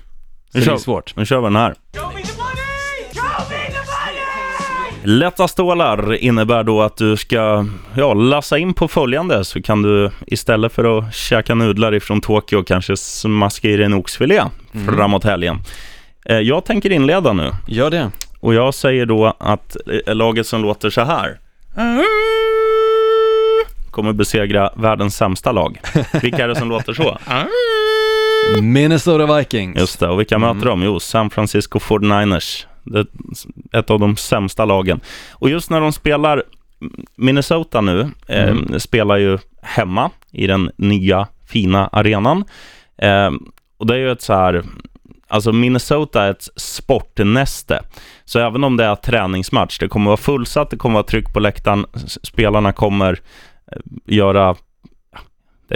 Så 0.52 0.58
det 0.58 0.72
är 0.72 0.78
svårt. 0.78 1.16
Nu 1.16 1.26
kör 1.26 1.38
vi 1.40 1.44
den 1.46 1.56
här. 1.56 1.76
Lätta 5.08 5.48
stålar 5.48 6.14
innebär 6.14 6.64
då 6.64 6.82
att 6.82 6.98
du 6.98 7.18
ska 7.18 7.66
ja, 7.96 8.14
lassa 8.14 8.58
in 8.58 8.74
på 8.74 8.88
följande 8.88 9.46
så 9.46 9.62
kan 9.62 9.82
du 9.82 10.12
istället 10.28 10.74
för 10.74 10.98
att 10.98 11.16
käka 11.16 11.56
nudlar 11.56 11.94
ifrån 11.96 12.22
Tokyo 12.22 12.64
kanske 12.64 12.98
smaska 12.98 13.68
i 13.70 13.76
dig 13.78 13.86
en 13.86 13.94
oxfilé 13.94 14.42
framåt 14.86 15.24
helgen. 15.24 15.58
Eh, 16.26 16.40
Jag 16.40 16.66
tänker 16.66 16.92
inleda 16.92 17.34
nu 17.34 17.52
Gör 17.68 17.90
det. 17.92 18.12
och 18.40 18.54
jag 18.54 18.74
säger 18.74 19.06
då 19.06 19.34
att 19.40 19.78
eh, 20.08 20.16
laget 20.16 20.48
som 20.48 20.62
låter 20.62 20.90
så 20.90 21.02
här 21.02 21.40
kommer 23.92 24.14
besegra 24.14 24.70
världens 24.76 25.16
sämsta 25.16 25.52
lag. 25.52 25.80
Vilka 26.22 26.44
är 26.44 26.48
det 26.48 26.56
som 26.56 26.70
låter 26.70 26.94
så? 26.94 27.18
Minnesota 28.62 29.38
Vikings. 29.38 29.78
Just 29.80 30.00
det, 30.00 30.08
och 30.08 30.20
vilka 30.20 30.40
möter 30.40 30.66
de? 30.66 30.84
Jo, 30.84 31.00
San 31.00 31.30
Francisco 31.30 31.80
49ers. 31.80 32.66
Det 32.86 33.06
ett 33.72 33.90
av 33.90 34.00
de 34.00 34.16
sämsta 34.16 34.66
lagen. 34.66 35.00
Och 35.32 35.50
just 35.50 35.70
när 35.70 35.82
de 35.82 35.92
spelar 35.92 36.44
Minnesota 37.16 37.82
nu, 37.82 38.12
eh, 38.28 38.56
spelar 38.78 39.18
ju 39.18 39.38
hemma 39.62 40.12
i 40.32 40.48
den 40.48 40.72
nya 40.76 41.28
fina 41.48 41.88
arenan. 41.88 42.44
Eh, 42.98 43.32
och 43.78 43.88
det 43.88 43.94
är 43.94 43.98
ju 43.98 44.12
ett 44.12 44.22
så 44.22 44.34
här, 44.34 44.64
alltså 45.28 45.52
Minnesota 45.52 46.24
är 46.24 46.32
ett 46.32 46.48
sportnäste. 46.56 47.82
Så 48.26 48.40
även 48.40 48.64
om 48.64 48.78
det 48.78 48.86
är 48.86 48.96
träningsmatch, 48.96 49.80
det 49.80 49.88
kommer 49.88 50.06
vara 50.06 50.18
fullsatt, 50.18 50.70
det 50.70 50.78
kommer 50.78 50.94
vara 50.94 51.04
tryck 51.04 51.34
på 51.34 51.40
läktaren, 51.40 51.86
spelarna 52.24 52.72
kommer 52.72 53.20
eh, 53.72 53.78
göra 54.06 54.56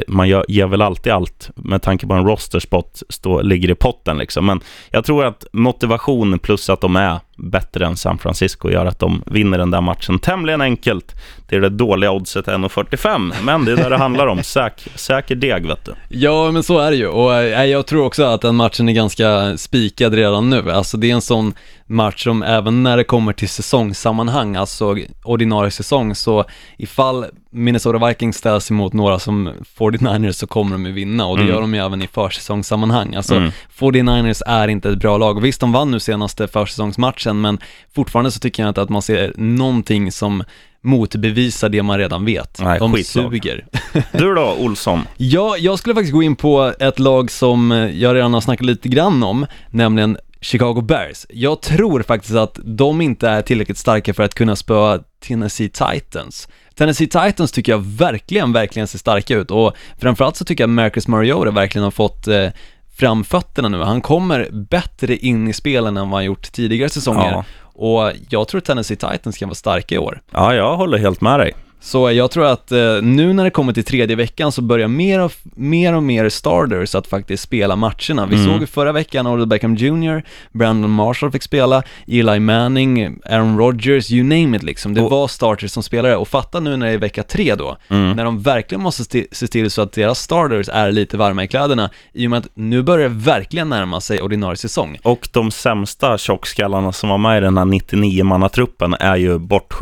man 0.08 0.28
gör, 0.28 0.46
ger 0.48 0.68
väl 0.68 0.82
alltid 0.82 1.14
allt 1.14 1.50
med 1.56 1.82
tanke 1.82 2.08
på 2.08 2.14
en 2.14 2.26
roster 2.26 2.60
spot 2.60 3.04
stå, 3.10 3.42
ligger 3.42 3.70
i 3.70 3.76
potten 3.76 4.18
liksom. 4.18 4.46
Men 4.46 4.60
jag 4.92 5.06
tror 5.06 5.26
att 5.26 5.46
motivation 5.52 6.40
plus 6.40 6.70
att 6.70 6.82
de 6.82 6.96
är 6.96 7.20
bättre 7.38 7.86
än 7.86 7.98
San 7.98 8.18
Francisco 8.18 8.70
gör 8.70 8.86
att 8.86 9.00
de 9.00 9.24
vinner 9.26 9.58
den 9.58 9.72
där 9.72 9.82
matchen 9.82 10.20
tämligen 10.20 10.62
enkelt. 10.62 11.16
Det 11.50 11.56
är 11.56 11.62
det 11.62 11.70
dåliga 11.70 12.12
oddset 12.12 12.46
1,45, 12.46 13.34
men 13.44 13.66
det 13.66 13.72
är 13.72 13.76
där 13.76 13.90
det 13.90 13.98
handlar 13.98 14.28
om. 14.28 14.40
Säk, 14.44 14.88
säker 14.96 15.36
deg, 15.36 15.68
vet 15.68 15.86
du. 15.86 15.94
Ja, 16.10 16.52
men 16.52 16.64
så 16.64 16.80
är 16.80 16.92
det 16.92 16.98
ju. 16.98 17.08
Och 17.08 17.36
eh, 17.36 17.66
jag 17.66 17.88
tror 17.88 18.06
också 18.06 18.24
att 18.24 18.42
den 18.42 18.56
matchen 18.56 18.90
är 18.90 18.94
ganska 18.94 19.58
spikad 19.58 20.14
redan 20.14 20.50
nu. 20.50 20.72
Alltså 20.72 20.98
det 20.98 21.10
är 21.10 21.14
en 21.14 21.22
sån 21.22 21.54
match 21.90 22.24
som 22.24 22.44
även 22.44 22.84
när 22.84 22.98
det 22.98 23.04
kommer 23.04 23.34
till 23.34 23.50
säsongssammanhang, 23.50 24.56
alltså 24.56 24.96
ordinarie 25.24 25.72
säsong, 25.72 26.16
så 26.16 26.46
ifall 26.78 27.26
Minnesota 27.52 28.08
Vikings 28.08 28.38
ställs 28.38 28.72
emot 28.72 28.94
några 28.94 29.20
som 29.20 29.50
49ers 29.78 30.32
så 30.32 30.48
kommer 30.48 30.72
de 30.72 30.86
ju 30.86 30.92
vinna 30.92 31.26
och 31.26 31.38
det 31.38 31.44
Mm. 31.44 31.54
gör 31.56 31.62
de 31.62 31.74
ju 31.74 31.80
även 31.86 32.02
i 32.02 32.08
försäsongssammanhang. 32.08 33.16
Alltså 33.16 33.36
Mm. 33.36 33.52
49ers 33.80 34.42
är 34.46 34.68
inte 34.68 34.90
ett 34.90 35.00
bra 35.00 35.18
lag 35.18 35.42
visst 35.42 35.60
de 35.62 35.72
vann 35.72 35.92
nu 35.92 36.00
senaste 36.00 36.48
försäsongsmatchen 36.48 37.42
men 37.42 37.58
fortfarande 37.96 38.32
så 38.32 38.40
tycker 38.40 38.64
jag 38.64 38.70
inte 38.70 38.82
att 38.82 38.90
man 38.90 39.02
ser 39.02 39.34
någonting 39.38 40.12
som 40.12 40.44
motbevisar 40.82 41.70
det 41.70 41.84
man 41.84 41.98
redan 41.98 42.26
vet. 42.26 42.60
Nej, 42.62 42.80
de 42.80 42.94
skitlag. 42.94 43.32
suger. 43.32 43.66
Du 44.12 44.34
då, 44.36 44.56
Olsson? 44.60 45.02
Ja, 45.18 45.58
jag 45.58 45.80
skulle 45.80 45.96
faktiskt 45.96 46.14
gå 46.14 46.24
in 46.24 46.36
på 46.36 46.74
ett 46.80 47.00
lag 47.00 47.32
som 47.32 47.72
jag 47.94 48.16
redan 48.16 48.34
har 48.34 48.42
snackat 48.42 48.66
lite 48.66 48.90
grann 48.90 49.24
om, 49.24 49.46
nämligen 49.70 50.18
Chicago 50.42 50.82
Bears. 50.82 51.26
Jag 51.30 51.62
tror 51.62 52.02
faktiskt 52.02 52.36
att 52.36 52.60
de 52.64 53.02
inte 53.02 53.30
är 53.30 53.42
tillräckligt 53.42 53.78
starka 53.78 54.14
för 54.14 54.24
att 54.24 54.34
kunna 54.36 54.56
spöa 54.56 55.00
Tennessee 55.28 55.70
Titans. 55.70 56.48
Tennessee 56.76 57.08
Titans 57.08 57.52
tycker 57.52 57.72
jag 57.72 57.86
verkligen, 57.86 58.54
verkligen 58.54 58.88
ser 58.88 59.00
starka 59.00 59.36
ut 59.36 59.52
och 59.52 59.74
framförallt 59.98 60.36
så 60.36 60.46
tycker 60.46 60.64
jag 60.64 60.70
Marcus 60.70 61.08
Mariota 61.08 61.52
verkligen 61.52 61.84
har 61.84 61.92
fått 61.92 62.28
eh, 62.28 62.50
fram 62.98 63.24
fötterna 63.24 63.70
nu. 63.70 63.78
Han 63.82 64.02
kommer 64.02 64.48
bättre 64.52 65.16
in 65.16 65.48
i 65.48 65.54
spelen 65.54 65.98
än 65.98 66.10
vad 66.10 66.18
han 66.18 66.26
gjort 66.26 66.52
tidigare 66.52 66.90
säsonger. 66.90 67.32
Ja. 67.32 67.46
Och 67.62 68.12
jag 68.30 68.48
tror 68.48 68.62
Tennessee 68.62 68.98
Titans 68.98 69.38
kan 69.38 69.50
vara 69.50 69.56
starka 69.56 69.96
i 69.96 69.98
år. 69.98 70.22
Ja, 70.32 70.54
jag 70.56 70.78
håller 70.78 70.98
helt 70.98 71.22
med 71.22 71.40
dig. 71.40 71.54
Så 71.82 72.12
jag 72.12 72.32
tror 72.32 72.46
att 72.46 72.72
eh, 72.72 73.02
nu 73.02 73.34
när 73.34 73.44
det 73.44 73.50
kommer 73.50 73.74
till 73.74 73.84
tredje 73.84 74.16
veckan 74.16 74.52
så 74.52 74.62
börjar 74.62 74.88
mer 74.88 75.20
och, 75.20 75.32
mer 75.56 75.94
och 75.96 76.04
mer 76.04 76.30
starters 76.30 76.96
att 76.96 77.08
faktiskt 77.08 77.44
spela 77.44 77.76
matcherna. 77.76 78.26
Vi 78.26 78.36
Mm. 78.36 78.46
såg 78.48 78.62
ju 78.62 78.68
förra 78.68 78.92
veckan 78.92 79.28
Odell 79.28 79.48
Beckham 79.48 79.76
Jr, 79.76 80.24
Brandon 80.52 80.90
Marshall 80.92 81.32
fick 81.32 81.44
spela, 81.44 81.84
Eli 82.08 82.40
Manning, 82.40 83.20
Aaron 83.26 83.58
Rodgers, 83.58 84.12
you 84.12 84.24
name 84.24 84.58
it 84.58 84.64
liksom. 84.64 84.94
Det 84.94 85.02
Och- 85.02 85.12
var 85.12 85.28
starters 85.28 85.72
som 85.72 85.84
spelade 85.84 86.16
och 86.16 86.28
fatta 86.28 86.60
nu 86.60 86.78
när 86.78 86.86
det 86.88 86.92
är 86.94 86.98
vecka 86.98 87.24
tre 87.24 87.56
då, 87.56 87.78
Mm. 87.90 88.12
när 88.16 88.26
de 88.26 88.40
verkligen 88.42 88.82
måste 88.82 89.24
se 89.32 89.48
till 89.48 89.72
så 89.72 89.82
att 89.82 89.92
deras 89.94 90.20
starters 90.20 90.70
är 90.70 90.92
lite 90.92 91.18
varma 91.18 91.44
i 91.44 91.48
kläderna 91.48 91.90
i 92.14 92.28
och 92.28 92.32
med 92.32 92.40
att 92.40 92.48
nu 92.54 92.82
börjar 92.84 93.10
det 93.10 93.16
verkligen 93.16 93.70
närma 93.70 94.02
sig 94.02 94.22
ordinarie 94.22 94.58
säsong. 94.58 94.98
Och 95.04 95.30
de 95.34 95.52
sämsta 95.52 96.18
tjockskallarna 96.18 96.92
som 96.92 97.10
var 97.10 97.18
med 97.18 97.38
i 97.38 97.42
den 97.42 97.58
här 97.58 97.66
99-mannatruppen 97.66 98.96
är 99.00 99.16
ju 99.16 99.38
bort, 99.38 99.74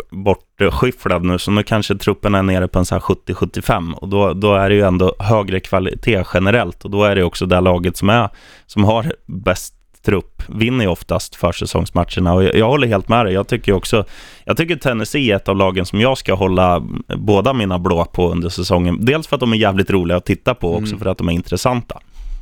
bortskyfflad 0.59 1.25
nu, 1.25 1.39
så 1.39 1.51
nu 1.51 1.63
kanske 1.63 1.95
truppen 1.95 2.35
är 2.35 2.43
nere 2.43 2.67
på 2.67 2.79
en 2.79 2.85
så 2.85 2.95
här 2.95 2.99
70-75 2.99 3.93
och 3.93 4.09
då, 4.09 4.33
då 4.33 4.53
är 4.53 4.69
det 4.69 4.75
ju 4.75 4.81
ändå 4.81 5.15
högre 5.19 5.59
kvalitet 5.59 6.23
generellt 6.33 6.85
och 6.85 6.91
då 6.91 7.03
är 7.03 7.15
det 7.15 7.23
också 7.23 7.45
det 7.45 7.61
laget 7.61 7.97
som, 7.97 8.09
är, 8.09 8.29
som 8.65 8.83
har 8.83 9.13
bäst 9.25 9.73
trupp 10.05 10.43
vinner 10.47 10.85
ju 10.85 10.91
oftast 10.91 11.35
försäsongsmatcherna 11.35 12.33
och 12.33 12.43
jag, 12.43 12.55
jag 12.55 12.67
håller 12.67 12.87
helt 12.87 13.09
med 13.09 13.25
dig. 13.25 13.33
Jag 13.33 13.47
tycker 13.47 13.73
också, 13.73 14.05
jag 14.45 14.57
tycker 14.57 14.75
Tennessee 14.75 15.31
är 15.31 15.35
ett 15.35 15.49
av 15.49 15.55
lagen 15.55 15.85
som 15.85 16.01
jag 16.01 16.17
ska 16.17 16.33
hålla 16.33 16.83
båda 17.17 17.53
mina 17.53 17.79
blå 17.79 18.05
på 18.05 18.31
under 18.31 18.49
säsongen. 18.49 19.05
Dels 19.05 19.27
för 19.27 19.35
att 19.35 19.39
de 19.39 19.53
är 19.53 19.57
jävligt 19.57 19.89
roliga 19.89 20.17
att 20.17 20.25
titta 20.25 20.55
på 20.55 20.75
också 20.75 20.97
för 20.97 21.05
att 21.05 21.17
de 21.17 21.29
är 21.29 21.33
intressanta. 21.33 21.99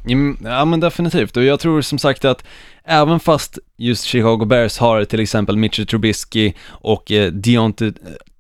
Mm, 0.07 0.37
Ja 0.43 0.65
men 0.65 0.79
definitivt, 0.79 1.37
och 1.37 1.43
jag 1.43 1.59
tror 1.59 1.81
som 1.81 1.99
sagt 1.99 2.25
att 2.25 2.43
även 2.87 3.19
fast 3.19 3.59
just 3.77 4.03
Chicago 4.03 4.45
Bears 4.45 4.77
har 4.77 5.05
till 5.05 5.19
exempel 5.19 5.57
Mitchell 5.57 5.85
Trubisky 5.85 6.53
och 6.67 7.11
eh, 7.11 7.31
Deontay 7.31 7.91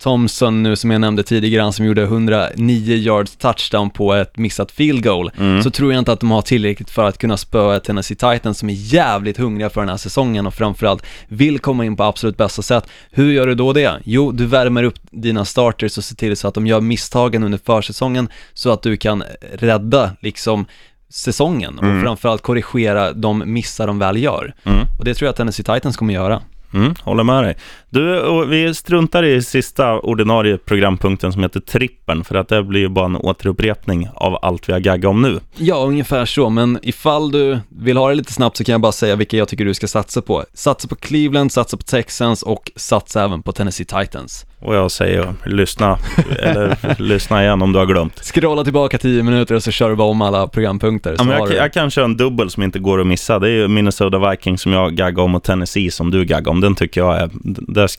Thompson 0.03 0.63
nu 0.63 0.75
som 0.75 0.91
jag 0.91 1.01
nämnde 1.01 1.23
tidigare, 1.23 1.61
han 1.61 1.73
som 1.73 1.85
gjorde 1.85 2.03
109 2.03 2.95
yards 2.95 3.35
touchdown 3.35 3.89
på 3.89 4.13
ett 4.13 4.37
missat 4.37 4.71
field 4.71 5.03
goal, 5.03 5.31
så 5.63 5.69
tror 5.71 5.93
jag 5.93 5.99
inte 5.99 6.11
att 6.11 6.19
de 6.19 6.31
har 6.31 6.41
tillräckligt 6.41 6.89
för 6.89 7.03
att 7.03 7.17
kunna 7.17 7.37
spöa 7.37 7.79
Tennessee 7.79 8.15
Titans 8.15 8.57
som 8.59 8.69
är 8.69 8.73
jävligt 8.73 9.37
hungriga 9.37 9.69
för 9.69 9.81
den 9.81 9.89
här 9.89 9.97
säsongen 9.97 10.47
och 10.47 10.53
framförallt 10.53 11.05
vill 11.27 11.59
komma 11.59 11.85
in 11.85 11.95
på 11.95 12.03
absolut 12.03 12.37
bästa 12.37 12.61
sätt. 12.61 12.87
Hur 13.11 13.31
gör 13.31 13.47
du 13.47 13.55
då 13.55 13.73
det? 13.73 14.01
Jo, 14.03 14.31
du 14.31 14.45
värmer 14.45 14.83
upp 14.83 14.99
dina 15.11 15.45
starters 15.45 15.97
och 15.97 16.03
ser 16.03 16.15
till 16.15 16.37
så 16.37 16.47
att 16.47 16.53
de 16.53 16.67
gör 16.67 16.81
misstagen 16.81 17.43
under 17.43 17.59
försäsongen 17.65 18.29
så 18.53 18.71
att 18.71 18.81
du 18.81 18.97
kan 18.97 19.23
rädda 19.53 20.11
liksom 20.19 20.65
säsongen 21.09 21.79
och 21.79 22.03
framförallt 22.03 22.41
korrigera 22.41 23.13
de 23.13 23.43
missar 23.53 23.87
de 23.87 23.99
väl 23.99 24.17
gör. 24.17 24.53
Och 24.99 25.05
det 25.05 25.13
tror 25.13 25.25
jag 25.25 25.29
att 25.29 25.37
Tennessee 25.37 25.75
Titans 25.75 25.97
kommer 25.97 26.13
göra. 26.13 26.41
Mm, 26.73 26.95
håller 27.03 27.23
med 27.23 27.43
dig. 27.43 27.57
Du, 27.89 28.45
vi 28.45 28.73
struntar 28.73 29.23
i 29.23 29.43
sista 29.43 29.99
ordinarie 29.99 30.57
programpunkten 30.57 31.33
som 31.33 31.43
heter 31.43 31.59
trippen, 31.59 32.23
för 32.23 32.35
att 32.35 32.47
det 32.47 32.63
blir 32.63 32.79
ju 32.79 32.89
bara 32.89 33.05
en 33.05 33.15
återupprepning 33.15 34.09
av 34.13 34.39
allt 34.41 34.69
vi 34.69 34.73
har 34.73 34.79
gaggat 34.79 35.09
om 35.09 35.21
nu. 35.21 35.39
Ja, 35.57 35.75
ungefär 35.75 36.25
så, 36.25 36.49
men 36.49 36.79
ifall 36.81 37.31
du 37.31 37.59
vill 37.69 37.97
ha 37.97 38.09
det 38.09 38.15
lite 38.15 38.33
snabbt 38.33 38.57
så 38.57 38.63
kan 38.63 38.73
jag 38.73 38.81
bara 38.81 38.91
säga 38.91 39.15
vilka 39.15 39.37
jag 39.37 39.47
tycker 39.47 39.65
du 39.65 39.73
ska 39.73 39.87
satsa 39.87 40.21
på. 40.21 40.43
Satsa 40.53 40.87
på 40.87 40.95
Cleveland, 40.95 41.51
satsa 41.51 41.77
på 41.77 41.83
Texans 41.83 42.43
och 42.43 42.71
satsa 42.75 43.23
även 43.23 43.41
på 43.43 43.51
Tennessee 43.51 43.85
Titans. 43.85 44.45
Och 44.65 44.75
jag 44.75 44.91
säger 44.91 45.33
lyssna, 45.45 45.97
eller 46.39 46.77
lyssna 47.01 47.43
igen 47.43 47.61
om 47.61 47.71
du 47.71 47.79
har 47.79 47.85
glömt. 47.85 48.19
Scrolla 48.19 48.63
tillbaka 48.63 48.97
10 48.97 49.23
minuter 49.23 49.55
och 49.55 49.63
så 49.63 49.71
kör 49.71 49.89
du 49.89 49.95
bara 49.95 50.07
om 50.07 50.21
alla 50.21 50.47
programpunkter. 50.47 51.15
Ja, 51.17 51.23
men 51.23 51.37
jag, 51.37 51.49
du... 51.49 51.55
jag 51.55 51.73
kan 51.73 51.91
köra 51.91 52.05
en 52.05 52.17
dubbel 52.17 52.49
som 52.49 52.63
inte 52.63 52.79
går 52.79 53.01
att 53.01 53.07
missa. 53.07 53.39
Det 53.39 53.47
är 53.47 53.51
ju 53.51 53.67
Minnesota 53.67 54.29
Vikings 54.29 54.61
som 54.61 54.73
jag 54.73 54.95
gaggar 54.95 55.23
om 55.23 55.35
och 55.35 55.43
Tennessee 55.43 55.91
som 55.91 56.11
du 56.11 56.25
gaggar 56.25 56.51
om. 56.51 56.61
Den 56.61 56.75
tycker 56.75 57.01
jag 57.01 57.17
är, 57.17 57.29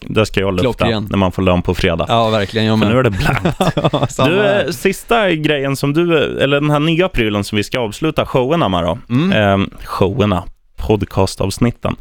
det 0.08 0.26
ska, 0.26 0.40
jag 0.40 0.54
lufta 0.54 0.62
Klockren. 0.62 1.06
när 1.10 1.18
man 1.18 1.32
får 1.32 1.42
lön 1.42 1.62
på 1.62 1.74
fredag. 1.74 2.06
Ja, 2.08 2.30
verkligen, 2.30 2.66
jag 2.66 2.78
För 2.78 2.88
nu 2.88 2.98
är 2.98 3.02
det 3.02 3.10
blankt. 3.10 4.16
Du, 4.26 4.46
eh, 4.46 4.70
sista 4.70 5.30
grejen 5.30 5.76
som 5.76 5.92
du, 5.92 6.38
eller 6.40 6.60
den 6.60 6.70
här 6.70 6.80
nya 6.80 7.08
prylen 7.08 7.44
som 7.44 7.56
vi 7.56 7.64
ska 7.64 7.80
avsluta 7.80 8.26
showerna 8.26 8.68
med 8.68 8.84
då. 8.84 8.98
Mm. 9.10 9.32
Eh, 9.32 9.66
showerna, 9.84 10.44
podcastavsnitten, 10.76 11.96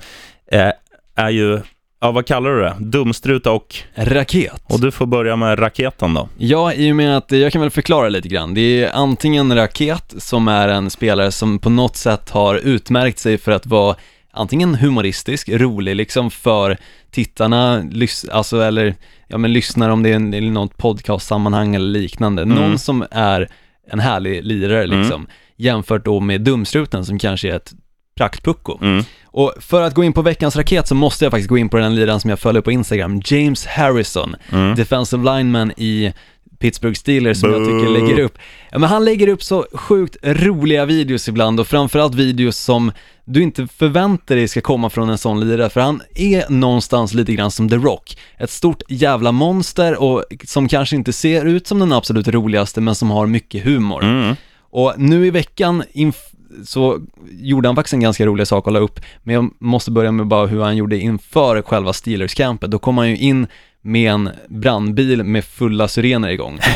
eh, 0.52 0.72
är 1.16 1.30
ju, 1.30 1.62
ja 2.06 2.12
vad 2.12 2.26
kallar 2.26 2.52
du 2.52 2.62
det? 2.62 2.76
Dumstruta 2.80 3.52
och, 3.52 3.76
Raket. 3.96 4.64
och 4.66 4.80
du 4.80 4.92
får 4.92 5.06
börja 5.06 5.36
med 5.36 5.60
raketen 5.60 6.14
då. 6.14 6.30
Ja, 6.38 6.74
i 6.74 6.92
och 6.92 6.96
med 6.96 7.18
att 7.18 7.32
jag 7.32 7.52
kan 7.52 7.62
väl 7.62 7.70
förklara 7.70 8.10
lite 8.10 8.28
grann. 8.28 8.54
Det 8.54 8.84
är 8.84 8.92
antingen 8.94 9.56
Raket 9.56 10.14
som 10.18 10.48
är 10.48 10.68
en 10.68 10.90
spelare 10.90 11.32
som 11.32 11.60
på 11.60 11.70
något 11.70 11.96
sätt 11.96 12.30
har 12.30 12.56
utmärkt 12.56 13.20
sig 13.20 13.38
för 13.38 13.52
att 13.52 13.66
vara 13.66 13.96
antingen 14.32 14.76
humoristisk, 14.76 15.50
rolig 15.50 15.96
liksom 15.96 16.32
för 16.32 16.78
tittarna, 17.12 17.84
alltså 18.32 18.62
eller, 18.62 18.96
ja 19.28 19.38
men 19.38 19.54
lyssnar 19.54 19.90
om 19.90 20.04
det 20.04 20.10
är 20.10 20.16
en, 20.16 20.54
något 20.54 20.78
podcastsammanhang 20.78 21.76
eller 21.76 22.00
liknande. 22.00 22.46
Någon 22.46 22.80
som 22.80 23.06
är 23.12 23.50
en 23.92 24.00
härlig 24.00 24.44
lirare 24.44 24.88
liksom, 24.88 25.28
jämfört 25.58 26.06
då 26.06 26.20
med 26.20 26.42
Dumstruten 26.42 27.06
som 27.06 27.20
kanske 27.20 27.52
är 27.52 27.56
ett 27.56 27.74
praktpucko. 28.18 28.78
Mm. 28.82 29.04
Och 29.38 29.54
för 29.60 29.82
att 29.82 29.94
gå 29.94 30.04
in 30.04 30.14
på 30.14 30.22
veckans 30.22 30.56
raket 30.56 30.88
så 30.88 30.96
måste 30.96 31.26
jag 31.26 31.32
faktiskt 31.32 31.50
gå 31.50 31.58
in 31.58 31.70
på 31.70 31.78
den 31.78 31.96
liraren 31.96 32.20
som 32.20 32.30
jag 32.30 32.40
följer 32.40 32.62
på 32.62 32.72
Instagram, 32.72 33.22
James 33.26 33.66
Harrison, 33.66 34.36
Mm. 34.52 34.76
defensive 34.76 35.24
lineman 35.38 35.72
i 35.78 36.14
Pittsburgh 36.60 36.96
Steelers 36.96 37.38
som 37.40 37.52
jag 37.54 37.66
tycker 37.66 37.86
Boo. 37.86 37.94
lägger 37.94 38.20
upp, 38.20 38.38
ja 38.72 38.80
men 38.80 38.90
han 38.90 39.06
lägger 39.06 39.28
upp 39.28 39.44
så 39.44 39.66
sjukt 39.74 40.18
roliga 40.24 40.86
videos 40.86 41.28
ibland 41.30 41.60
och 41.60 41.68
framförallt 41.68 42.16
videos 42.16 42.58
som 42.58 42.92
du 43.26 43.42
inte 43.44 43.68
förväntar 43.68 44.36
dig 44.36 44.48
ska 44.48 44.62
komma 44.62 44.90
från 44.90 45.10
en 45.10 45.18
sån 45.18 45.40
lirare 45.40 45.70
för 45.70 45.82
han 45.82 46.02
är 46.16 46.50
någonstans 46.50 47.14
lite 47.14 47.34
grann 47.34 47.52
som 47.52 47.70
The 47.70 47.76
Rock. 47.76 48.18
Ett 48.38 48.50
stort 48.50 48.82
jävla 48.90 49.32
monster 49.32 50.02
och 50.04 50.24
som 50.46 50.68
kanske 50.68 50.96
inte 50.96 51.14
ser 51.14 51.46
ut 51.46 51.68
som 51.68 51.80
den 51.80 51.92
absolut 51.94 52.28
roligaste 52.28 52.82
men 52.82 52.96
som 52.96 53.10
har 53.12 53.28
mycket 53.28 53.64
humor. 53.64 54.04
Mm. 54.04 54.36
Och 54.72 54.94
nu 54.98 55.26
i 55.26 55.30
veckan 55.32 55.84
inf- 55.94 56.35
så 56.64 57.00
gjorde 57.32 57.68
han 57.68 57.76
faktiskt 57.76 57.94
en 57.94 58.00
ganska 58.00 58.26
rolig 58.26 58.48
sak 58.48 58.68
att 58.68 58.74
la 58.74 58.80
upp, 58.80 59.00
men 59.24 59.36
jag 59.36 59.50
måste 59.60 59.92
börja 59.92 60.12
med 60.12 60.28
bara 60.28 60.48
hur 60.48 60.62
han 60.64 60.78
gjorde 60.78 60.98
inför 60.98 61.62
själva 61.62 61.92
Steelers-campet. 61.92 62.68
Då 62.72 62.80
kom 62.80 62.98
han 62.98 63.10
ju 63.10 63.18
in 63.18 63.48
med 63.82 64.12
en 64.12 64.30
brandbil 64.50 65.24
med 65.24 65.46
fulla 65.46 65.88
syrener 65.88 66.30
igång. 66.30 66.60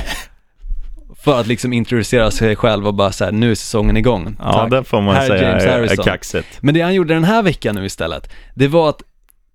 för 1.23 1.39
att 1.39 1.47
liksom 1.47 1.73
introducera 1.73 2.31
sig 2.31 2.55
själv 2.55 2.87
och 2.87 2.93
bara 2.93 3.11
så 3.11 3.25
här, 3.25 3.31
nu 3.31 3.51
är 3.51 3.55
säsongen 3.55 3.97
igång. 3.97 4.35
Ja, 4.39 4.53
Tack. 4.53 4.71
det 4.71 4.83
får 4.83 5.01
man 5.01 5.15
Här 5.15 5.23
är 5.23 5.27
säga 5.27 5.51
James 5.51 5.91
är, 5.91 5.99
är 5.99 6.03
kaxigt. 6.03 6.47
Men 6.61 6.73
det 6.73 6.81
han 6.81 6.93
gjorde 6.93 7.13
den 7.13 7.23
här 7.23 7.43
veckan 7.43 7.75
nu 7.75 7.85
istället, 7.85 8.29
det 8.55 8.67
var 8.67 8.89
att 8.89 9.01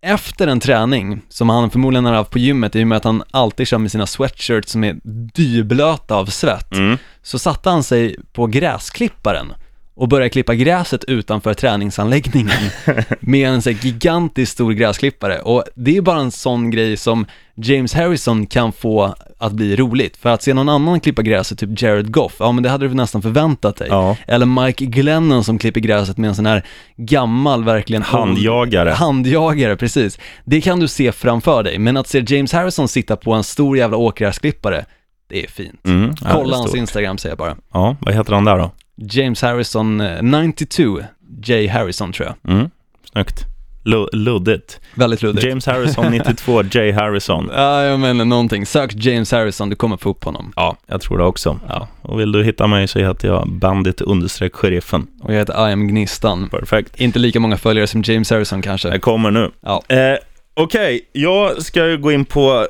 efter 0.03 0.47
en 0.47 0.61
träning, 0.61 1.21
som 1.29 1.49
han 1.49 1.71
förmodligen 1.71 2.05
har 2.05 2.13
haft 2.13 2.31
på 2.31 2.39
gymmet, 2.39 2.77
i 2.77 2.83
och 2.83 2.87
med 2.87 2.97
att 2.97 3.05
han 3.05 3.23
alltid 3.31 3.67
kör 3.67 3.79
med 3.79 3.91
sina 3.91 4.07
sweatshirts 4.07 4.73
som 4.73 4.85
är 4.85 4.97
dyblöta 5.35 6.15
av 6.17 6.27
svett, 6.27 6.73
Mm. 6.73 6.99
så 7.23 7.39
satte 7.39 7.71
han 7.71 7.83
sig 7.83 8.17
på 8.33 8.47
gräsklipparen 8.47 9.53
och 9.97 10.09
började 10.09 10.31
klippa 10.31 10.55
gräset 10.55 11.05
utanför 11.05 11.55
träningsanläggningen 11.55 12.71
med 13.21 13.49
en 13.49 13.63
så 13.63 13.71
gigantisk 13.71 14.53
stor 14.53 14.73
gräsklippare 14.73 15.39
och 15.41 15.65
det 15.75 15.97
är 15.97 16.03
bara 16.03 16.21
en 16.21 16.31
sån 16.31 16.71
grej 16.71 16.97
som 16.97 17.27
James 17.57 17.95
Harrison 17.95 18.47
kan 18.47 18.73
få 18.73 19.15
att 19.39 19.53
bli 19.53 19.77
roligt, 19.77 20.17
för 20.17 20.31
att 20.31 20.43
se 20.43 20.55
någon 20.55 20.69
annan 20.69 21.01
klippa 21.01 21.23
gräset, 21.23 21.59
typ 21.59 21.83
Jared 21.83 22.13
Goff, 22.13 22.37
ja 22.39 22.53
men 22.53 22.63
det 22.63 22.71
hade 22.71 22.89
du 22.89 22.95
nästan 22.95 23.23
förväntat 23.23 23.77
dig. 23.77 23.89
Ja. 23.91 24.17
Eller 24.27 24.47
Mike 24.47 24.85
Glennon 24.85 25.45
som 25.45 25.59
klipper 25.59 25.81
gräset 25.81 26.17
med 26.17 26.29
en 26.29 26.35
sån 26.35 26.47
här 26.47 26.67
gammal, 26.97 27.65
verkligen 27.65 28.03
Handjagare. 28.03 28.91
Handjagare, 28.91 29.77
precis. 29.77 30.19
Det 30.45 30.61
kan 30.61 30.81
du 30.81 30.89
se 30.89 31.13
framför 31.13 31.63
dig, 31.63 31.79
men 31.79 31.97
att 31.97 32.09
se 32.09 32.25
James 32.27 32.53
Harrison 32.53 32.89
sitta 32.89 33.17
på 33.17 33.33
en 33.33 33.45
stor 33.45 33.79
jävla 33.79 33.97
åkgräsklippare, 33.97 34.85
det 35.29 35.45
är 35.45 35.49
fint. 35.49 35.87
Mm. 35.87 36.03
Ja, 36.03 36.15
det 36.21 36.29
är 36.29 36.35
Kolla 36.35 36.57
hans. 36.57 36.75
Instagram 36.75 37.19
säger 37.19 37.31
jag 37.31 37.39
bara. 37.39 37.57
Ja, 37.73 37.97
vad 38.01 38.15
heter 38.15 38.33
han 38.33 38.45
där 38.45 38.59
då? 38.59 38.71
James 38.97 39.43
Harrison, 39.43 40.01
eh, 40.01 40.23
92, 40.23 41.01
J 41.47 41.67
Harrison 41.69 42.13
tror 42.13 42.29
jag. 42.29 42.55
Mm. 42.55 42.71
Snyggt. 43.13 43.45
Lu- 43.85 44.09
luddigt. 44.13 44.81
Väldigt 44.95 45.23
luddigt. 45.23 45.47
James 45.47 45.67
Harrison 45.67 46.07
92, 46.11 46.63
Jay 46.71 46.93
Harrison. 46.93 47.51
Ja, 47.55 47.83
jag 47.85 48.01
menar 48.01 48.25
någonting. 48.25 48.67
Sök 48.67 48.93
James 48.95 49.33
Harrison, 49.33 49.71
du 49.71 49.77
kommer 49.77 49.97
få 49.97 50.11
upp 50.11 50.25
honom. 50.25 50.53
Ja, 50.57 50.77
jag 50.87 51.01
tror 51.01 51.19
det 51.19 51.25
också. 51.25 51.61
Ja. 51.69 51.89
Och 52.03 52.21
vill 52.21 52.33
du 52.33 52.45
hitta 52.45 52.67
mig 52.67 52.89
så 52.89 52.99
heter 52.99 53.29
jag 53.29 53.49
bandit 53.49 54.01
understreck 54.01 54.55
sheriffen. 54.55 55.07
Och 55.23 55.33
jag 55.35 55.39
heter 55.39 55.69
I 55.69 55.73
am 55.73 55.89
Gnistan. 55.89 56.49
Perfekt. 56.49 57.01
Inte 57.01 57.19
lika 57.19 57.41
många 57.41 57.57
följare 57.57 57.87
som 57.87 58.03
James 58.03 58.31
Harrison 58.31 58.61
Det 58.61 58.67
kanske. 58.67 58.99
kommer 58.99 59.31
nu. 59.31 59.51
Ja. 59.61 59.83
Eh, 59.89 60.17
Okej, 60.57 61.01
jag 61.13 61.63
ska 61.63 61.87
gå 61.97 62.13
in 62.13 62.25
på 62.25 62.67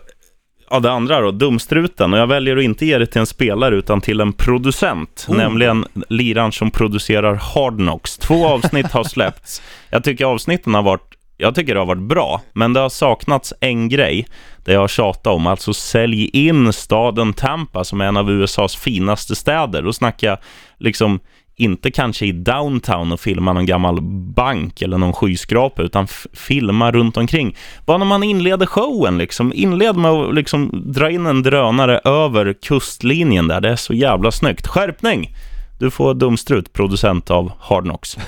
ja, 0.75 0.81
det 0.81 0.93
andra 0.93 1.21
då, 1.21 1.31
dumstruten. 1.31 2.13
Och 2.13 2.19
jag 2.19 2.27
väljer 2.27 2.57
att 2.57 2.63
inte 2.63 2.87
ge 2.87 2.99
det 2.99 3.07
till 3.07 3.21
en 3.21 3.27
spelare 3.27 3.77
utan 3.77 4.01
till 4.01 4.21
en 4.21 4.33
producent. 4.33 5.27
Oh. 5.29 5.37
Nämligen 5.37 5.87
liran 6.09 6.53
som 6.53 6.71
producerar 6.71 7.35
Hard 7.35 7.77
Knocks. 7.77 8.19
Två 8.19 8.47
avsnitt 8.47 8.93
har 8.93 9.05
släppts. 9.05 9.63
Jag 9.91 10.05
tycker 10.05 10.25
avsnitten 10.25 10.75
har 10.75 10.83
varit 10.83 11.11
jag 11.37 11.55
tycker 11.55 11.75
det 11.75 11.81
har 11.81 11.87
varit 11.87 12.09
bra, 12.09 12.41
men 12.53 12.73
det 12.73 12.81
har 12.81 12.89
saknats 12.89 13.53
en 13.61 13.89
grej 13.89 14.27
det 14.65 14.73
jag 14.73 14.81
har 14.81 14.89
tjatat 14.89 15.27
om. 15.27 15.47
Alltså 15.47 15.75
sälj 15.75 16.25
in 16.33 16.73
staden 16.73 17.33
Tampa 17.33 17.85
som 17.85 18.01
är 18.01 18.05
en 18.05 18.17
av 18.17 18.31
USAs 18.31 18.77
finaste 18.77 19.35
städer. 19.35 19.83
Då 19.83 19.93
snackar 19.93 20.29
jag 20.29 20.39
liksom 20.79 21.21
inte 21.57 21.91
kanske 21.91 22.27
i 22.27 22.33
downtown 22.33 23.13
och 23.13 23.21
filma 23.21 23.53
någon 23.53 23.67
gammal 23.67 24.01
bank 24.35 24.83
eller 24.83 24.99
någon 24.99 25.13
skyskrapa, 25.13 25.83
utan 25.83 26.07
filma 26.33 26.93
runt 26.93 27.17
omkring. 27.17 27.57
Bara 27.87 27.99
när 27.99 28.07
man 28.07 28.23
inleder 28.23 28.67
showen, 28.67 29.19
liksom, 29.19 29.53
inled 29.55 29.97
med 29.97 30.11
att 30.11 30.35
liksom 30.35 30.93
dra 30.93 31.11
in 31.11 31.27
en 31.27 31.43
drönare 31.43 31.99
över 32.05 32.55
kustlinjen 32.63 33.49
där. 33.49 33.61
Det 33.61 33.69
är 33.69 33.77
så 33.77 33.95
jävla 33.95 34.31
snyggt. 34.31 34.67
Skärpning! 34.67 35.35
Du 35.79 35.91
får 35.91 36.15
dumstrut, 36.15 36.73
producent 36.73 37.31
av 37.31 37.53
Hard 37.61 37.85
Knocks. 37.85 38.17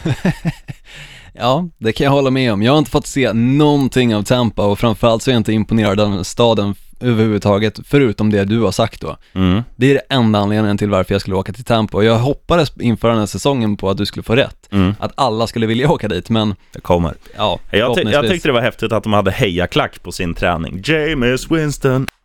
Ja, 1.38 1.68
det 1.78 1.92
kan 1.92 2.04
jag 2.04 2.10
hålla 2.10 2.30
med 2.30 2.52
om. 2.52 2.62
Jag 2.62 2.72
har 2.72 2.78
inte 2.78 2.90
fått 2.90 3.06
se 3.06 3.32
någonting 3.32 4.14
av 4.14 4.22
Tampa 4.22 4.66
och 4.66 4.78
framförallt 4.78 5.22
så 5.22 5.30
är 5.30 5.32
jag 5.32 5.40
inte 5.40 5.52
imponerad 5.52 6.00
av 6.00 6.22
staden 6.22 6.74
överhuvudtaget, 7.00 7.80
förutom 7.84 8.30
det 8.30 8.44
du 8.44 8.60
har 8.60 8.72
sagt 8.72 9.00
då. 9.00 9.16
Mm. 9.34 9.62
Det 9.76 9.90
är 9.90 9.94
det 9.94 10.14
enda 10.14 10.38
anledningen 10.38 10.78
till 10.78 10.90
varför 10.90 11.14
jag 11.14 11.20
skulle 11.20 11.36
åka 11.36 11.52
till 11.52 11.64
Tampa 11.64 11.96
och 11.96 12.04
jag 12.04 12.18
hoppades 12.18 12.72
inför 12.80 13.08
den 13.08 13.18
här 13.18 13.26
säsongen 13.26 13.76
på 13.76 13.90
att 13.90 13.96
du 13.96 14.06
skulle 14.06 14.22
få 14.22 14.34
rätt. 14.36 14.68
Mm. 14.72 14.94
Att 15.00 15.12
alla 15.14 15.46
skulle 15.46 15.66
vilja 15.66 15.90
åka 15.90 16.08
dit, 16.08 16.30
men 16.30 16.54
Det 16.72 16.80
kommer. 16.80 17.14
ja, 17.36 17.58
Jag, 17.70 17.96
ty- 17.96 18.02
jag 18.10 18.28
tyckte 18.28 18.48
det 18.48 18.52
var 18.52 18.60
häftigt 18.60 18.92
att 18.92 19.02
de 19.02 19.12
hade 19.12 19.30
hejaklack 19.30 20.02
på 20.02 20.12
sin 20.12 20.34
träning. 20.34 20.82
James 20.84 21.50
Winston. 21.50 22.06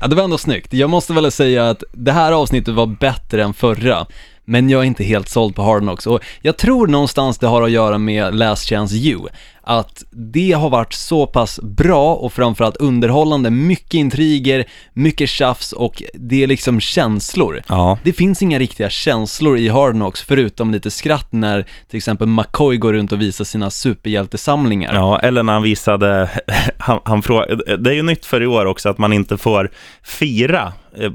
Ja, 0.00 0.06
det 0.06 0.16
var 0.16 0.24
ändå 0.24 0.38
snyggt. 0.38 0.72
Jag 0.72 0.90
måste 0.90 1.12
väl 1.12 1.32
säga 1.32 1.70
att 1.70 1.82
det 1.92 2.12
här 2.12 2.32
avsnittet 2.32 2.74
var 2.74 2.86
bättre 2.86 3.42
än 3.42 3.54
förra, 3.54 4.06
men 4.44 4.70
jag 4.70 4.80
är 4.80 4.84
inte 4.84 5.04
helt 5.04 5.28
såld 5.28 5.54
på 5.54 5.62
Hard 5.62 5.82
Knocks 5.82 6.06
och 6.06 6.20
jag 6.42 6.56
tror 6.56 6.86
någonstans 6.86 7.38
det 7.38 7.46
har 7.46 7.62
att 7.62 7.70
göra 7.70 7.98
med 7.98 8.34
Last 8.34 8.68
Chance 8.68 8.94
You, 8.94 9.28
att 9.62 10.04
det 10.10 10.52
har 10.52 10.70
varit 10.70 10.92
så 10.92 11.26
pass 11.26 11.60
bra 11.62 12.14
och 12.14 12.32
framförallt 12.32 12.76
underhållande, 12.76 13.50
mycket 13.50 13.94
intriger, 13.94 14.64
mycket 14.92 15.28
tjafs 15.28 15.72
och 15.72 16.02
det 16.14 16.42
är 16.42 16.46
liksom 16.46 16.80
känslor. 16.80 17.62
Ja. 17.68 17.98
Det 18.04 18.12
finns 18.12 18.42
inga 18.42 18.58
riktiga 18.58 18.90
känslor 18.90 19.58
i 19.58 19.68
Hard 19.68 19.94
Knocks 19.94 20.22
förutom 20.22 20.70
lite 20.70 20.90
skratt 20.90 21.32
när 21.32 21.66
till 21.88 21.96
exempel 21.96 22.26
McCoy 22.28 22.76
går 22.76 22.92
runt 22.92 23.12
och 23.12 23.20
visar 23.20 23.44
sina 23.44 23.70
superhjältesamlingar. 23.70 24.94
Ja, 24.94 25.18
eller 25.18 25.42
när 25.42 25.52
han 25.52 25.62
visade, 25.62 26.30
han, 26.78 27.00
han 27.04 27.22
frågade, 27.22 27.76
det 27.76 27.90
är 27.90 27.94
ju 27.94 28.02
nytt 28.02 28.26
för 28.26 28.42
i 28.42 28.46
år 28.46 28.66
också 28.66 28.88
att 28.88 28.98
man 28.98 29.12
inte 29.12 29.36
får 29.36 29.70
fira 30.02 30.72
eh, 30.98 31.12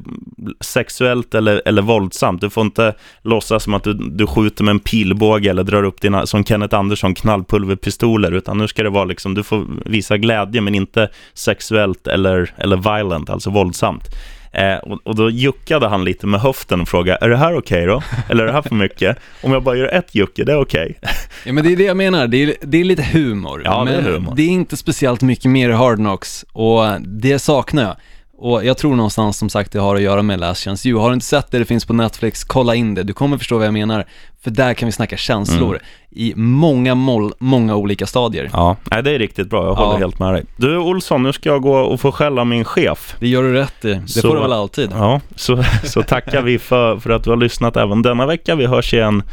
sexuellt 0.62 1.36
eller, 1.36 1.62
eller 1.66 1.82
våldsamt. 1.82 2.42
Du 2.42 2.50
får 2.50 2.66
inte 2.66 2.94
låtsas 3.22 3.64
som 3.64 3.74
att 3.74 3.84
du, 3.84 3.94
du 3.94 4.28
skjuter 4.28 4.64
med 4.64 4.72
en 4.72 4.80
pilbåge 4.80 5.50
eller 5.50 5.64
drar 5.64 5.84
upp 5.84 6.02
dina, 6.02 6.26
som 6.26 6.46
Kenneth 6.46 6.76
Andersson, 6.76 7.16
knallpulverpistoler, 7.16 8.35
utan 8.36 8.58
nu 8.58 8.68
ska 8.68 8.84
det 8.84 8.90
vara 8.90 9.06
liksom, 9.06 9.34
du 9.34 9.44
får 9.44 9.66
visa 9.86 10.18
glädje 10.18 10.62
men 10.62 10.76
inte 10.76 11.10
sexuellt 11.34 12.08
eller, 12.08 12.54
eller 12.58 12.98
violent, 12.98 13.30
alltså 13.30 13.50
våldsamt. 13.50 14.10
Eh, 14.56 14.78
och, 14.78 15.00
och 15.04 15.16
då 15.16 15.30
juckade 15.30 15.88
han 15.88 16.06
lite 16.06 16.28
med 16.28 16.42
höften 16.42 16.82
och 16.82 16.88
frågade, 16.88 17.18
är 17.22 17.30
det 17.30 17.38
här 17.38 17.58
okej 17.58 17.86
då? 17.86 18.04
Eller 18.30 18.44
är 18.44 18.48
det 18.48 18.54
här 18.54 18.62
för 18.62 18.76
mycket? 18.76 19.18
Om 19.44 19.52
jag 19.52 19.64
bara 19.64 19.76
gör 19.76 19.88
ett 19.88 20.16
jucke, 20.16 20.44
det 20.44 20.52
är 20.52 20.62
okej. 20.62 21.00
Ja 21.46 21.54
men 21.54 21.64
det 21.64 21.72
är 21.74 21.78
det 21.78 21.84
jag 21.84 21.98
menar, 21.98 22.28
det 22.28 22.38
är, 22.38 22.56
det 22.62 22.78
är 22.78 22.84
lite 22.84 23.04
humor. 23.04 23.62
Ja, 23.66 23.84
det 23.84 23.92
är 23.92 24.02
men 24.02 24.14
humor. 24.14 24.34
det 24.36 24.42
är 24.42 24.48
inte 24.48 24.78
speciellt 24.78 25.22
mycket 25.22 25.52
mer 25.52 25.70
i 25.70 25.74
Hard 25.74 25.98
Knocks 25.98 26.46
och 26.52 27.02
det 27.02 27.40
saknar 27.40 27.84
jag. 27.84 27.96
Och 28.38 28.66
jag 28.66 28.78
tror 28.78 28.96
någonstans 28.96 29.38
som 29.38 29.50
sagt 29.50 29.72
det 29.72 29.80
har 29.80 29.96
att 29.96 30.02
göra 30.02 30.22
med 30.22 30.40
Last 30.40 30.64
Chance 30.64 30.90
You. 30.90 31.00
Har 31.00 31.10
du 31.10 31.14
inte 31.14 31.26
sett 31.26 31.52
det, 31.52 31.60
det 31.60 31.66
finns 31.66 31.86
på 31.86 31.94
Netflix, 31.94 32.44
kolla 32.44 32.76
in 32.76 32.94
det. 32.96 33.04
Du 33.04 33.14
kommer 33.14 33.38
förstå 33.38 33.58
vad 33.58 33.66
jag 33.68 33.74
menar. 33.74 34.06
För 34.44 34.52
där 34.52 34.74
kan 34.74 34.86
vi 34.86 34.92
snacka 34.92 35.18
känslor 35.18 35.80
i 36.12 36.34
många, 36.36 36.96
moll, 36.96 37.34
många 37.40 37.76
olika 37.76 38.06
stadier. 38.06 38.50
Ja, 38.54 38.76
nej, 38.92 39.04
det 39.04 39.12
är 39.12 39.20
riktigt 39.20 39.50
bra. 39.50 39.66
Jag 39.66 39.74
håller 39.76 39.92
Ja. 39.94 39.98
helt 39.98 40.20
med 40.20 40.34
dig. 40.34 40.44
Du 40.58 40.78
Olsson, 40.78 41.24
nu 41.24 41.34
ska 41.34 41.50
jag 41.50 41.62
gå 41.62 41.76
och 41.78 42.02
få 42.02 42.12
skälla 42.12 42.46
min 42.46 42.64
chef. 42.66 43.16
Det 43.20 43.28
gör 43.28 43.44
du 43.44 43.54
rätt 43.54 43.86
i. 43.86 43.94
Det 43.94 44.08
Så- 44.08 44.22
får 44.28 44.36
du 44.36 44.42
väl 44.42 44.54
alltid. 44.54 44.92
Ja, 44.94 45.22
så, 45.36 45.64
så 45.84 46.04
tackar 46.04 46.42
vi 46.42 46.60
för, 46.60 46.98
för 47.00 47.10
att 47.10 47.24
du 47.24 47.30
har 47.30 47.38
lyssnat 47.38 47.78
även 47.78 48.02
denna 48.02 48.26
vecka. 48.26 48.56
Vi 48.56 48.66
hörs 48.66 48.94
igen 48.94 49.24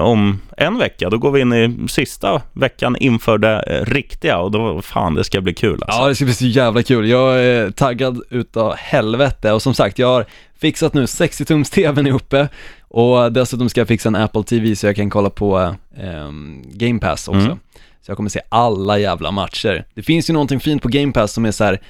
om 0.00 0.40
en 0.56 0.78
vecka. 0.78 1.10
Då 1.10 1.18
går 1.18 1.30
vi 1.30 1.40
in 1.40 1.52
i 1.52 1.88
sista 1.88 2.42
veckan 2.52 2.96
inför 2.96 3.38
det 3.38 3.62
eh, 3.66 3.84
riktiga 3.84 4.38
och 4.38 4.50
då, 4.50 4.82
fan, 4.82 5.14
det 5.14 5.24
ska 5.24 5.40
bli 5.40 5.54
kul 5.54 5.82
alltså. 5.82 6.00
Ja, 6.00 6.08
det 6.08 6.14
ska 6.14 6.24
bli 6.24 6.34
så 6.34 6.46
jävla 6.46 6.82
kul. 6.82 7.08
Jag 7.08 7.44
är 7.44 7.70
taggad 7.70 8.22
utav 8.30 8.74
helvete 8.76 9.52
och 9.52 9.62
som 9.62 9.74
sagt, 9.74 9.98
jag 9.98 10.08
har 10.08 10.26
fixat 10.60 10.94
nu 10.94 11.04
60-tums 11.04 11.72
tvn 11.72 12.06
är 12.06 12.12
uppe 12.12 12.48
och 12.80 13.32
dessutom 13.32 13.68
ska 13.68 13.80
jag 13.80 13.88
fixa 13.88 14.08
en 14.08 14.16
Apple 14.16 14.42
TV 14.42 14.76
så 14.76 14.86
jag 14.86 14.96
kan 14.96 15.10
kolla 15.10 15.30
på 15.30 15.74
ehm, 15.96 16.62
Game 16.64 17.00
Pass 17.00 17.28
också. 17.28 17.40
Mm. 17.40 17.58
Så 18.02 18.10
jag 18.10 18.16
kommer 18.16 18.30
se 18.30 18.40
alla 18.48 18.98
jävla 18.98 19.30
matcher. 19.30 19.84
Det 19.94 20.02
finns 20.02 20.30
ju 20.30 20.34
någonting 20.34 20.60
fint 20.60 20.82
på 20.82 20.88
Game 20.88 21.12
Pass 21.12 21.32
som 21.32 21.44
är 21.44 21.50
så 21.50 21.64
här 21.64 21.80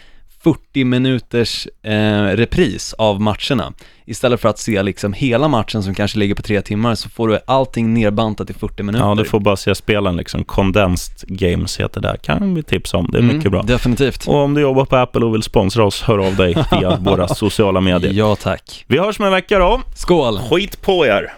40 0.45 0.85
minuters 0.85 1.69
eh, 1.83 2.23
repris 2.23 2.95
av 2.99 3.21
matcherna. 3.21 3.73
Istället 4.07 4.41
för 4.41 4.49
att 4.49 4.59
se 4.59 4.83
liksom 4.83 5.13
hela 5.13 5.49
matchen 5.49 5.83
som 5.83 5.95
kanske 5.95 6.19
ligger 6.19 6.35
på 6.35 6.43
tre 6.43 6.63
timmar 6.63 6.95
så 6.95 7.09
får 7.09 7.29
du 7.29 7.39
allting 7.47 7.95
nerbantat 7.95 8.51
i 8.51 8.53
40 8.55 8.83
minuter. 8.83 9.05
Ja, 9.07 9.15
du 9.15 9.25
får 9.25 9.41
bara 9.41 9.57
se 9.57 9.75
spelen 9.75 10.17
liksom. 10.17 10.45
Condensed 10.45 11.29
Games 11.39 11.81
heter 11.81 12.01
det. 12.01 12.17
Kan 12.23 12.55
vi 12.55 12.63
tipsa 12.63 12.97
om. 12.97 13.09
Det 13.13 13.19
är 13.19 13.23
Mm, 13.23 13.37
mycket 13.37 13.51
bra. 13.53 13.63
Definitivt. 13.63 14.29
Och 14.29 14.35
om 14.35 14.55
du 14.55 14.61
jobbar 14.61 14.85
på 14.85 14.97
Apple 14.97 15.25
och 15.25 15.35
vill 15.35 15.43
sponsra 15.43 15.85
oss, 15.85 16.03
hör 16.03 16.19
av 16.27 16.37
dig 16.37 16.55
via 16.73 16.97
våra 17.01 17.29
sociala 17.29 17.81
medier. 17.81 18.13
Ja 18.13 18.37
tack. 18.37 18.85
Vi 18.89 18.99
hörs 18.99 19.19
om 19.21 19.27
en 19.27 19.33
vecka 19.33 19.59
då. 19.59 19.81
Skål! 19.95 20.39
Skit 20.39 20.83
på 20.83 21.07
er! 21.07 21.33